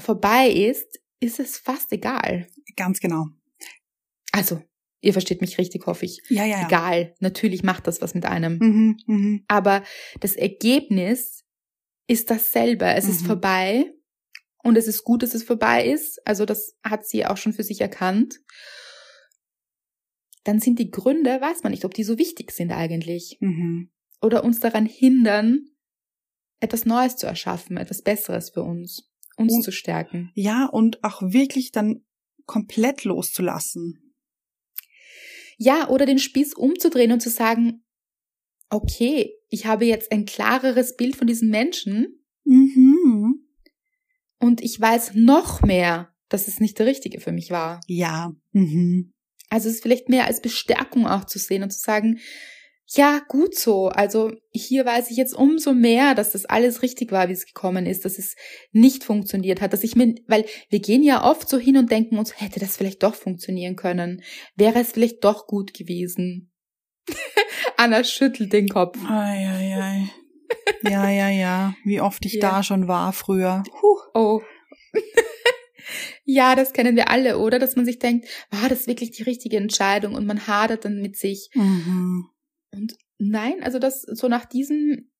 vorbei 0.00 0.48
ist, 0.48 1.00
ist 1.20 1.40
es 1.40 1.56
fast 1.58 1.92
egal. 1.92 2.46
Ganz 2.76 3.00
genau. 3.00 3.26
Also, 4.32 4.60
ihr 5.00 5.12
versteht 5.12 5.40
mich 5.40 5.58
richtig, 5.58 5.86
hoffe 5.86 6.04
ich. 6.06 6.20
Ja, 6.28 6.44
ja, 6.44 6.60
ja. 6.60 6.66
Egal, 6.66 7.14
natürlich 7.20 7.62
macht 7.62 7.86
das 7.86 8.00
was 8.02 8.14
mit 8.14 8.24
einem. 8.26 8.58
Mhm. 8.58 8.96
Mhm. 9.06 9.44
Aber 9.48 9.84
das 10.20 10.34
Ergebnis 10.34 11.44
ist 12.06 12.30
dasselbe. 12.30 12.86
Es 12.86 13.08
ist 13.08 13.22
Mhm. 13.22 13.26
vorbei 13.26 13.92
und 14.62 14.76
es 14.76 14.88
ist 14.88 15.04
gut, 15.04 15.22
dass 15.22 15.34
es 15.34 15.44
vorbei 15.44 15.86
ist. 15.86 16.20
Also 16.26 16.44
das 16.44 16.76
hat 16.82 17.06
sie 17.06 17.24
auch 17.24 17.36
schon 17.36 17.52
für 17.52 17.62
sich 17.64 17.80
erkannt. 17.80 18.40
Dann 20.42 20.58
sind 20.60 20.78
die 20.78 20.90
Gründe, 20.90 21.40
weiß 21.40 21.62
man 21.62 21.70
nicht, 21.72 21.84
ob 21.84 21.94
die 21.94 22.04
so 22.04 22.18
wichtig 22.18 22.50
sind 22.50 22.72
eigentlich. 22.72 23.38
Mhm. 23.40 23.90
Oder 24.20 24.44
uns 24.44 24.60
daran 24.60 24.84
hindern, 24.86 25.66
etwas 26.60 26.84
Neues 26.86 27.16
zu 27.16 27.26
erschaffen, 27.26 27.76
etwas 27.76 28.02
Besseres 28.02 28.50
für 28.50 28.62
uns, 28.62 29.10
uns 29.36 29.52
Und- 29.54 29.62
zu 29.62 29.72
stärken. 29.72 30.30
Ja, 30.34 30.66
und 30.66 31.02
auch 31.04 31.20
wirklich 31.22 31.72
dann 31.72 32.04
komplett 32.46 33.04
loszulassen. 33.04 34.14
Ja, 35.56 35.88
oder 35.88 36.04
den 36.06 36.18
Spieß 36.18 36.54
umzudrehen 36.54 37.12
und 37.12 37.20
zu 37.20 37.30
sagen, 37.30 37.84
okay, 38.70 39.32
ich 39.48 39.66
habe 39.66 39.84
jetzt 39.84 40.10
ein 40.10 40.24
klareres 40.24 40.96
Bild 40.96 41.16
von 41.16 41.26
diesen 41.26 41.48
Menschen 41.50 42.24
Mhm. 42.44 43.46
und 44.40 44.60
ich 44.62 44.78
weiß 44.80 45.12
noch 45.14 45.62
mehr, 45.62 46.12
dass 46.28 46.48
es 46.48 46.60
nicht 46.60 46.78
der 46.78 46.86
Richtige 46.86 47.20
für 47.20 47.32
mich 47.32 47.50
war. 47.50 47.80
Ja. 47.86 48.34
Mhm. 48.52 49.12
Also 49.48 49.68
es 49.68 49.76
ist 49.76 49.82
vielleicht 49.82 50.08
mehr 50.08 50.24
als 50.26 50.40
Bestärkung 50.42 51.06
auch 51.06 51.24
zu 51.24 51.38
sehen 51.38 51.62
und 51.62 51.70
zu 51.70 51.78
sagen, 51.78 52.18
ja, 52.86 53.20
gut 53.28 53.54
so. 53.56 53.88
Also 53.88 54.32
hier 54.50 54.84
weiß 54.84 55.10
ich 55.10 55.16
jetzt 55.16 55.34
umso 55.34 55.72
mehr, 55.72 56.14
dass 56.14 56.32
das 56.32 56.44
alles 56.44 56.82
richtig 56.82 57.12
war, 57.12 57.28
wie 57.28 57.32
es 57.32 57.46
gekommen 57.46 57.86
ist, 57.86 58.04
dass 58.04 58.18
es 58.18 58.36
nicht 58.72 59.04
funktioniert 59.04 59.60
hat, 59.60 59.72
dass 59.72 59.84
ich 59.84 59.96
mir, 59.96 60.14
weil 60.26 60.44
wir 60.68 60.80
gehen 60.80 61.02
ja 61.02 61.24
oft 61.24 61.48
so 61.48 61.58
hin 61.58 61.76
und 61.76 61.90
denken 61.90 62.18
uns, 62.18 62.40
hätte 62.40 62.60
das 62.60 62.76
vielleicht 62.76 63.02
doch 63.02 63.14
funktionieren 63.14 63.76
können? 63.76 64.22
Wäre 64.56 64.80
es 64.80 64.92
vielleicht 64.92 65.24
doch 65.24 65.46
gut 65.46 65.74
gewesen? 65.74 66.52
Anna 67.76 68.04
schüttelt 68.04 68.52
den 68.52 68.68
Kopf. 68.68 68.98
Ei, 69.08 69.48
ei, 69.48 69.82
ei. 69.82 70.08
Ja, 70.88 71.10
ja, 71.10 71.28
ja. 71.28 71.74
Wie 71.84 72.00
oft 72.00 72.24
ich 72.26 72.34
Ja. 72.34 72.40
da 72.40 72.62
schon 72.62 72.86
war 72.86 73.12
früher. 73.12 73.62
Puh. 73.68 73.98
Oh. 74.14 74.42
ja, 76.24 76.54
das 76.54 76.72
kennen 76.72 76.96
wir 76.96 77.08
alle, 77.10 77.38
oder? 77.38 77.58
Dass 77.58 77.76
man 77.76 77.84
sich 77.84 77.98
denkt, 77.98 78.28
war 78.50 78.68
das 78.68 78.86
wirklich 78.86 79.10
die 79.10 79.22
richtige 79.22 79.56
Entscheidung? 79.56 80.14
Und 80.14 80.26
man 80.26 80.46
hadert 80.46 80.84
dann 80.84 81.00
mit 81.00 81.16
sich. 81.16 81.50
Mhm. 81.54 82.26
Und 82.74 82.96
nein, 83.18 83.62
also 83.62 83.78
das 83.78 84.02
so 84.02 84.28
nach 84.28 84.44
diesem 84.44 85.10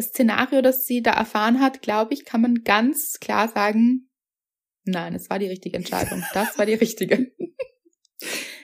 Szenario, 0.00 0.60
das 0.62 0.86
sie 0.86 1.02
da 1.02 1.12
erfahren 1.12 1.60
hat, 1.60 1.82
glaube 1.82 2.14
ich, 2.14 2.24
kann 2.24 2.40
man 2.42 2.62
ganz 2.64 3.18
klar 3.20 3.48
sagen, 3.48 4.10
nein, 4.84 5.14
es 5.14 5.30
war 5.30 5.38
die 5.38 5.46
richtige 5.48 5.76
Entscheidung. 5.76 6.22
Das 6.34 6.58
war 6.58 6.66
die 6.66 6.74
richtige. 6.74 7.32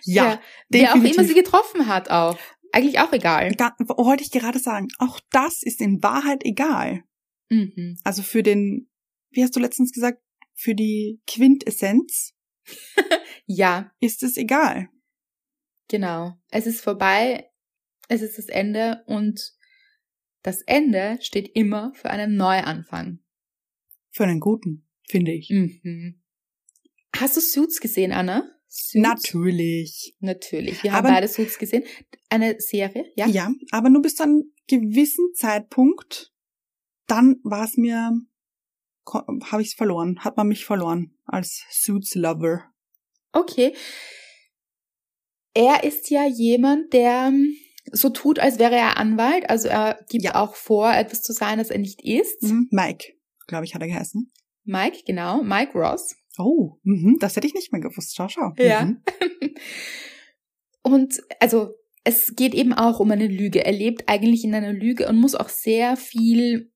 Ja, 0.05 0.41
wer 0.69 0.93
auch 0.93 0.97
immer 0.97 1.25
sie 1.25 1.35
getroffen 1.35 1.87
hat, 1.87 2.11
auch. 2.11 2.39
Eigentlich 2.73 2.99
auch 3.01 3.13
egal. 3.13 3.53
Ga- 3.55 3.77
wollte 3.79 4.25
ich 4.25 4.31
gerade 4.31 4.59
sagen, 4.59 4.89
auch 4.99 5.21
das 5.31 5.63
ist 5.63 5.81
in 5.81 6.03
Wahrheit 6.03 6.43
egal. 6.45 7.05
Mhm. 7.51 7.99
Also 8.03 8.23
für 8.23 8.43
den, 8.43 8.91
wie 9.31 9.43
hast 9.43 9.55
du 9.55 9.61
letztens 9.61 9.93
gesagt, 9.93 10.23
für 10.55 10.75
die 10.75 11.21
Quintessenz 11.27 12.33
Ja, 13.47 13.93
ist 14.01 14.23
es 14.23 14.37
egal. 14.37 14.89
genau. 15.89 16.35
Es 16.51 16.67
ist 16.67 16.81
vorbei. 16.81 17.51
Es 18.13 18.21
ist 18.21 18.37
das 18.37 18.49
Ende 18.49 19.03
und 19.07 19.55
das 20.43 20.61
Ende 20.67 21.17
steht 21.23 21.49
immer 21.57 21.95
für 21.95 22.11
einen 22.11 22.37
Neuanfang. 22.37 23.21
Für 24.11 24.25
einen 24.25 24.39
guten, 24.39 24.87
finde 25.09 25.33
ich. 25.33 25.49
Mhm. 25.49 26.21
Hast 27.17 27.39
du 27.39 27.41
Suits 27.41 27.81
gesehen, 27.81 28.13
Anna? 28.13 28.47
Suits? 28.69 29.03
Natürlich. 29.03 30.15
Natürlich. 30.21 30.83
Wir 30.83 30.93
haben 30.93 31.07
Aber- 31.07 31.15
beide 31.15 31.27
Suits 31.29 31.59
gesehen. 31.59 31.85
Eine 32.29 32.61
Serie, 32.61 33.11
ja? 33.17 33.27
Ja, 33.29 33.51
aber 33.71 33.89
nur 33.89 34.03
bis 34.03 34.17
zu 34.17 34.25
einem 34.25 34.53
gewissen 34.67 35.33
Zeitpunkt, 35.33 36.35
dann 37.07 37.37
war 37.45 37.65
es 37.65 37.79
mir, 37.79 38.13
habe 39.11 39.63
ich 39.63 39.69
es 39.69 39.75
verloren, 39.75 40.19
hat 40.23 40.37
man 40.37 40.49
mich 40.49 40.67
verloren 40.67 41.17
als 41.25 41.65
Suits 41.71 42.15
Lover. 42.15 42.63
Okay. 43.33 43.75
Er 45.55 45.85
ist 45.85 46.11
ja 46.11 46.27
jemand, 46.27 46.93
der 46.93 47.29
ähm, 47.29 47.57
so 47.93 48.09
tut, 48.11 48.38
als 48.38 48.59
wäre 48.59 48.74
er 48.74 48.97
Anwalt. 48.99 49.49
Also 49.51 49.68
er 49.68 49.99
gibt 50.09 50.24
Ja. 50.24 50.34
auch 50.36 50.55
vor, 50.55 50.93
etwas 50.93 51.22
zu 51.22 51.32
sein, 51.32 51.59
das 51.59 51.70
er 51.70 51.78
nicht 51.78 52.03
ist. 52.05 52.43
Mhm. 52.43 52.68
Mike, 52.70 53.12
glaube 53.47 53.64
ich, 53.64 53.74
hat 53.74 53.82
er 53.82 53.88
geheißen. 53.88 54.32
Mike, 54.64 55.03
genau. 55.07 55.43
Mike 55.43 55.78
Ross. 55.78 56.14
Oh, 56.38 56.78
mhm, 56.82 57.18
das 57.20 57.36
hätte 57.36 57.47
ich 57.47 57.55
nicht 57.55 57.72
mehr 57.72 57.80
gewusst. 57.82 58.14
Schau, 58.16 58.28
schau. 58.28 58.53
Ja. 58.59 58.84
Mhm. 58.86 59.03
Und 60.82 61.22
also 61.40 61.74
es 62.05 62.34
geht 62.34 62.55
eben 62.55 62.72
auch 62.72 62.99
um 63.01 63.11
eine 63.11 63.28
Lüge. 63.28 63.64
Er 63.64 63.72
lebt 63.72 64.09
eigentlich 64.09 64.45
in 64.45 64.55
einer 64.55 64.72
Lüge 64.72 65.09
und 65.09 65.16
muss 65.20 65.34
auch 65.36 65.49
sehr 65.49 65.97
viel 65.97 66.72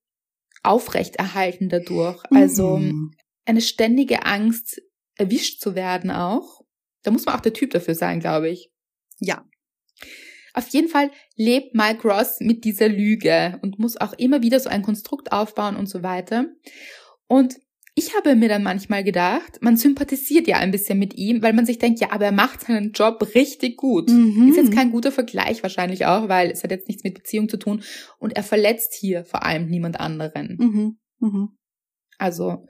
aufrechterhalten 0.63 1.69
dadurch. 1.69 2.23
Also 2.31 2.77
Mhm. 2.77 3.13
eine 3.45 3.61
ständige 3.61 4.25
Angst, 4.25 4.81
erwischt 5.17 5.61
zu 5.61 5.75
werden 5.75 6.11
auch. 6.11 6.61
Da 7.03 7.11
muss 7.11 7.25
man 7.25 7.35
auch 7.35 7.41
der 7.41 7.53
Typ 7.55 7.71
dafür 7.71 7.95
sein, 7.95 8.21
glaube 8.21 8.51
ich. 8.51 8.71
Ja. 9.19 9.45
Auf 10.57 10.69
jeden 10.69 10.89
Fall 10.89 11.11
lebt 11.37 11.75
Mike 11.75 12.09
Ross 12.09 12.41
mit 12.41 12.65
dieser 12.65 12.89
Lüge 12.89 13.59
und 13.61 13.79
muss 13.79 13.99
auch 13.99 14.15
immer 14.15 14.43
wieder 14.43 14.59
so 14.59 14.71
ein 14.71 14.81
Konstrukt 14.81 15.31
aufbauen 15.31 15.77
und 15.77 15.87
so 15.87 16.03
weiter. 16.03 16.47
Und 17.29 17.57
ich 17.95 18.17
habe 18.17 18.35
mir 18.37 18.49
dann 18.49 18.63
manchmal 18.63 19.05
gedacht, 19.05 19.59
man 19.61 19.77
sympathisiert 19.77 20.47
ja 20.49 20.57
ein 20.57 20.71
bisschen 20.71 20.99
mit 20.99 21.15
ihm, 21.15 21.43
weil 21.43 21.53
man 21.53 21.67
sich 21.67 21.79
denkt, 21.79 22.01
ja, 22.01 22.11
aber 22.11 22.25
er 22.25 22.33
macht 22.33 22.63
seinen 22.63 22.93
Job 22.93 23.35
richtig 23.35 23.77
gut. 23.77 24.09
Mhm. 24.11 24.49
Ist 24.49 24.57
jetzt 24.57 24.73
kein 24.73 24.93
guter 24.93 25.13
Vergleich 25.13 25.63
wahrscheinlich 25.63 26.07
auch, 26.07 26.31
weil 26.31 26.51
es 26.51 26.65
hat 26.65 26.71
jetzt 26.71 26.89
nichts 26.89 27.05
mit 27.05 27.13
Beziehung 27.13 27.51
zu 27.51 27.59
tun 27.59 27.83
und 28.19 28.35
er 28.35 28.43
verletzt 28.43 28.95
hier 28.95 29.27
vor 29.27 29.45
allem 29.45 29.67
niemand 29.67 30.01
anderen. 30.01 30.57
Mhm. 30.59 30.99
Mhm. 31.21 31.49
Also, 32.17 32.67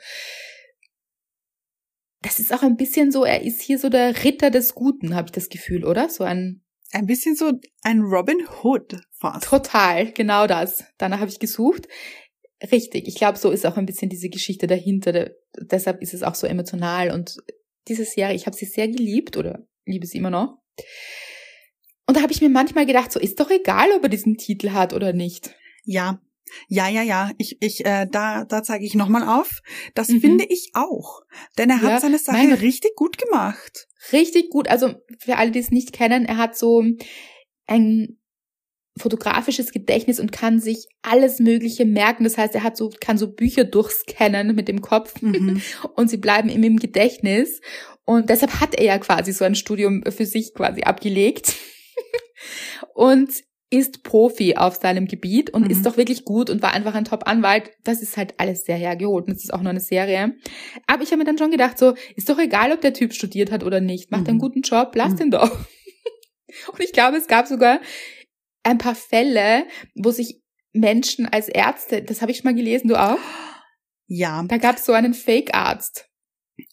das 2.23 2.41
ist 2.41 2.53
auch 2.53 2.63
ein 2.63 2.77
bisschen 2.77 3.13
so, 3.13 3.25
er 3.25 3.43
ist 3.43 3.63
hier 3.63 3.79
so 3.79 3.89
der 3.89 4.25
Ritter 4.25 4.51
des 4.51 4.75
Guten, 4.75 5.15
habe 5.15 5.27
ich 5.27 5.33
das 5.33 5.49
Gefühl, 5.49 5.85
oder? 5.85 6.09
So 6.09 6.25
ein 6.25 6.66
Ein 6.93 7.07
bisschen 7.07 7.35
so 7.37 7.53
ein 7.83 8.01
Robin 8.01 8.47
Hood 8.63 8.97
fast. 9.13 9.49
Total, 9.49 10.13
genau 10.13 10.47
das. 10.47 10.85
Danach 10.99 11.21
habe 11.21 11.31
ich 11.31 11.39
gesucht. 11.39 11.89
Richtig, 12.73 13.07
ich 13.07 13.17
glaube, 13.17 13.39
so 13.39 13.51
ist 13.51 13.67
auch 13.67 13.77
ein 13.77 13.87
bisschen 13.87 14.09
diese 14.09 14.31
Geschichte 14.31 14.67
dahinter. 14.67 15.13
De 15.13 15.31
deshalb 15.59 16.01
ist 16.03 16.15
es 16.15 16.23
auch 16.23 16.35
so 16.35 16.47
emotional. 16.47 17.11
Und 17.11 17.37
diese 17.89 18.05
Serie, 18.05 18.37
ich 18.37 18.47
habe 18.47 18.57
sie 18.57 18.67
sehr 18.67 18.89
geliebt 18.89 19.37
oder 19.37 19.67
liebe 19.85 20.07
sie 20.07 20.19
immer 20.19 20.31
noch. 20.31 20.59
Und 22.07 22.17
da 22.17 22.23
habe 22.23 22.33
ich 22.33 22.41
mir 22.41 22.49
manchmal 22.49 22.87
gedacht, 22.87 23.13
so 23.13 23.19
ist 23.19 23.41
doch 23.41 23.51
egal, 23.51 23.91
ob 23.93 24.03
er 24.05 24.09
diesen 24.09 24.37
Titel 24.37 24.71
hat 24.71 24.93
oder 24.93 25.13
nicht. 25.13 25.55
Ja. 25.85 26.21
Ja, 26.69 26.89
ja, 26.89 27.03
ja. 27.03 27.31
Ich, 27.39 27.57
ich, 27.61 27.85
äh, 27.85 28.07
da, 28.11 28.45
da 28.45 28.63
zeige 28.63 28.85
ich 28.85 28.95
nochmal 28.95 29.29
auf. 29.29 29.61
Das 29.95 30.09
Mhm. 30.09 30.21
finde 30.21 30.45
ich 30.45 30.71
auch. 30.75 31.23
Denn 31.59 31.71
er 31.71 31.83
hat 31.83 31.91
Ja, 31.91 32.01
seine 32.01 32.19
Sache 32.19 32.37
mein- 32.37 32.53
richtig 32.55 32.95
gut 32.97 33.19
gemacht. 33.19 33.87
Richtig 34.13 34.51
gut. 34.51 34.69
Also 34.69 34.95
für 35.19 35.37
alle, 35.37 35.51
die 35.51 35.59
es 35.59 35.71
nicht 35.71 35.93
kennen, 35.93 36.25
er 36.25 36.37
hat 36.37 36.57
so 36.57 36.85
ein 37.67 38.19
fotografisches 38.99 39.73
Gedächtnis 39.73 40.21
und 40.21 40.33
kann 40.33 40.59
sich 40.61 40.87
alles 41.03 41.39
Mögliche 41.39 41.85
merken. 41.85 42.25
Das 42.25 42.39
heißt, 42.39 42.55
er 42.55 42.63
hat 42.63 42.77
so, 42.79 42.91
kann 43.01 43.19
so 43.19 43.31
Bücher 43.31 43.65
durchscannen 43.65 44.55
mit 44.55 44.69
dem 44.69 44.81
Kopf 44.81 45.15
Mhm. 45.23 45.61
und 45.95 46.09
sie 46.09 46.17
bleiben 46.17 46.49
ihm 46.49 46.63
im 46.63 46.79
Gedächtnis. 46.79 47.61
Und 48.05 48.31
deshalb 48.31 48.61
hat 48.61 48.75
er 48.75 48.85
ja 48.85 48.99
quasi 48.99 49.33
so 49.33 49.45
ein 49.45 49.55
Studium 49.57 50.03
für 50.09 50.25
sich 50.27 50.55
quasi 50.55 50.83
abgelegt 50.83 51.57
und 52.95 53.29
ist 53.71 54.05
Profi 54.05 54.57
auf 54.57 54.77
seinem 54.77 55.07
Gebiet 55.07 55.51
und 55.51 55.65
Mhm. 55.65 55.71
ist 55.71 55.85
doch 55.87 55.97
wirklich 55.97 56.25
gut 56.25 56.51
und 56.51 56.63
war 56.63 56.73
einfach 56.73 56.95
ein 56.95 57.05
Top-Anwalt. 57.05 57.73
Das 57.83 58.01
ist 58.01 58.17
halt 58.17 58.35
alles 58.39 58.65
sehr 58.65 58.77
hergeholt 58.77 59.27
und 59.27 59.35
das 59.35 59.43
ist 59.45 59.53
auch 59.53 59.61
nur 59.61 59.71
eine 59.71 59.81
Serie. 59.81 60.37
Aber 60.87 61.03
ich 61.03 61.09
habe 61.11 61.19
mir 61.19 61.25
dann 61.25 61.39
schon 61.39 61.51
gedacht, 61.51 61.77
so, 61.79 61.95
ist 62.15 62.29
doch 62.29 62.39
egal, 62.39 62.73
ob 62.73 62.81
der 62.81 62.93
Typ 62.95 63.13
studiert 63.13 63.51
hat 63.51 63.65
oder 63.65 63.81
nicht. 63.81 64.11
Macht 64.13 64.29
einen 64.29 64.37
Mhm. 64.37 64.41
guten 64.43 64.61
Job, 64.63 64.93
lass 64.95 65.13
Mhm. 65.15 65.17
den 65.17 65.31
doch. 65.33 65.51
Und 66.73 66.81
ich 66.81 66.93
glaube, 66.93 67.17
es 67.17 67.27
gab 67.27 67.47
sogar 67.49 67.81
ein 68.63 68.79
paar 68.79 68.95
Fälle, 68.95 69.67
wo 69.97 70.11
sich 70.13 70.41
Menschen 70.73 71.27
als 71.27 71.49
Ärzte, 71.49 72.03
das 72.03 72.21
habe 72.23 72.31
ich 72.31 72.39
schon 72.39 72.45
mal 72.45 72.55
gelesen, 72.55 72.89
du 72.89 72.97
auch? 72.97 73.19
Ja, 74.07 74.45
Da 74.47 74.59
gab 74.59 74.77
es 74.77 74.85
so 74.87 74.93
einen 74.93 75.15
Fake-Arzt. 75.15 76.09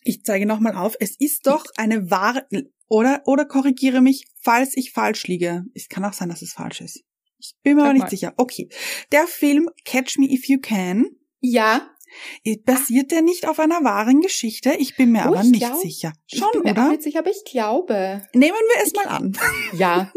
ich 0.04 0.24
zeige 0.24 0.46
nochmal 0.46 0.76
auf. 0.76 0.96
Es 1.00 1.16
ist 1.20 1.48
doch 1.48 1.66
eine 1.76 2.10
wahre, 2.12 2.46
oder, 2.88 3.22
oder 3.26 3.46
korrigiere 3.46 4.02
mich, 4.02 4.26
falls 4.42 4.76
ich 4.78 4.92
falsch 4.92 5.28
liege. 5.28 5.64
Es 5.74 5.88
kann 5.90 6.06
auch 6.06 6.14
sein, 6.14 6.30
dass 6.30 6.42
es 6.42 6.54
falsch 6.54 6.82
ist. 6.82 7.04
Ich 7.40 7.56
bin 7.64 7.76
mir 7.76 7.82
Sag 7.82 7.86
aber 7.88 7.94
nicht 7.94 8.04
mal. 8.04 8.10
sicher. 8.10 8.34
Okay. 8.38 8.70
Der 9.12 9.28
Film 9.28 9.70
Catch 9.86 10.18
Me 10.18 10.32
If 10.32 10.48
You 10.48 10.60
Can, 10.62 11.08
Ja, 11.42 11.90
äh, 12.44 12.58
basiert 12.58 13.12
der 13.12 13.22
nicht 13.22 13.48
auf 13.48 13.60
einer 13.60 13.84
wahren 13.84 14.22
Geschichte? 14.22 14.74
Ich 14.78 14.96
bin 14.96 15.12
mir 15.12 15.24
Oh, 15.26 15.34
aber 15.34 15.42
ich 15.42 15.50
nicht 15.50 15.60
glaub- 15.66 15.82
sicher. 15.82 16.14
ich 16.28 16.40
Schon, 16.40 16.50
bin 16.54 16.62
mir 16.64 16.72
auch 16.72 16.78
oder? 16.78 16.90
nicht 16.92 17.04
sicher, 17.04 17.20
aber 17.20 17.32
ich 17.32 17.44
glaube. 17.46 18.22
Nehmen 18.34 18.54
wir 18.76 18.84
es 18.86 18.94
mal 18.94 19.08
an. 19.08 19.38
Ja. 19.78 20.12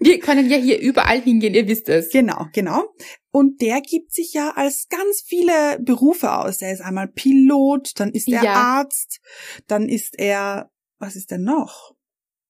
Wir 0.00 0.18
können 0.18 0.48
ja 0.48 0.56
hier 0.56 0.78
überall 0.80 1.20
hingehen, 1.20 1.54
ihr 1.54 1.66
wisst 1.68 1.88
es. 1.88 2.10
Genau, 2.10 2.46
genau. 2.52 2.84
Und 3.30 3.60
der 3.60 3.80
gibt 3.80 4.12
sich 4.12 4.32
ja 4.32 4.50
als 4.50 4.86
ganz 4.88 5.22
viele 5.26 5.78
Berufe 5.80 6.32
aus. 6.38 6.62
Er 6.62 6.72
ist 6.72 6.80
einmal 6.80 7.08
Pilot, 7.08 7.92
dann 7.98 8.10
ist 8.12 8.28
er 8.28 8.42
Ja. 8.44 8.52
Arzt, 8.54 9.20
dann 9.66 9.88
ist 9.88 10.18
er, 10.18 10.70
was 10.98 11.16
ist 11.16 11.30
denn 11.30 11.42
noch? 11.42 11.94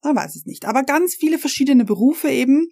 Man 0.02 0.16
weiß 0.16 0.36
es 0.36 0.44
nicht. 0.44 0.66
Aber 0.66 0.82
ganz 0.82 1.14
viele 1.14 1.38
verschiedene 1.38 1.84
Berufe 1.84 2.28
eben. 2.28 2.68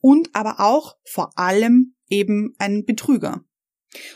Und 0.00 0.30
aber 0.34 0.60
auch 0.60 0.96
vor 1.04 1.38
allem 1.38 1.94
eben 2.08 2.54
ein 2.58 2.84
Betrüger. 2.84 3.44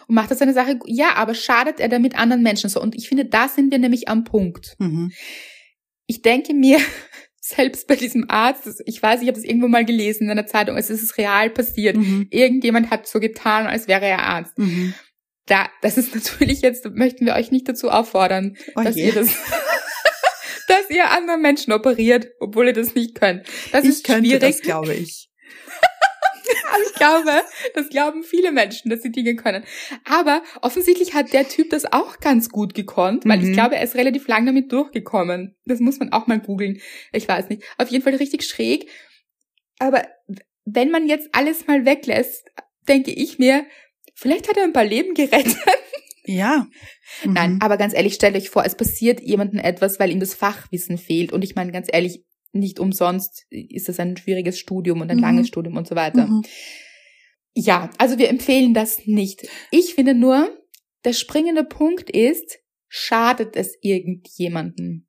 Und 0.08 0.14
macht 0.14 0.30
das 0.30 0.38
seine 0.38 0.54
Sache, 0.54 0.78
ja, 0.86 1.14
aber 1.14 1.34
schadet 1.34 1.78
er 1.78 1.88
damit 1.88 2.18
anderen 2.18 2.42
Menschen 2.42 2.68
so? 2.68 2.82
Und 2.82 2.96
ich 2.96 3.08
finde, 3.08 3.24
da 3.26 3.48
sind 3.48 3.70
wir 3.70 3.78
nämlich 3.78 4.08
am 4.08 4.24
Punkt. 4.24 4.74
Mhm. 4.78 5.12
Ich 6.06 6.22
denke 6.22 6.52
mir, 6.52 6.80
selbst 7.40 7.86
bei 7.86 7.96
diesem 7.96 8.28
Arzt, 8.28 8.82
ich 8.86 9.02
weiß, 9.02 9.22
ich 9.22 9.28
habe 9.28 9.38
das 9.38 9.44
irgendwo 9.44 9.68
mal 9.68 9.84
gelesen 9.84 10.24
in 10.24 10.30
einer 10.30 10.46
Zeitung, 10.46 10.76
es 10.76 10.90
ist 10.90 11.16
real 11.16 11.50
passiert. 11.50 11.96
Mhm. 11.96 12.26
Irgendjemand 12.30 12.90
hat 12.90 13.06
so 13.06 13.20
getan, 13.20 13.66
als 13.66 13.88
wäre 13.88 14.04
er 14.04 14.24
Arzt. 14.24 14.58
Mhm. 14.58 14.94
Da, 15.46 15.68
das 15.80 15.96
ist 15.96 16.14
natürlich 16.14 16.60
jetzt, 16.60 16.84
möchten 16.90 17.24
wir 17.24 17.34
euch 17.34 17.50
nicht 17.52 17.68
dazu 17.68 17.90
auffordern, 17.90 18.56
Oh 18.74 18.82
dass 18.82 18.96
je. 18.96 19.06
ihr 19.06 19.12
das, 19.12 19.28
dass 20.68 20.88
ihr 20.90 21.10
andere 21.10 21.38
Menschen 21.38 21.72
operiert, 21.72 22.28
obwohl 22.40 22.68
ihr 22.68 22.72
das 22.72 22.94
nicht 22.94 23.14
könnt. 23.14 23.46
Das 23.72 23.84
ich 23.84 23.90
ist 23.90 24.04
könnte 24.04 24.28
schwierig. 24.28 24.40
das, 24.40 24.60
glaube 24.62 24.94
ich. 24.94 25.28
Aber 26.72 26.82
ich 26.86 26.94
glaube, 26.94 27.42
das 27.74 27.88
glauben 27.88 28.22
viele 28.22 28.52
Menschen, 28.52 28.90
dass 28.90 29.02
sie 29.02 29.10
Dinge 29.12 29.36
können. 29.36 29.64
Aber 30.04 30.42
offensichtlich 30.62 31.14
hat 31.14 31.32
der 31.32 31.48
Typ 31.48 31.70
das 31.70 31.92
auch 31.92 32.18
ganz 32.20 32.48
gut 32.50 32.74
gekonnt, 32.74 33.24
weil 33.26 33.38
Mhm. 33.38 33.48
ich 33.48 33.52
glaube, 33.52 33.76
er 33.76 33.82
ist 33.82 33.94
relativ 33.96 34.28
lang 34.28 34.46
damit 34.46 34.70
durchgekommen. 34.72 35.56
Das 35.64 35.80
muss 35.80 35.98
man 35.98 36.12
auch 36.12 36.26
mal 36.26 36.40
googeln. 36.40 36.80
Ich 37.12 37.26
weiß 37.28 37.48
nicht. 37.48 37.62
Auf 37.78 37.88
jeden 37.88 38.04
Fall 38.04 38.14
richtig 38.14 38.44
schräg. 38.44 38.88
Aber 39.78 40.06
wenn 40.64 40.90
man 40.90 41.06
jetzt 41.08 41.28
alles 41.32 41.66
mal 41.66 41.84
weglässt, 41.84 42.48
denke 42.88 43.10
ich 43.12 43.38
mir, 43.38 43.64
vielleicht 44.14 44.48
hat 44.48 44.56
er 44.56 44.64
ein 44.64 44.72
paar 44.72 44.84
Leben 44.84 45.14
gerettet. 45.14 45.56
Ja. 46.28 46.66
Mhm. 47.24 47.32
Nein, 47.32 47.58
aber 47.62 47.78
ganz 47.78 47.94
ehrlich, 47.94 48.12
stellt 48.14 48.36
euch 48.36 48.50
vor, 48.50 48.64
es 48.66 48.76
passiert 48.76 49.20
jemandem 49.20 49.60
etwas, 49.60 49.98
weil 49.98 50.10
ihm 50.10 50.20
das 50.20 50.34
Fachwissen 50.34 50.98
fehlt. 50.98 51.32
Und 51.32 51.42
ich 51.42 51.54
meine, 51.54 51.72
ganz 51.72 51.88
ehrlich, 51.90 52.22
nicht 52.52 52.78
umsonst 52.80 53.46
ist 53.50 53.88
es 53.88 53.98
ein 53.98 54.16
schwieriges 54.16 54.58
Studium 54.58 55.00
und 55.00 55.10
ein 55.10 55.16
Mhm. 55.16 55.22
langes 55.22 55.48
Studium 55.48 55.76
und 55.78 55.88
so 55.88 55.96
weiter. 55.96 56.26
Mhm. 56.26 56.42
Ja, 57.54 57.90
also 57.96 58.18
wir 58.18 58.28
empfehlen 58.28 58.74
das 58.74 59.06
nicht. 59.06 59.48
Ich 59.70 59.94
finde 59.94 60.14
nur, 60.14 60.54
der 61.04 61.14
springende 61.14 61.64
Punkt 61.64 62.10
ist, 62.10 62.58
schadet 62.88 63.56
es 63.56 63.76
irgendjemanden? 63.80 65.08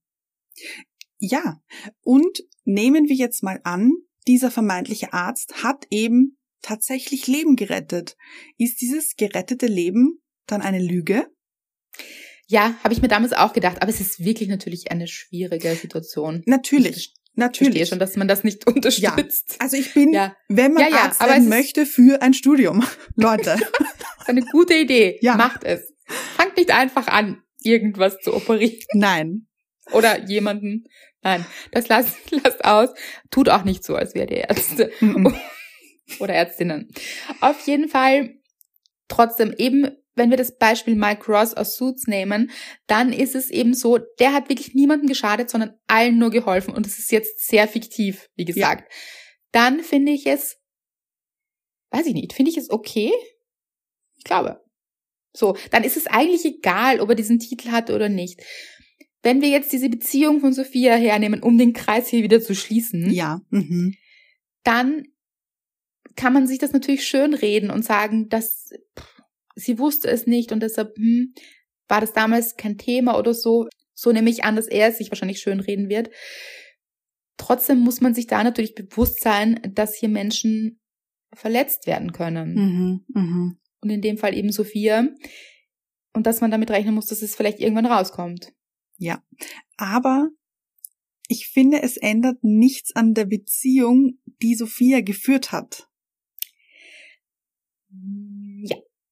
Ja, 1.20 1.62
und 2.02 2.44
nehmen 2.64 3.10
wir 3.10 3.16
jetzt 3.16 3.44
mal 3.44 3.60
an, 3.66 3.92
dieser 4.26 4.52
vermeintliche 4.52 5.12
Arzt 5.12 5.64
hat 5.64 5.86
eben 5.90 6.38
tatsächlich 6.62 7.28
Leben 7.28 7.58
gerettet. 7.58 8.16
Ist 8.58 8.80
dieses 8.82 9.16
gerettete 9.18 9.66
Leben 9.66 10.22
dann 10.52 10.62
eine 10.62 10.80
Lüge? 10.82 11.28
Ja, 12.48 12.76
habe 12.84 12.94
ich 12.94 13.02
mir 13.02 13.08
damals 13.08 13.34
auch 13.34 13.54
gedacht, 13.54 13.82
aber 13.82 13.90
es 13.92 14.02
ist 14.02 14.24
wirklich 14.24 14.50
natürlich 14.50 14.92
eine 14.92 15.08
schwierige 15.08 15.76
Situation. 15.76 16.42
Natürlich, 16.46 16.90
Ich 16.98 17.14
verstehe 17.36 17.68
natürlich. 17.68 17.90
schon, 17.90 18.00
dass 18.00 18.16
man 18.16 18.28
das 18.28 18.44
nicht 18.44 18.66
unterstützt. 18.68 19.56
Also 19.60 19.78
ich 19.78 19.94
bin, 19.94 20.14
Ja, 20.14 20.36
wenn 20.48 20.74
man 20.74 20.84
Ja, 20.84 20.90
ja, 20.90 20.98
Arzt 21.04 21.22
werden 21.22 21.48
möchte, 21.50 21.86
für 21.86 22.22
ein 22.22 22.34
Studium. 22.34 22.84
Leute, 23.16 23.44
das 23.44 23.60
ist 24.22 24.30
eine 24.30 24.42
gute 24.42 24.74
Idee. 24.76 25.20
Ja. 25.22 25.36
Macht 25.36 25.64
es. 25.64 25.94
Fangt 26.36 26.58
nicht 26.58 26.72
einfach 26.72 27.08
an, 27.08 27.44
irgendwas 27.62 28.18
zu 28.20 28.34
operieren 28.34 28.80
nein. 28.94 29.48
oder 29.92 30.26
jemanden. 30.28 30.86
Nein, 31.22 31.46
das 31.72 31.88
lasst, 31.88 32.16
lasst 32.32 32.66
aus. 32.66 32.90
Tut 33.30 33.50
auch 33.50 33.64
nicht 33.64 33.84
so, 33.84 33.96
als 33.96 34.16
wärt 34.16 34.32
ihr 34.32 34.50
Ärzte. 34.50 34.92
Mhm. 35.02 35.36
oder 36.20 36.34
Ärztinnen. 36.34 36.90
Auf 37.42 37.68
jeden 37.68 37.90
Fall 37.90 38.36
trotzdem 39.08 39.54
eben, 39.58 39.92
wenn 40.16 40.30
wir 40.30 40.38
das 40.38 40.58
Beispiel 40.58 40.96
Mike 40.96 41.32
Ross 41.32 41.54
aus 41.54 41.76
Suits 41.76 42.08
nehmen, 42.08 42.52
dann 42.88 43.14
ist 43.14 43.36
es 43.36 43.50
eben 43.50 43.74
so, 43.74 43.98
der 44.20 44.34
hat 44.34 44.50
wirklich 44.50 44.74
niemandem 44.74 45.08
geschadet, 45.08 45.50
sondern 45.50 45.74
allen 45.88 46.18
nur 46.18 46.30
geholfen 46.30 46.74
und 46.74 46.86
es 46.86 47.00
ist 47.00 47.12
jetzt 47.12 47.48
sehr 47.48 47.68
fiktiv, 47.68 48.30
wie 48.36 48.46
gesagt. 48.46 48.92
Dann 49.52 49.82
finde 49.82 50.12
ich 50.12 50.28
es, 50.28 50.58
weiß 51.92 52.06
ich 52.08 52.14
nicht, 52.14 52.34
finde 52.34 52.52
ich 52.52 52.58
es 52.58 52.70
okay? 52.70 53.12
Ich 54.18 54.24
glaube. 54.24 54.60
So, 55.36 55.56
dann 55.72 55.84
ist 55.84 55.96
es 55.96 56.08
eigentlich 56.08 56.44
egal, 56.44 57.00
ob 57.00 57.10
er 57.10 57.16
diesen 57.16 57.40
Titel 57.40 57.70
hat 57.70 57.90
oder 57.90 58.10
nicht. 58.10 58.42
Wenn 59.22 59.42
wir 59.42 59.50
jetzt 59.50 59.72
diese 59.72 59.90
Beziehung 59.90 60.40
von 60.40 60.54
Sophia 60.54 60.96
hernehmen, 60.96 61.44
um 61.44 61.58
den 61.58 61.74
Kreis 61.74 62.08
hier 62.08 62.24
wieder 62.24 62.42
zu 62.42 62.56
schließen, 62.56 63.12
Ja. 63.12 63.42
Mhm. 63.50 63.96
dann 64.64 65.04
kann 66.16 66.34
man 66.34 66.48
sich 66.48 66.58
das 66.60 66.74
natürlich 66.74 67.08
schön 67.08 67.34
reden 67.34 67.70
und 67.70 67.86
sagen, 67.86 68.28
dass 68.28 68.72
pff, 68.98 69.19
sie 69.60 69.80
wusste 69.80 70.10
es 70.10 70.26
nicht 70.28 70.52
und 70.52 70.62
deshalb 70.62 70.96
hm, 70.98 71.34
war 71.88 72.02
das 72.02 72.14
damals 72.14 72.56
kein 72.56 72.78
Thema 72.78 73.18
oder 73.18 73.34
so. 73.34 73.68
So 73.94 74.12
nehme 74.12 74.30
ich 74.30 74.44
an, 74.44 74.56
dass 74.56 74.68
er 74.68 74.90
es 74.90 74.98
sich 74.98 75.12
wahrscheinlich 75.12 75.40
schön 75.40 75.60
reden 75.60 75.90
wird. 75.90 76.10
Trotzdem 77.38 77.80
muss 77.80 78.02
man 78.02 78.14
sich 78.14 78.28
da 78.28 78.44
natürlich 78.44 78.76
bewusst 78.76 79.22
sein, 79.22 79.60
dass 79.74 79.96
hier 79.96 80.10
Menschen 80.10 80.80
verletzt 81.34 81.88
werden 81.88 82.12
können. 82.12 82.54
Mhm. 82.54 83.06
Mhm. 83.08 83.60
Und 83.82 83.90
in 83.90 84.02
dem 84.02 84.18
Fall 84.18 84.36
eben 84.36 84.52
Sophia. 84.52 85.08
Und 86.14 86.28
dass 86.28 86.42
man 86.42 86.52
damit 86.52 86.72
rechnen 86.72 86.96
muss, 86.96 87.08
dass 87.08 87.22
es 87.22 87.36
vielleicht 87.36 87.60
irgendwann 87.60 87.86
rauskommt. 87.86 88.54
Aber 89.78 90.30
ich 91.28 91.48
finde, 91.48 91.82
es 91.82 91.96
ändert 91.98 92.44
nichts 92.44 92.96
an 92.96 93.14
der 93.14 93.26
Beziehung, 93.26 94.20
die 94.42 94.56
Sophia 94.56 95.02
geführt 95.02 95.52
hat. 95.52 95.88
Ja, 97.92 98.39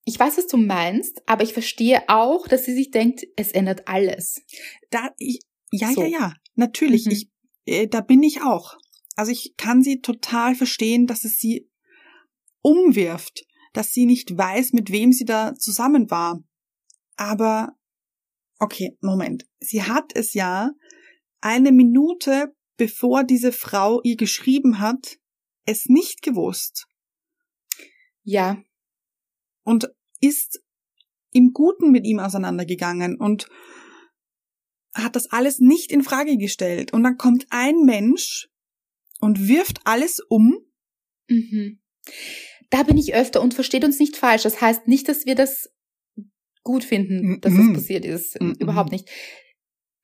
ich 0.08 0.18
weiß, 0.18 0.38
was 0.38 0.48
du 0.48 0.56
meinst, 0.56 1.22
aber 1.26 1.44
ich 1.44 1.52
verstehe 1.52 2.08
auch, 2.08 2.48
dass 2.48 2.64
sie 2.64 2.74
sich 2.74 2.92
denkt, 2.92 3.28
es 3.36 3.52
ändert 3.52 3.90
alles. 3.90 4.42
Da, 4.90 5.10
ich, 5.18 5.42
ja, 5.70 5.92
So. 5.92 6.02
ja, 6.02 6.08
ja, 6.08 6.34
natürlich. 6.56 7.08
Mhm. 7.08 7.12
Ich, 7.12 7.30
äh, 7.66 7.88
da 7.88 8.00
bin 8.00 8.24
ich 8.24 8.42
auch. 8.42 8.78
Also 9.18 9.34
ich 9.34 9.56
kann 9.58 9.84
sie 9.84 10.00
total 10.00 10.56
verstehen, 10.56 11.08
dass 11.08 11.26
es 11.26 11.40
sie 11.40 11.70
umwirft, 12.62 13.44
dass 13.74 13.92
sie 13.92 14.06
nicht 14.06 14.38
weiß, 14.38 14.72
mit 14.72 14.94
wem 14.94 15.12
sie 15.12 15.26
da 15.26 15.56
zusammen 15.56 16.10
war. 16.10 16.42
Aber, 17.18 17.74
okay, 18.60 18.98
Moment. 19.02 19.46
Sie 19.60 19.84
hat 19.84 20.16
es 20.16 20.34
ja 20.34 20.72
eine 21.42 21.74
Minute, 21.74 22.56
bevor 22.78 23.26
diese 23.26 23.52
Frau 23.52 24.00
ihr 24.04 24.16
geschrieben 24.16 24.80
hat, 24.80 25.18
es 25.66 25.88
nicht 25.88 26.22
gewusst 26.22 26.86
Ja, 28.24 28.64
und 29.68 29.90
ist 30.22 30.62
im 31.32 31.52
Guten 31.54 31.92
mit 31.92 32.06
ihm 32.06 32.20
auseinandergegangen 32.20 33.18
und 33.20 33.48
hat 34.94 35.16
das 35.16 35.30
alles 35.32 35.60
nicht 35.60 35.92
in 35.92 36.04
Frage 36.04 36.38
gestellt. 36.38 36.94
Und 36.94 37.04
dann 37.04 37.18
kommt 37.18 37.46
ein 37.50 37.84
Mensch 37.86 38.50
und 39.20 39.48
wirft 39.48 39.80
alles 39.86 40.20
um. 40.30 40.58
mhm. 41.30 41.80
da 42.70 42.84
bin 42.84 42.98
ich 42.98 43.14
öfter 43.14 43.42
und 43.42 43.54
versteht 43.54 43.84
uns 43.86 44.00
nicht 44.00 44.16
falsch. 44.18 44.44
Das 44.44 44.60
heißt 44.62 44.88
nicht, 44.88 45.08
dass 45.10 45.26
wir 45.26 45.36
das 45.36 45.70
gut 46.64 46.84
finden, 46.84 47.40
dass 47.42 47.52
Mhm. 47.54 47.74
das 47.74 47.82
passiert 47.84 48.06
ist. 48.06 48.42
Mhm. 48.42 48.56
Überhaupt 48.60 48.92
nicht. 48.92 49.10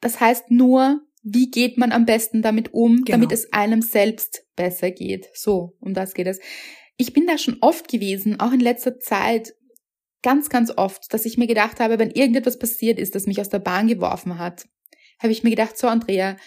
Das 0.01 0.19
heißt 0.19 0.51
nur, 0.51 1.01
wie 1.21 1.49
geht 1.49 1.77
man 1.77 1.91
am 1.93 2.05
besten 2.05 2.41
damit 2.41 2.73
um, 2.73 2.97
Genau. 2.97 3.17
damit 3.17 3.31
es 3.31 3.51
einem 3.53 3.81
selbst 3.81 4.45
besser 4.55 4.91
geht. 4.91 5.29
So, 5.33 5.75
um 5.79 5.93
das 5.93 6.13
geht 6.13 6.27
es. 6.27 6.39
ich 6.97 7.11
bin 7.13 7.25
da 7.25 7.37
schon 7.37 7.57
oft 7.61 7.87
gewesen, 7.89 8.39
auch 8.39 8.51
in 8.53 8.59
letzter 8.59 8.99
Zeit, 8.99 9.53
ganz, 10.23 10.49
ganz 10.49 10.71
oft, 10.75 11.13
dass 11.13 11.25
ich 11.25 11.37
mir 11.37 11.47
gedacht 11.47 11.79
habe, 11.79 11.99
wenn 11.99 12.11
irgendetwas 12.11 12.57
passiert 12.57 12.97
ist, 12.97 13.13
das 13.13 13.27
mich 13.27 13.39
aus 13.39 13.49
der 13.49 13.59
Bahn 13.59 13.87
geworfen 13.87 14.39
hat, 14.39 14.65
habe 15.19 15.31
ich 15.31 15.43
mir 15.43 15.51
gedacht, 15.51 15.77
so 15.77 15.87
Andrea, 15.87 16.37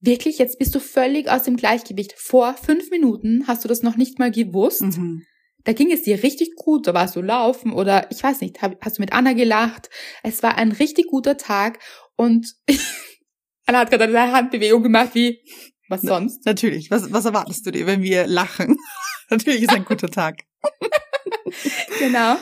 wirklich, 0.00 0.38
jetzt 0.38 0.58
bist 0.58 0.74
du 0.74 0.80
völlig 0.80 1.28
aus 1.30 1.44
dem 1.44 1.56
Gleichgewicht. 1.56 2.14
Vor 2.16 2.54
fünf 2.54 2.90
Minuten 2.90 3.46
hast 3.46 3.64
du 3.64 3.68
das 3.68 3.82
noch 3.82 3.96
nicht 3.96 4.18
mal 4.18 4.30
gewusst. 4.30 4.82
Mhm. 4.82 5.24
Da 5.64 5.72
ging 5.72 5.90
es 5.90 6.02
dir 6.02 6.22
richtig 6.22 6.56
gut, 6.56 6.86
da 6.86 6.92
warst 6.92 7.16
du 7.16 7.22
laufen 7.22 7.72
oder 7.72 8.10
ich 8.10 8.22
weiß 8.22 8.42
nicht, 8.42 8.60
hast 8.60 8.98
du 8.98 9.02
mit 9.02 9.14
Anna 9.14 9.32
gelacht. 9.32 9.88
Es 10.22 10.42
war 10.42 10.58
ein 10.58 10.72
richtig 10.72 11.06
guter 11.06 11.38
Tag 11.38 11.78
und 12.16 12.54
Anna 13.66 13.78
hat 13.78 13.90
gerade 13.90 14.04
eine 14.04 14.32
Handbewegung 14.32 14.82
gemacht 14.82 15.14
wie, 15.14 15.40
was 15.88 16.02
sonst? 16.02 16.44
Natürlich. 16.44 16.90
Was, 16.90 17.12
was 17.12 17.24
erwartest 17.24 17.66
du 17.66 17.70
dir, 17.70 17.86
wenn 17.86 18.02
wir 18.02 18.26
lachen? 18.26 18.76
Natürlich 19.30 19.62
ist 19.62 19.72
ein 19.72 19.84
guter 19.84 20.10
Tag. 20.10 20.40
genau. 21.98 22.36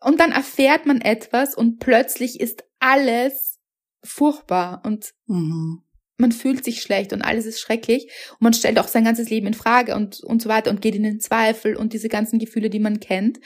Und 0.00 0.20
dann 0.20 0.32
erfährt 0.32 0.86
man 0.86 1.00
etwas 1.00 1.54
und 1.54 1.78
plötzlich 1.78 2.40
ist 2.40 2.64
alles 2.78 3.58
furchtbar 4.04 4.82
und 4.84 5.12
Mhm. 5.26 5.82
man 6.18 6.32
fühlt 6.32 6.64
sich 6.64 6.80
schlecht 6.80 7.12
und 7.12 7.22
alles 7.22 7.44
ist 7.46 7.60
schrecklich 7.60 8.04
und 8.32 8.42
man 8.42 8.54
stellt 8.54 8.78
auch 8.78 8.88
sein 8.88 9.04
ganzes 9.04 9.28
Leben 9.30 9.48
in 9.48 9.54
Frage 9.54 9.94
und, 9.96 10.20
und 10.20 10.40
so 10.40 10.48
weiter 10.48 10.70
und 10.70 10.80
geht 10.80 10.94
in 10.94 11.02
den 11.02 11.20
Zweifel 11.20 11.76
und 11.76 11.92
diese 11.92 12.08
ganzen 12.08 12.38
Gefühle, 12.38 12.70
die 12.70 12.78
man 12.78 13.00
kennt. 13.00 13.40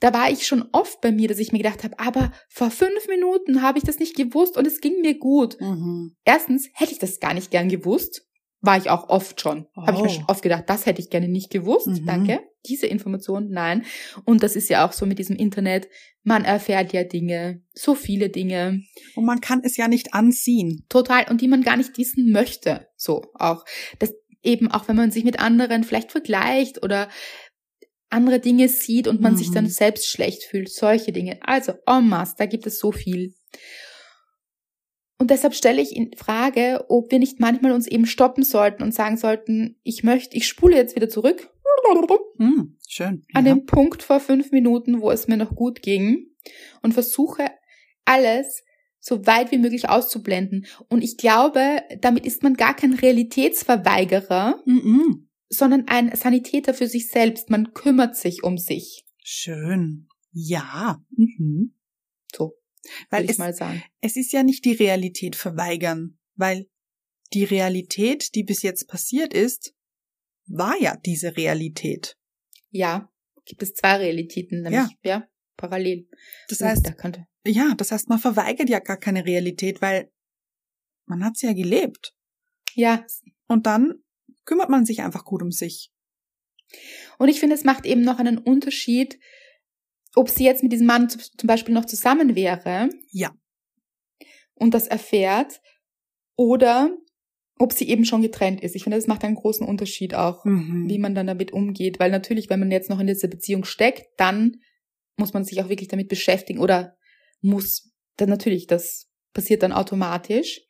Da 0.00 0.12
war 0.12 0.30
ich 0.30 0.46
schon 0.48 0.68
oft 0.72 1.00
bei 1.00 1.12
mir, 1.12 1.28
dass 1.28 1.38
ich 1.38 1.52
mir 1.52 1.58
gedacht 1.58 1.84
habe, 1.84 1.98
aber 2.00 2.32
vor 2.48 2.70
fünf 2.72 3.06
Minuten 3.08 3.62
habe 3.62 3.78
ich 3.78 3.84
das 3.84 4.00
nicht 4.00 4.16
gewusst 4.16 4.56
und 4.56 4.66
es 4.66 4.80
ging 4.80 5.00
mir 5.00 5.16
gut. 5.16 5.60
Mhm. 5.60 6.16
Erstens 6.24 6.68
hätte 6.74 6.92
ich 6.92 6.98
das 6.98 7.20
gar 7.20 7.34
nicht 7.34 7.52
gern 7.52 7.68
gewusst. 7.68 8.26
War 8.64 8.76
ich 8.78 8.88
auch 8.90 9.08
oft 9.08 9.40
schon. 9.40 9.66
Habe 9.76 9.92
ich 9.96 10.02
mir 10.02 10.08
Oh. 10.08 10.12
schon 10.12 10.24
oft 10.28 10.42
gedacht, 10.42 10.64
das 10.68 10.86
hätte 10.86 11.00
ich 11.02 11.10
gerne 11.10 11.28
nicht 11.28 11.50
gewusst. 11.50 11.88
Mhm. 11.88 12.06
Danke. 12.06 12.40
Diese 12.66 12.86
Information, 12.86 13.48
nein. 13.50 13.84
Und 14.24 14.44
das 14.44 14.54
ist 14.54 14.68
ja 14.70 14.86
auch 14.86 14.92
so 14.92 15.04
mit 15.04 15.18
diesem 15.18 15.34
Internet. 15.34 15.88
Man 16.22 16.44
erfährt 16.44 16.92
ja 16.92 17.02
Dinge, 17.02 17.60
so 17.74 17.96
viele 17.96 18.30
Dinge. 18.30 18.80
Und 19.16 19.24
man 19.24 19.40
kann 19.40 19.62
es 19.64 19.76
ja 19.76 19.88
nicht 19.88 20.14
anziehen. 20.14 20.86
Total. 20.88 21.28
Und 21.28 21.40
die 21.40 21.48
man 21.48 21.62
gar 21.62 21.76
nicht 21.76 21.98
wissen 21.98 22.30
möchte. 22.30 22.86
So 22.96 23.22
auch. 23.34 23.64
Das 23.98 24.14
eben 24.44 24.70
auch, 24.70 24.86
wenn 24.86 24.96
man 24.96 25.10
sich 25.10 25.24
mit 25.24 25.40
anderen 25.40 25.82
vielleicht 25.82 26.12
vergleicht 26.12 26.82
oder 26.84 27.08
andere 28.10 28.38
Dinge 28.40 28.68
sieht 28.68 29.08
und 29.08 29.20
man 29.20 29.36
sich 29.36 29.48
Mhm. 29.50 29.54
dann 29.54 29.66
selbst 29.68 30.06
schlecht 30.08 30.44
fühlt. 30.44 30.70
Solche 30.70 31.10
Dinge. 31.12 31.38
Also, 31.42 31.72
en 31.86 32.08
masse, 32.08 32.34
da 32.38 32.46
gibt 32.46 32.66
es 32.66 32.78
so 32.78 32.92
viel. 32.92 33.34
Und 35.22 35.30
deshalb 35.30 35.54
stelle 35.54 35.80
ich 35.80 35.94
in 35.94 36.10
Frage, 36.16 36.84
ob 36.88 37.12
wir 37.12 37.20
nicht 37.20 37.38
manchmal 37.38 37.70
uns 37.70 37.86
eben 37.86 38.06
stoppen 38.06 38.42
sollten 38.42 38.82
und 38.82 38.92
sagen 38.92 39.16
sollten, 39.16 39.78
ich 39.84 40.02
möchte, 40.02 40.36
ich 40.36 40.48
spule 40.48 40.74
jetzt 40.74 40.96
wieder 40.96 41.08
zurück 41.08 41.48
Mhm. 42.38 42.76
Schön. 42.88 43.24
an 43.32 43.46
ja. 43.46 43.54
dem 43.54 43.64
Punkt 43.64 44.02
vor 44.02 44.18
fünf 44.18 44.50
Minuten, 44.50 45.00
wo 45.00 45.12
es 45.12 45.28
mir 45.28 45.36
noch 45.36 45.54
gut 45.54 45.80
ging 45.80 46.26
und 46.82 46.92
versuche 46.92 47.46
alles 48.04 48.64
so 48.98 49.24
weit 49.24 49.52
wie 49.52 49.58
möglich 49.58 49.88
auszublenden. 49.88 50.66
Und 50.88 51.04
ich 51.04 51.16
glaube, 51.16 51.82
damit 52.00 52.26
ist 52.26 52.42
man 52.42 52.54
gar 52.54 52.74
kein 52.74 52.92
Realitätsverweigerer, 52.92 54.60
Mhm. 54.66 55.28
sondern 55.48 55.86
ein 55.86 56.12
Sanitäter 56.16 56.74
für 56.74 56.88
sich 56.88 57.10
selbst. 57.10 57.48
Man 57.48 57.72
kümmert 57.74 58.16
sich 58.16 58.42
um 58.42 58.58
sich. 58.58 59.04
Schön. 59.22 60.08
Ja. 60.32 61.00
Mhm. 61.16 61.74
So, 62.34 62.54
Weil 63.10 63.28
es, 63.30 63.38
es 64.00 64.16
ist 64.16 64.32
ja 64.32 64.42
nicht 64.42 64.64
die 64.64 64.72
Realität 64.72 65.36
verweigern, 65.36 66.18
weil 66.34 66.68
die 67.32 67.44
Realität, 67.44 68.34
die 68.34 68.42
bis 68.42 68.62
jetzt 68.62 68.88
passiert 68.88 69.32
ist, 69.34 69.74
war 70.46 70.76
ja 70.80 70.96
diese 70.96 71.36
Realität. 71.36 72.16
Ja, 72.70 73.10
gibt 73.44 73.62
es 73.62 73.74
zwei 73.74 73.96
Realitäten, 73.96 74.62
nämlich, 74.62 74.96
ja, 75.04 75.28
parallel. 75.56 76.08
Das 76.48 76.60
Uh, 76.60 76.66
heißt, 76.66 76.86
da 76.86 76.92
könnte. 76.92 77.26
ja, 77.46 77.74
das 77.76 77.92
heißt, 77.92 78.08
man 78.08 78.18
verweigert 78.18 78.68
ja 78.68 78.80
gar 78.80 78.98
keine 78.98 79.24
Realität, 79.24 79.80
weil 79.80 80.10
man 81.06 81.24
hat 81.24 81.36
sie 81.36 81.46
ja 81.46 81.52
gelebt. 81.52 82.14
Ja, 82.74 83.04
Und 83.46 83.66
dann 83.66 84.02
kümmert 84.44 84.70
man 84.70 84.84
sich 84.86 85.02
einfach 85.02 85.24
gut 85.24 85.42
um 85.42 85.52
sich. 85.52 85.92
Und 87.18 87.28
ich 87.28 87.38
finde, 87.38 87.54
es 87.54 87.64
macht 87.64 87.84
eben 87.84 88.02
noch 88.02 88.18
einen 88.18 88.38
Unterschied, 88.38 89.18
ob 90.14 90.28
sie 90.28 90.44
jetzt 90.44 90.62
mit 90.62 90.72
diesem 90.72 90.86
Mann 90.86 91.08
zum 91.08 91.46
Beispiel 91.46 91.74
noch 91.74 91.84
zusammen 91.84 92.34
wäre. 92.34 92.90
Ja. 93.10 93.34
Und 94.54 94.74
das 94.74 94.86
erfährt. 94.86 95.60
Oder 96.36 96.90
ob 97.58 97.72
sie 97.72 97.88
eben 97.88 98.04
schon 98.04 98.22
getrennt 98.22 98.60
ist. 98.62 98.74
Ich 98.74 98.82
finde, 98.84 98.96
das 98.98 99.06
macht 99.06 99.24
einen 99.24 99.36
großen 99.36 99.66
Unterschied 99.66 100.14
auch, 100.14 100.44
Mhm. 100.44 100.88
wie 100.88 100.98
man 100.98 101.14
dann 101.14 101.26
damit 101.26 101.52
umgeht. 101.52 102.00
Weil 102.00 102.10
natürlich, 102.10 102.50
wenn 102.50 102.60
man 102.60 102.70
jetzt 102.70 102.90
noch 102.90 102.98
in 102.98 103.06
dieser 103.06 103.28
Beziehung 103.28 103.64
steckt, 103.64 104.06
dann 104.16 104.56
muss 105.16 105.32
man 105.32 105.44
sich 105.44 105.62
auch 105.62 105.68
wirklich 105.68 105.88
damit 105.88 106.08
beschäftigen 106.08 106.58
oder 106.58 106.96
muss, 107.40 107.92
dann 108.16 108.28
natürlich, 108.30 108.66
das 108.66 109.08
passiert 109.32 109.62
dann 109.62 109.72
automatisch. 109.72 110.62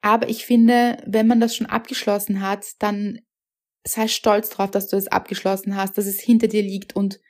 Aber 0.00 0.28
ich 0.28 0.44
finde, 0.44 1.02
wenn 1.06 1.26
man 1.26 1.40
das 1.40 1.56
schon 1.56 1.66
abgeschlossen 1.66 2.40
hat, 2.40 2.66
dann 2.78 3.20
sei 3.84 4.08
stolz 4.08 4.50
drauf, 4.50 4.70
dass 4.70 4.88
du 4.88 4.96
es 4.96 5.08
abgeschlossen 5.08 5.76
hast, 5.76 5.96
dass 5.98 6.06
es 6.06 6.20
hinter 6.20 6.48
dir 6.48 6.62
liegt 6.62 6.94
und 6.94 7.20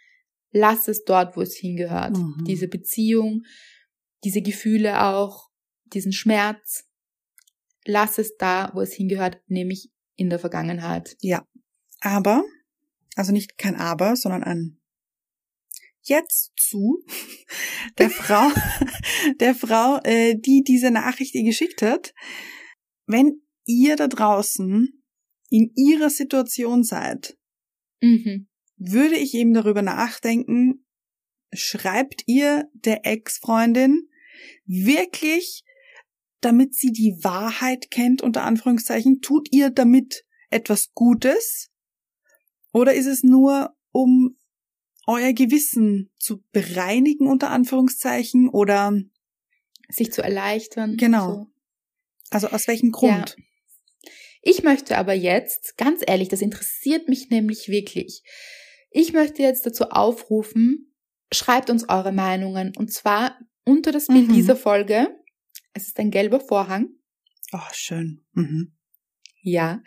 lass 0.53 0.89
es 0.89 1.05
dort, 1.05 1.37
wo 1.37 1.43
es 1.43 1.57
hingehört. 1.57 2.17
Mhm. 2.17 2.45
Diese 2.47 2.69
Beziehung, 2.69 3.43
diese 4.25 4.43
Gefühle 4.43 5.03
auch, 5.03 5.51
diesen 5.87 6.13
Schmerz, 6.13 6.85
lass 7.85 8.19
es 8.19 8.37
da, 8.37 8.71
wo 8.75 8.81
es 8.81 8.93
hingehört, 8.93 9.41
nämlich 9.49 9.91
in 10.15 10.31
der 10.31 10.39
Vergangenheit. 10.39 11.17
Ja. 11.21 11.47
Aber, 12.01 12.45
also 13.17 13.33
nicht 13.33 13.59
kein 13.59 13.77
Aber, 13.77 14.17
sondern 14.17 14.45
ein 14.45 14.79
Jetzt 16.05 16.53
zu 16.57 17.05
der 17.99 18.11
Frau, 18.11 18.51
der 19.41 19.55
Frau, 19.55 20.01
äh, 20.03 20.35
die 20.37 20.65
diese 20.65 20.91
Nachricht 20.91 21.35
ihr 21.35 21.45
geschickt 21.45 21.81
hat. 21.83 22.13
Wenn 23.07 23.41
ihr 23.67 23.95
da 23.97 24.09
draußen 24.09 25.01
in 25.49 25.73
ihrer 25.77 26.11
Situation 26.11 26.83
seid, 26.83 27.37
Mhm. 28.03 28.49
Würde 28.91 29.17
ich 29.17 29.35
eben 29.35 29.55
darüber 29.55 29.83
nachdenken, 29.83 30.85
schreibt 31.53 32.25
ihr 32.27 32.69
der 32.73 33.07
Ex-Freundin 33.07 34.09
wirklich, 34.65 35.65
damit 36.41 36.75
sie 36.75 36.91
die 36.91 37.19
Wahrheit 37.23 37.91
kennt, 37.91 38.23
unter 38.23 38.43
Anführungszeichen, 38.43 39.21
tut 39.21 39.49
ihr 39.53 39.71
damit 39.71 40.25
etwas 40.51 40.93
Gutes? 40.95 41.71
Oder 42.73 42.95
ist 42.95 43.07
es 43.07 43.23
nur, 43.23 43.77
um 43.93 44.37
euer 45.07 45.33
Gewissen 45.33 46.11
zu 46.19 46.43
bereinigen, 46.53 47.29
unter 47.29 47.51
Anführungszeichen, 47.51 48.49
oder, 48.49 48.93
Sich 49.89 50.13
zu 50.13 50.23
erleichtern. 50.23 50.97
Genau. 50.97 51.33
So. 51.33 51.47
also 52.31 52.49
aus 52.49 52.67
welchem 52.67 52.93
Grund? 52.93 53.37
Ich 54.43 54.65
möchte 54.65 54.99
aber 54.99 55.13
jetzt, 55.13 55.77
ganz 55.77 56.03
ehrlich, 56.05 56.29
das 56.29 56.41
interessiert 56.41 57.09
mich 57.09 57.31
nämlich 57.31 57.69
wirklich. 57.69 58.23
Ich 58.93 59.13
möchte 59.13 59.43
jetzt 59.43 59.67
dazu 59.67 59.85
aufrufen, 59.91 60.95
schreibt 61.33 61.71
uns 61.71 61.89
eure 61.89 62.13
Meinungen 62.13 62.73
und 62.77 62.93
zwar 62.93 63.39
unter 63.65 63.93
das 63.93 64.07
Bild 64.09 64.29
Mhm. 64.29 64.35
dieser 64.35 64.57
Folge. 64.57 65.09
Es 65.73 65.87
ist 65.89 65.99
ein 65.99 66.11
gelber 66.11 66.41
Vorhang. 66.41 66.91
Oh, 67.53 67.59
schön. 67.73 68.25
Mhm. 68.33 68.75
Ja. 69.43 69.83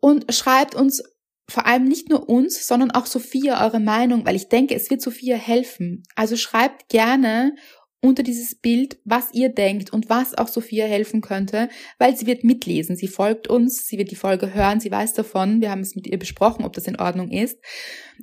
Und 0.00 0.32
schreibt 0.34 0.74
uns 0.74 1.02
vor 1.48 1.66
allem 1.66 1.84
nicht 1.84 2.08
nur 2.08 2.28
uns, 2.28 2.66
sondern 2.66 2.90
auch 2.92 3.06
Sophia 3.06 3.64
eure 3.64 3.80
Meinung, 3.80 4.24
weil 4.24 4.36
ich 4.36 4.48
denke, 4.48 4.74
es 4.74 4.90
wird 4.90 5.02
Sophia 5.02 5.36
helfen. 5.36 6.02
Also 6.14 6.36
schreibt 6.36 6.88
gerne 6.88 7.54
unter 8.02 8.24
dieses 8.24 8.56
Bild, 8.56 8.98
was 9.04 9.32
ihr 9.32 9.48
denkt 9.48 9.92
und 9.92 10.10
was 10.10 10.36
auch 10.36 10.48
Sophia 10.48 10.86
helfen 10.86 11.20
könnte, 11.20 11.68
weil 11.98 12.16
sie 12.16 12.26
wird 12.26 12.42
mitlesen. 12.42 12.96
Sie 12.96 13.06
folgt 13.06 13.46
uns, 13.46 13.86
sie 13.86 13.96
wird 13.96 14.10
die 14.10 14.16
Folge 14.16 14.52
hören, 14.52 14.80
sie 14.80 14.90
weiß 14.90 15.14
davon. 15.14 15.60
Wir 15.60 15.70
haben 15.70 15.80
es 15.80 15.94
mit 15.94 16.08
ihr 16.08 16.18
besprochen, 16.18 16.64
ob 16.64 16.72
das 16.72 16.88
in 16.88 16.98
Ordnung 16.98 17.30
ist. 17.30 17.58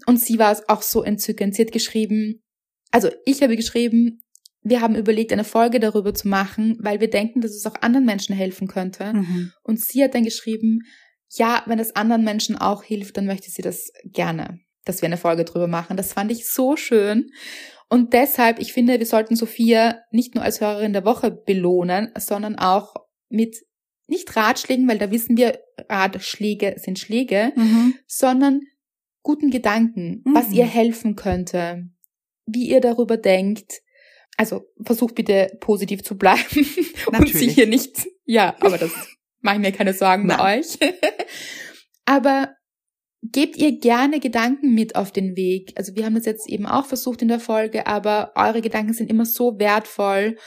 Und 0.06 0.20
sie 0.20 0.38
war 0.38 0.60
auch 0.68 0.82
so 0.82 1.02
entzückend. 1.02 1.56
Sie 1.56 1.62
hat 1.62 1.72
geschrieben, 1.72 2.44
also 2.92 3.10
ich 3.26 3.42
habe 3.42 3.56
geschrieben, 3.56 4.22
wir 4.62 4.82
haben 4.82 4.96
überlegt, 4.96 5.32
eine 5.32 5.46
Folge 5.46 5.80
darüber 5.80 6.14
zu 6.14 6.28
machen, 6.28 6.78
weil 6.82 7.00
wir 7.00 7.10
denken, 7.10 7.40
dass 7.40 7.52
es 7.52 7.66
auch 7.66 7.82
anderen 7.82 8.06
Menschen 8.06 8.36
helfen 8.36 8.68
könnte. 8.68 9.14
Mhm. 9.14 9.54
Und 9.64 9.80
sie 9.80 10.04
hat 10.04 10.14
dann 10.14 10.26
geschrieben, 10.26 10.82
ja, 11.32 11.64
wenn 11.68 11.80
es 11.80 11.96
anderen 11.96 12.26
Menschen 12.26 12.58
auch 12.58 12.84
hilft, 12.84 13.16
dann 13.16 13.26
möchte 13.26 13.50
sie 13.50 13.62
das 13.62 13.92
gerne, 14.04 14.60
dass 14.84 15.02
wir 15.02 15.08
eine 15.08 15.18
Folge 15.18 15.46
drüber 15.46 15.68
machen. 15.68 15.96
Das 15.96 16.12
fand 16.12 16.32
ich 16.32 16.50
so 16.50 16.76
schön. 16.76 17.30
Und 17.90 18.14
deshalb, 18.14 18.60
ich 18.60 18.72
finde, 18.72 19.00
wir 19.00 19.06
sollten 19.06 19.36
Sophia 19.36 20.00
nicht 20.12 20.36
nur 20.36 20.44
als 20.44 20.62
Hörerin 20.62 20.94
der 20.94 21.06
Woche 21.06 21.32
belohnen, 21.32 22.12
sondern 22.18 22.58
auch 22.58 22.94
mit 23.30 23.58
nicht 24.08 24.36
Ratschlägen, 24.36 24.88
weil 24.88 24.98
da 25.00 25.12
wissen 25.12 25.38
wir, 25.38 25.60
Ratschläge 25.90 26.76
sind 26.78 27.00
Schläge, 27.00 27.52
Mhm. 27.56 27.96
sondern 28.08 28.62
guten 29.24 29.50
Gedanken, 29.52 30.24
was 30.26 30.50
Mhm. 30.50 30.54
ihr 30.56 30.66
helfen 30.66 31.16
könnte, 31.16 31.90
wie 32.46 32.70
ihr 32.70 32.82
darüber 32.82 33.18
denkt. 33.18 33.82
Also 34.38 34.64
versucht 34.84 35.16
bitte 35.16 35.58
positiv 35.60 36.04
zu 36.04 36.18
bleiben 36.18 36.66
und 37.08 37.28
sie 37.30 37.50
hier 37.50 37.68
nicht, 37.68 38.08
ja, 38.26 38.56
aber 38.62 38.78
das 38.78 38.92
mache 39.42 39.56
ich 39.56 39.62
mir 39.62 39.72
keine 39.72 39.94
Sorgen 39.94 40.28
bei 40.28 40.60
euch. 40.60 40.78
aber 42.06 42.56
gebt 43.22 43.58
ihr 43.58 43.80
gerne 43.80 44.20
Gedanken 44.20 44.74
mit 44.74 44.96
auf 44.96 45.12
den 45.12 45.36
Weg. 45.36 45.74
Also 45.76 45.96
wir 45.96 46.06
haben 46.06 46.16
das 46.16 46.26
jetzt 46.26 46.50
eben 46.50 46.66
auch 46.66 46.86
versucht 46.86 47.22
in 47.22 47.28
der 47.28 47.40
Folge, 47.40 47.86
aber 47.88 48.32
eure 48.36 48.62
Gedanken 48.62 48.94
sind 48.94 49.10
immer 49.10 49.26
so 49.26 49.60
wertvoll. 49.60 50.38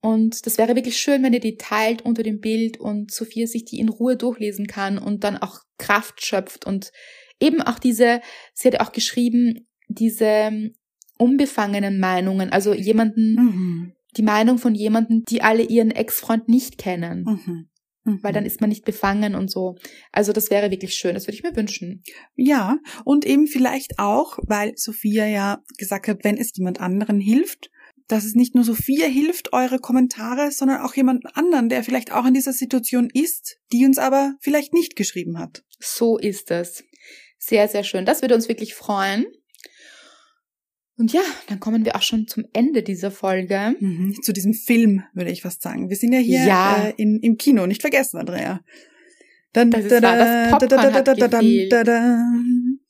Und 0.00 0.46
das 0.46 0.58
wäre 0.58 0.76
wirklich 0.76 0.96
schön, 0.96 1.22
wenn 1.22 1.32
ihr 1.32 1.40
die 1.40 1.56
teilt 1.56 2.02
unter 2.02 2.22
dem 2.22 2.40
Bild 2.40 2.78
und 2.78 3.10
Sophia 3.12 3.46
sich 3.46 3.64
die 3.64 3.78
in 3.78 3.88
Ruhe 3.88 4.16
durchlesen 4.16 4.66
kann 4.66 4.96
und 4.96 5.24
dann 5.24 5.36
auch 5.36 5.58
Kraft 5.76 6.24
schöpft 6.24 6.66
und 6.66 6.92
eben 7.40 7.60
auch 7.62 7.78
diese, 7.78 8.20
sie 8.54 8.68
hat 8.68 8.80
auch 8.80 8.92
geschrieben, 8.92 9.66
diese 9.88 10.70
unbefangenen 11.18 11.98
Meinungen, 11.98 12.50
also 12.50 12.74
jemanden, 12.74 13.34
Mhm. 13.34 13.92
die 14.16 14.22
Meinung 14.22 14.58
von 14.58 14.74
jemanden, 14.74 15.24
die 15.24 15.42
alle 15.42 15.62
ihren 15.62 15.90
Ex-Freund 15.90 16.48
nicht 16.48 16.78
kennen. 16.78 17.24
Mhm. 17.24 17.68
Mhm. 18.08 18.22
Weil 18.22 18.32
dann 18.32 18.46
ist 18.46 18.60
man 18.60 18.70
nicht 18.70 18.84
befangen 18.84 19.34
und 19.34 19.50
so. 19.50 19.76
Also 20.12 20.32
das 20.32 20.50
wäre 20.50 20.70
wirklich 20.70 20.94
schön, 20.94 21.14
das 21.14 21.26
würde 21.26 21.36
ich 21.36 21.42
mir 21.42 21.56
wünschen. 21.56 22.02
Ja, 22.36 22.78
und 23.04 23.24
eben 23.24 23.46
vielleicht 23.46 23.98
auch, 23.98 24.38
weil 24.42 24.72
Sophia 24.76 25.26
ja 25.26 25.62
gesagt 25.76 26.08
hat, 26.08 26.24
wenn 26.24 26.36
es 26.36 26.52
jemand 26.54 26.80
anderen 26.80 27.20
hilft, 27.20 27.70
dass 28.08 28.24
es 28.24 28.34
nicht 28.34 28.54
nur 28.54 28.64
Sophia 28.64 29.06
hilft, 29.06 29.52
eure 29.52 29.78
Kommentare, 29.78 30.50
sondern 30.50 30.80
auch 30.80 30.94
jemand 30.94 31.24
anderen, 31.36 31.68
der 31.68 31.84
vielleicht 31.84 32.10
auch 32.10 32.24
in 32.24 32.34
dieser 32.34 32.54
Situation 32.54 33.10
ist, 33.12 33.58
die 33.72 33.84
uns 33.84 33.98
aber 33.98 34.34
vielleicht 34.40 34.72
nicht 34.72 34.96
geschrieben 34.96 35.38
hat. 35.38 35.62
So 35.78 36.18
ist 36.18 36.50
es. 36.50 36.84
Sehr, 37.38 37.68
sehr 37.68 37.84
schön. 37.84 38.04
Das 38.04 38.22
würde 38.22 38.34
uns 38.34 38.48
wirklich 38.48 38.74
freuen. 38.74 39.26
Und 40.98 41.12
ja, 41.12 41.20
dann 41.46 41.60
kommen 41.60 41.84
wir 41.84 41.94
auch 41.96 42.02
schon 42.02 42.26
zum 42.26 42.44
Ende 42.52 42.82
dieser 42.82 43.10
Folge. 43.12 43.76
Mhm. 43.78 44.20
Zu 44.20 44.32
diesem 44.32 44.52
Film, 44.52 45.04
würde 45.14 45.30
ich 45.30 45.42
fast 45.42 45.62
sagen. 45.62 45.88
Wir 45.88 45.96
sind 45.96 46.12
ja 46.12 46.18
hier 46.18 46.44
Ja. 46.44 46.86
Äh, 46.88 46.94
in, 46.96 47.20
im 47.20 47.38
Kino, 47.38 47.66
nicht 47.66 47.80
vergessen, 47.82 48.18
Andrea. 48.18 48.60
Dann, 49.52 49.70
Das 49.70 49.84
ist 49.84 50.02
wahr, 50.02 50.16
das 50.18 50.50
Popcorn 50.50 50.92
hat 50.94 51.04
gefehlt. 51.16 51.72
da, 51.72 51.84
da. 51.84 52.22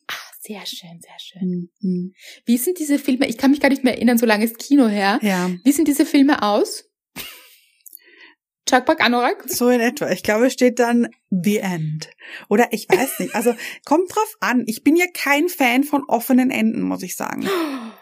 Ah, 0.09 0.14
sehr 0.40 0.64
schön, 0.66 1.00
sehr 1.00 1.18
schön. 1.18 1.70
Mhm. 1.80 2.14
Wie 2.46 2.56
sind 2.56 2.78
diese 2.78 2.98
Filme? 2.98 3.28
Ich 3.28 3.36
kann 3.36 3.50
mich 3.50 3.61
gar 3.61 3.68
nicht 3.68 3.84
mehr 3.84 3.94
erinnern, 3.94 4.16
so 4.18 4.26
lange 4.26 4.44
ist 4.44 4.59
Kino 4.59 4.88
her. 4.88 5.18
Ja, 5.22 5.50
Wie 5.62 5.72
sind 5.72 5.86
diese 5.86 6.06
Filme 6.06 6.42
aus? 6.42 6.88
Chakpak 8.69 9.01
Anorak? 9.01 9.45
so 9.47 9.69
in 9.71 9.81
etwa. 9.81 10.11
Ich 10.11 10.23
glaube, 10.23 10.47
es 10.47 10.53
steht 10.53 10.79
dann 10.79 11.09
The 11.31 11.59
End. 11.59 12.11
Oder 12.49 12.69
ich 12.73 12.87
weiß 12.89 13.21
nicht. 13.21 13.35
Also 13.35 13.55
kommt 13.85 14.14
drauf 14.14 14.37
an. 14.41 14.64
Ich 14.66 14.83
bin 14.85 14.97
ja 14.97 15.07
kein 15.14 15.49
Fan 15.49 15.85
von 15.85 16.05
offenen 16.07 16.51
Enden, 16.51 16.83
muss 16.83 17.03
ich 17.03 17.16
sagen. 17.16 17.49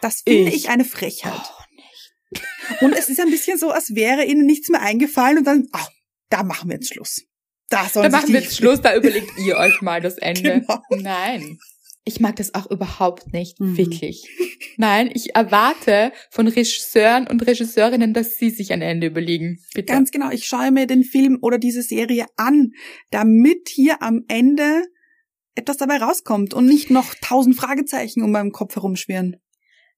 Das 0.01 0.21
finde 0.27 0.49
Ich. 0.49 0.55
ich 0.55 0.69
eine 0.69 0.85
Frechheit. 0.85 1.33
Oh, 2.81 2.85
Und 2.85 2.93
es 2.93 3.09
ist 3.09 3.19
ein 3.19 3.29
bisschen 3.31 3.57
so, 3.57 3.71
als 3.71 3.95
wäre 3.95 4.25
ihnen 4.25 4.45
nichts 4.45 4.69
mehr 4.69 4.81
eingefallen 4.81 5.37
und 5.39 5.43
dann, 5.47 5.67
ach, 5.71 5.89
da 6.29 6.43
machen 6.43 6.69
wir 6.69 6.75
jetzt 6.75 6.93
Schluss. 6.93 7.23
Da 7.69 7.87
Da 7.93 8.09
machen 8.09 8.33
wir 8.33 8.41
jetzt 8.41 8.57
Schluss, 8.57 8.81
da 8.81 8.95
überlegt 8.95 9.31
ihr 9.39 9.57
euch 9.57 9.81
mal 9.81 10.01
das 10.01 10.17
Ende. 10.17 10.61
Genau. 10.67 10.81
Nein. 10.89 11.57
Ich 12.07 12.19
mag 12.21 12.37
das 12.37 12.55
auch 12.55 12.69
überhaupt 12.71 13.33
nicht, 13.33 13.59
Mhm. 13.59 13.77
wirklich. 13.77 14.27
Nein, 14.77 15.09
ich 15.13 15.35
erwarte 15.35 16.11
von 16.31 16.47
Regisseuren 16.47 17.27
und 17.27 17.45
Regisseurinnen, 17.45 18.13
dass 18.13 18.37
sie 18.37 18.49
sich 18.49 18.71
ein 18.71 18.81
Ende 18.81 19.07
überlegen. 19.07 19.59
Bitte. 19.73 19.91
Ganz 19.93 20.11
genau, 20.11 20.29
ich 20.31 20.45
schaue 20.47 20.71
mir 20.71 20.87
den 20.87 21.03
Film 21.03 21.37
oder 21.41 21.57
diese 21.57 21.81
Serie 21.81 22.25
an, 22.37 22.71
damit 23.11 23.69
hier 23.69 24.01
am 24.01 24.23
Ende 24.27 24.83
etwas 25.55 25.77
dabei 25.77 25.97
rauskommt 25.97 26.53
und 26.53 26.65
nicht 26.65 26.89
noch 26.89 27.13
tausend 27.21 27.55
Fragezeichen 27.55 28.21
um 28.23 28.31
meinem 28.31 28.51
Kopf 28.51 28.75
herumschwirren. 28.75 29.37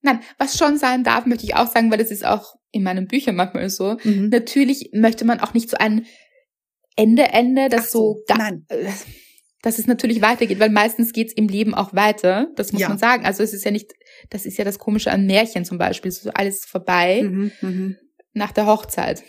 Nein, 0.02 0.20
was 0.38 0.56
schon 0.58 0.78
sein 0.78 1.04
darf, 1.04 1.26
möchte 1.26 1.44
ich 1.44 1.54
auch 1.54 1.70
sagen, 1.70 1.90
weil 1.90 1.98
das 1.98 2.10
ist 2.10 2.24
auch 2.24 2.54
in 2.72 2.82
meinen 2.82 3.06
Büchern 3.06 3.36
manchmal 3.36 3.68
so. 3.70 3.98
Mhm. 4.02 4.30
Natürlich 4.30 4.90
möchte 4.94 5.24
man 5.24 5.38
auch 5.40 5.54
nicht 5.54 5.68
so 5.70 5.76
ein 5.76 6.06
Ende, 6.96 7.24
Ende, 7.28 7.68
das 7.68 7.82
Ach 7.82 7.88
so, 7.88 8.22
so, 8.26 8.34
nein. 8.36 8.64
äh, 8.68 8.88
dass 9.62 9.78
es 9.78 9.86
natürlich 9.86 10.22
weitergeht, 10.22 10.58
weil 10.60 10.70
meistens 10.70 11.12
geht's 11.12 11.32
im 11.34 11.48
Leben 11.48 11.74
auch 11.74 11.92
weiter. 11.94 12.48
Das 12.56 12.72
muss 12.72 12.80
Ja. 12.82 12.88
man 12.88 12.98
sagen. 12.98 13.24
Also 13.24 13.42
es 13.42 13.52
ist 13.52 13.64
ja 13.64 13.70
nicht, 13.70 13.92
das 14.30 14.46
ist 14.46 14.56
ja 14.58 14.64
das 14.64 14.78
Komische 14.78 15.10
an 15.10 15.26
Märchen 15.26 15.64
zum 15.64 15.78
Beispiel. 15.78 16.10
So 16.10 16.30
alles 16.32 16.64
vorbei 16.64 17.22
Mhm, 17.22 17.52
mhm. 17.60 17.96
nach 18.32 18.52
der 18.52 18.66
Hochzeit. 18.66 19.22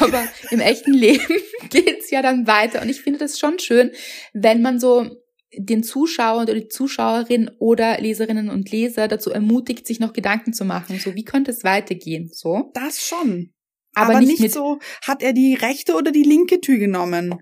Aber 0.00 0.24
im 0.50 0.60
echten 0.60 0.94
Leben 0.94 1.36
geht's 1.70 2.10
ja 2.10 2.22
dann 2.22 2.46
weiter. 2.46 2.82
Und 2.82 2.88
ich 2.88 3.00
finde 3.02 3.18
das 3.18 3.38
schon 3.38 3.58
schön, 3.58 3.90
wenn 4.32 4.62
man 4.62 4.80
so 4.80 5.08
den 5.56 5.82
Zuschauer 5.82 6.42
oder 6.42 6.54
die 6.54 6.68
Zuschauerin 6.68 7.50
oder 7.58 8.00
Leserinnen 8.00 8.48
und 8.48 8.70
Leser 8.70 9.06
dazu 9.06 9.30
ermutigt, 9.30 9.86
sich 9.86 10.00
noch 10.00 10.14
Gedanken 10.14 10.54
zu 10.54 10.64
machen. 10.64 10.98
So, 10.98 11.14
wie 11.14 11.24
könnte 11.24 11.50
es 11.50 11.62
weitergehen? 11.62 12.30
So. 12.32 12.70
Das 12.72 13.04
schon. 13.06 13.52
Aber, 13.94 14.12
Aber, 14.12 14.20
nicht, 14.20 14.40
nicht, 14.40 14.54
so, 14.54 14.78
hat 15.02 15.22
er 15.22 15.34
die 15.34 15.52
rechte 15.54 15.94
oder 15.94 16.10
die 16.10 16.22
linke 16.22 16.62
Tür 16.62 16.78
genommen. 16.78 17.34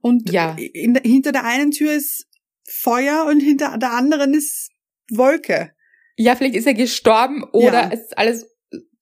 Und 0.00 0.30
Ja. 0.30 0.56
in, 0.58 0.96
hinter 1.02 1.32
der 1.32 1.44
einen 1.44 1.70
Tür 1.70 1.92
ist 1.92 2.26
Feuer 2.70 3.26
und 3.28 3.40
hinter 3.40 3.76
der 3.78 3.92
anderen 3.92 4.34
ist 4.34 4.70
Wolke. 5.10 5.72
ja, 6.16 6.34
vielleicht 6.36 6.56
ist 6.56 6.66
er 6.66 6.74
gestorben 6.74 7.44
oder 7.52 7.84
Ja. 7.84 7.90
es 7.92 8.00
ist 8.02 8.18
alles 8.18 8.46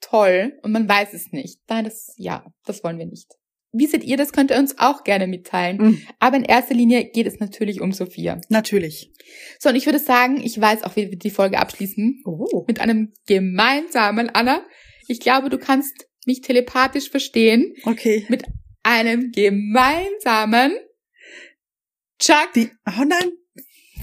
toll 0.00 0.52
und 0.62 0.72
man 0.72 0.88
weiß 0.88 1.14
es 1.14 1.32
nicht. 1.32 1.60
Nein, 1.68 1.84
das, 1.84 2.12
ja, 2.16 2.44
das 2.64 2.84
wollen 2.84 2.98
wir 2.98 3.06
nicht. 3.06 3.32
Wie 3.72 3.86
seht 3.86 4.04
ihr 4.04 4.16
das? 4.16 4.32
Könnt 4.32 4.50
ihr 4.50 4.58
uns 4.58 4.78
auch 4.78 5.02
gerne 5.04 5.26
mitteilen. 5.26 5.76
Mhm. 5.78 6.02
Aber 6.18 6.36
in 6.36 6.44
erster 6.44 6.74
Linie 6.74 7.10
geht 7.10 7.26
es 7.26 7.40
natürlich 7.40 7.80
um 7.80 7.92
Sophia. 7.92 8.40
Natürlich. 8.48 9.10
So, 9.58 9.68
und 9.70 9.74
ich 9.76 9.84
würde 9.86 9.98
sagen, 9.98 10.40
ich 10.42 10.58
weiß 10.58 10.82
auch, 10.84 10.96
wie 10.96 11.10
wir 11.10 11.18
die 11.18 11.30
Folge 11.30 11.58
abschließen. 11.58 12.22
Oh. 12.24 12.64
Mit 12.66 12.80
einem 12.80 13.12
gemeinsamen, 13.26 14.30
Anna, 14.30 14.64
ich 15.08 15.20
glaube, 15.20 15.50
du 15.50 15.58
kannst 15.58 16.06
mich 16.24 16.40
telepathisch 16.40 17.10
verstehen. 17.10 17.74
Okay. 17.84 18.24
Mit 18.28 18.44
einem 18.82 19.32
gemeinsamen 19.32 20.72
Chuck. 22.18 22.52
Die, 22.54 22.70
oh 22.86 23.04
nein. 23.04 23.32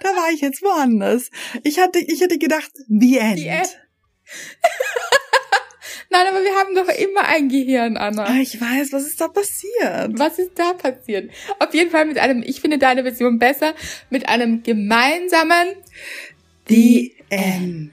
da 0.00 0.08
war 0.10 0.30
ich 0.32 0.40
jetzt 0.40 0.62
woanders. 0.62 1.30
Ich 1.64 1.78
hatte, 1.78 1.98
ich 2.00 2.20
hätte 2.20 2.38
gedacht, 2.38 2.70
the 2.88 3.18
end. 3.18 3.38
The 3.38 3.48
end. 3.48 3.68
Nein, 6.12 6.26
aber 6.26 6.42
wir 6.42 6.56
haben 6.56 6.74
doch 6.74 6.88
immer 6.88 7.24
ein 7.28 7.48
Gehirn, 7.48 7.96
Anna. 7.96 8.24
Ah, 8.24 8.40
ich 8.40 8.60
weiß, 8.60 8.92
was 8.92 9.06
ist 9.06 9.20
da 9.20 9.28
passiert? 9.28 10.18
Was 10.18 10.40
ist 10.40 10.58
da 10.58 10.72
passiert? 10.72 11.30
Auf 11.60 11.72
jeden 11.72 11.90
Fall 11.90 12.04
mit 12.04 12.18
einem, 12.18 12.42
ich 12.42 12.60
finde 12.60 12.78
deine 12.78 13.04
Version 13.04 13.38
besser, 13.38 13.74
mit 14.10 14.28
einem 14.28 14.64
gemeinsamen 14.64 15.68
The 16.68 17.14
end. 17.28 17.92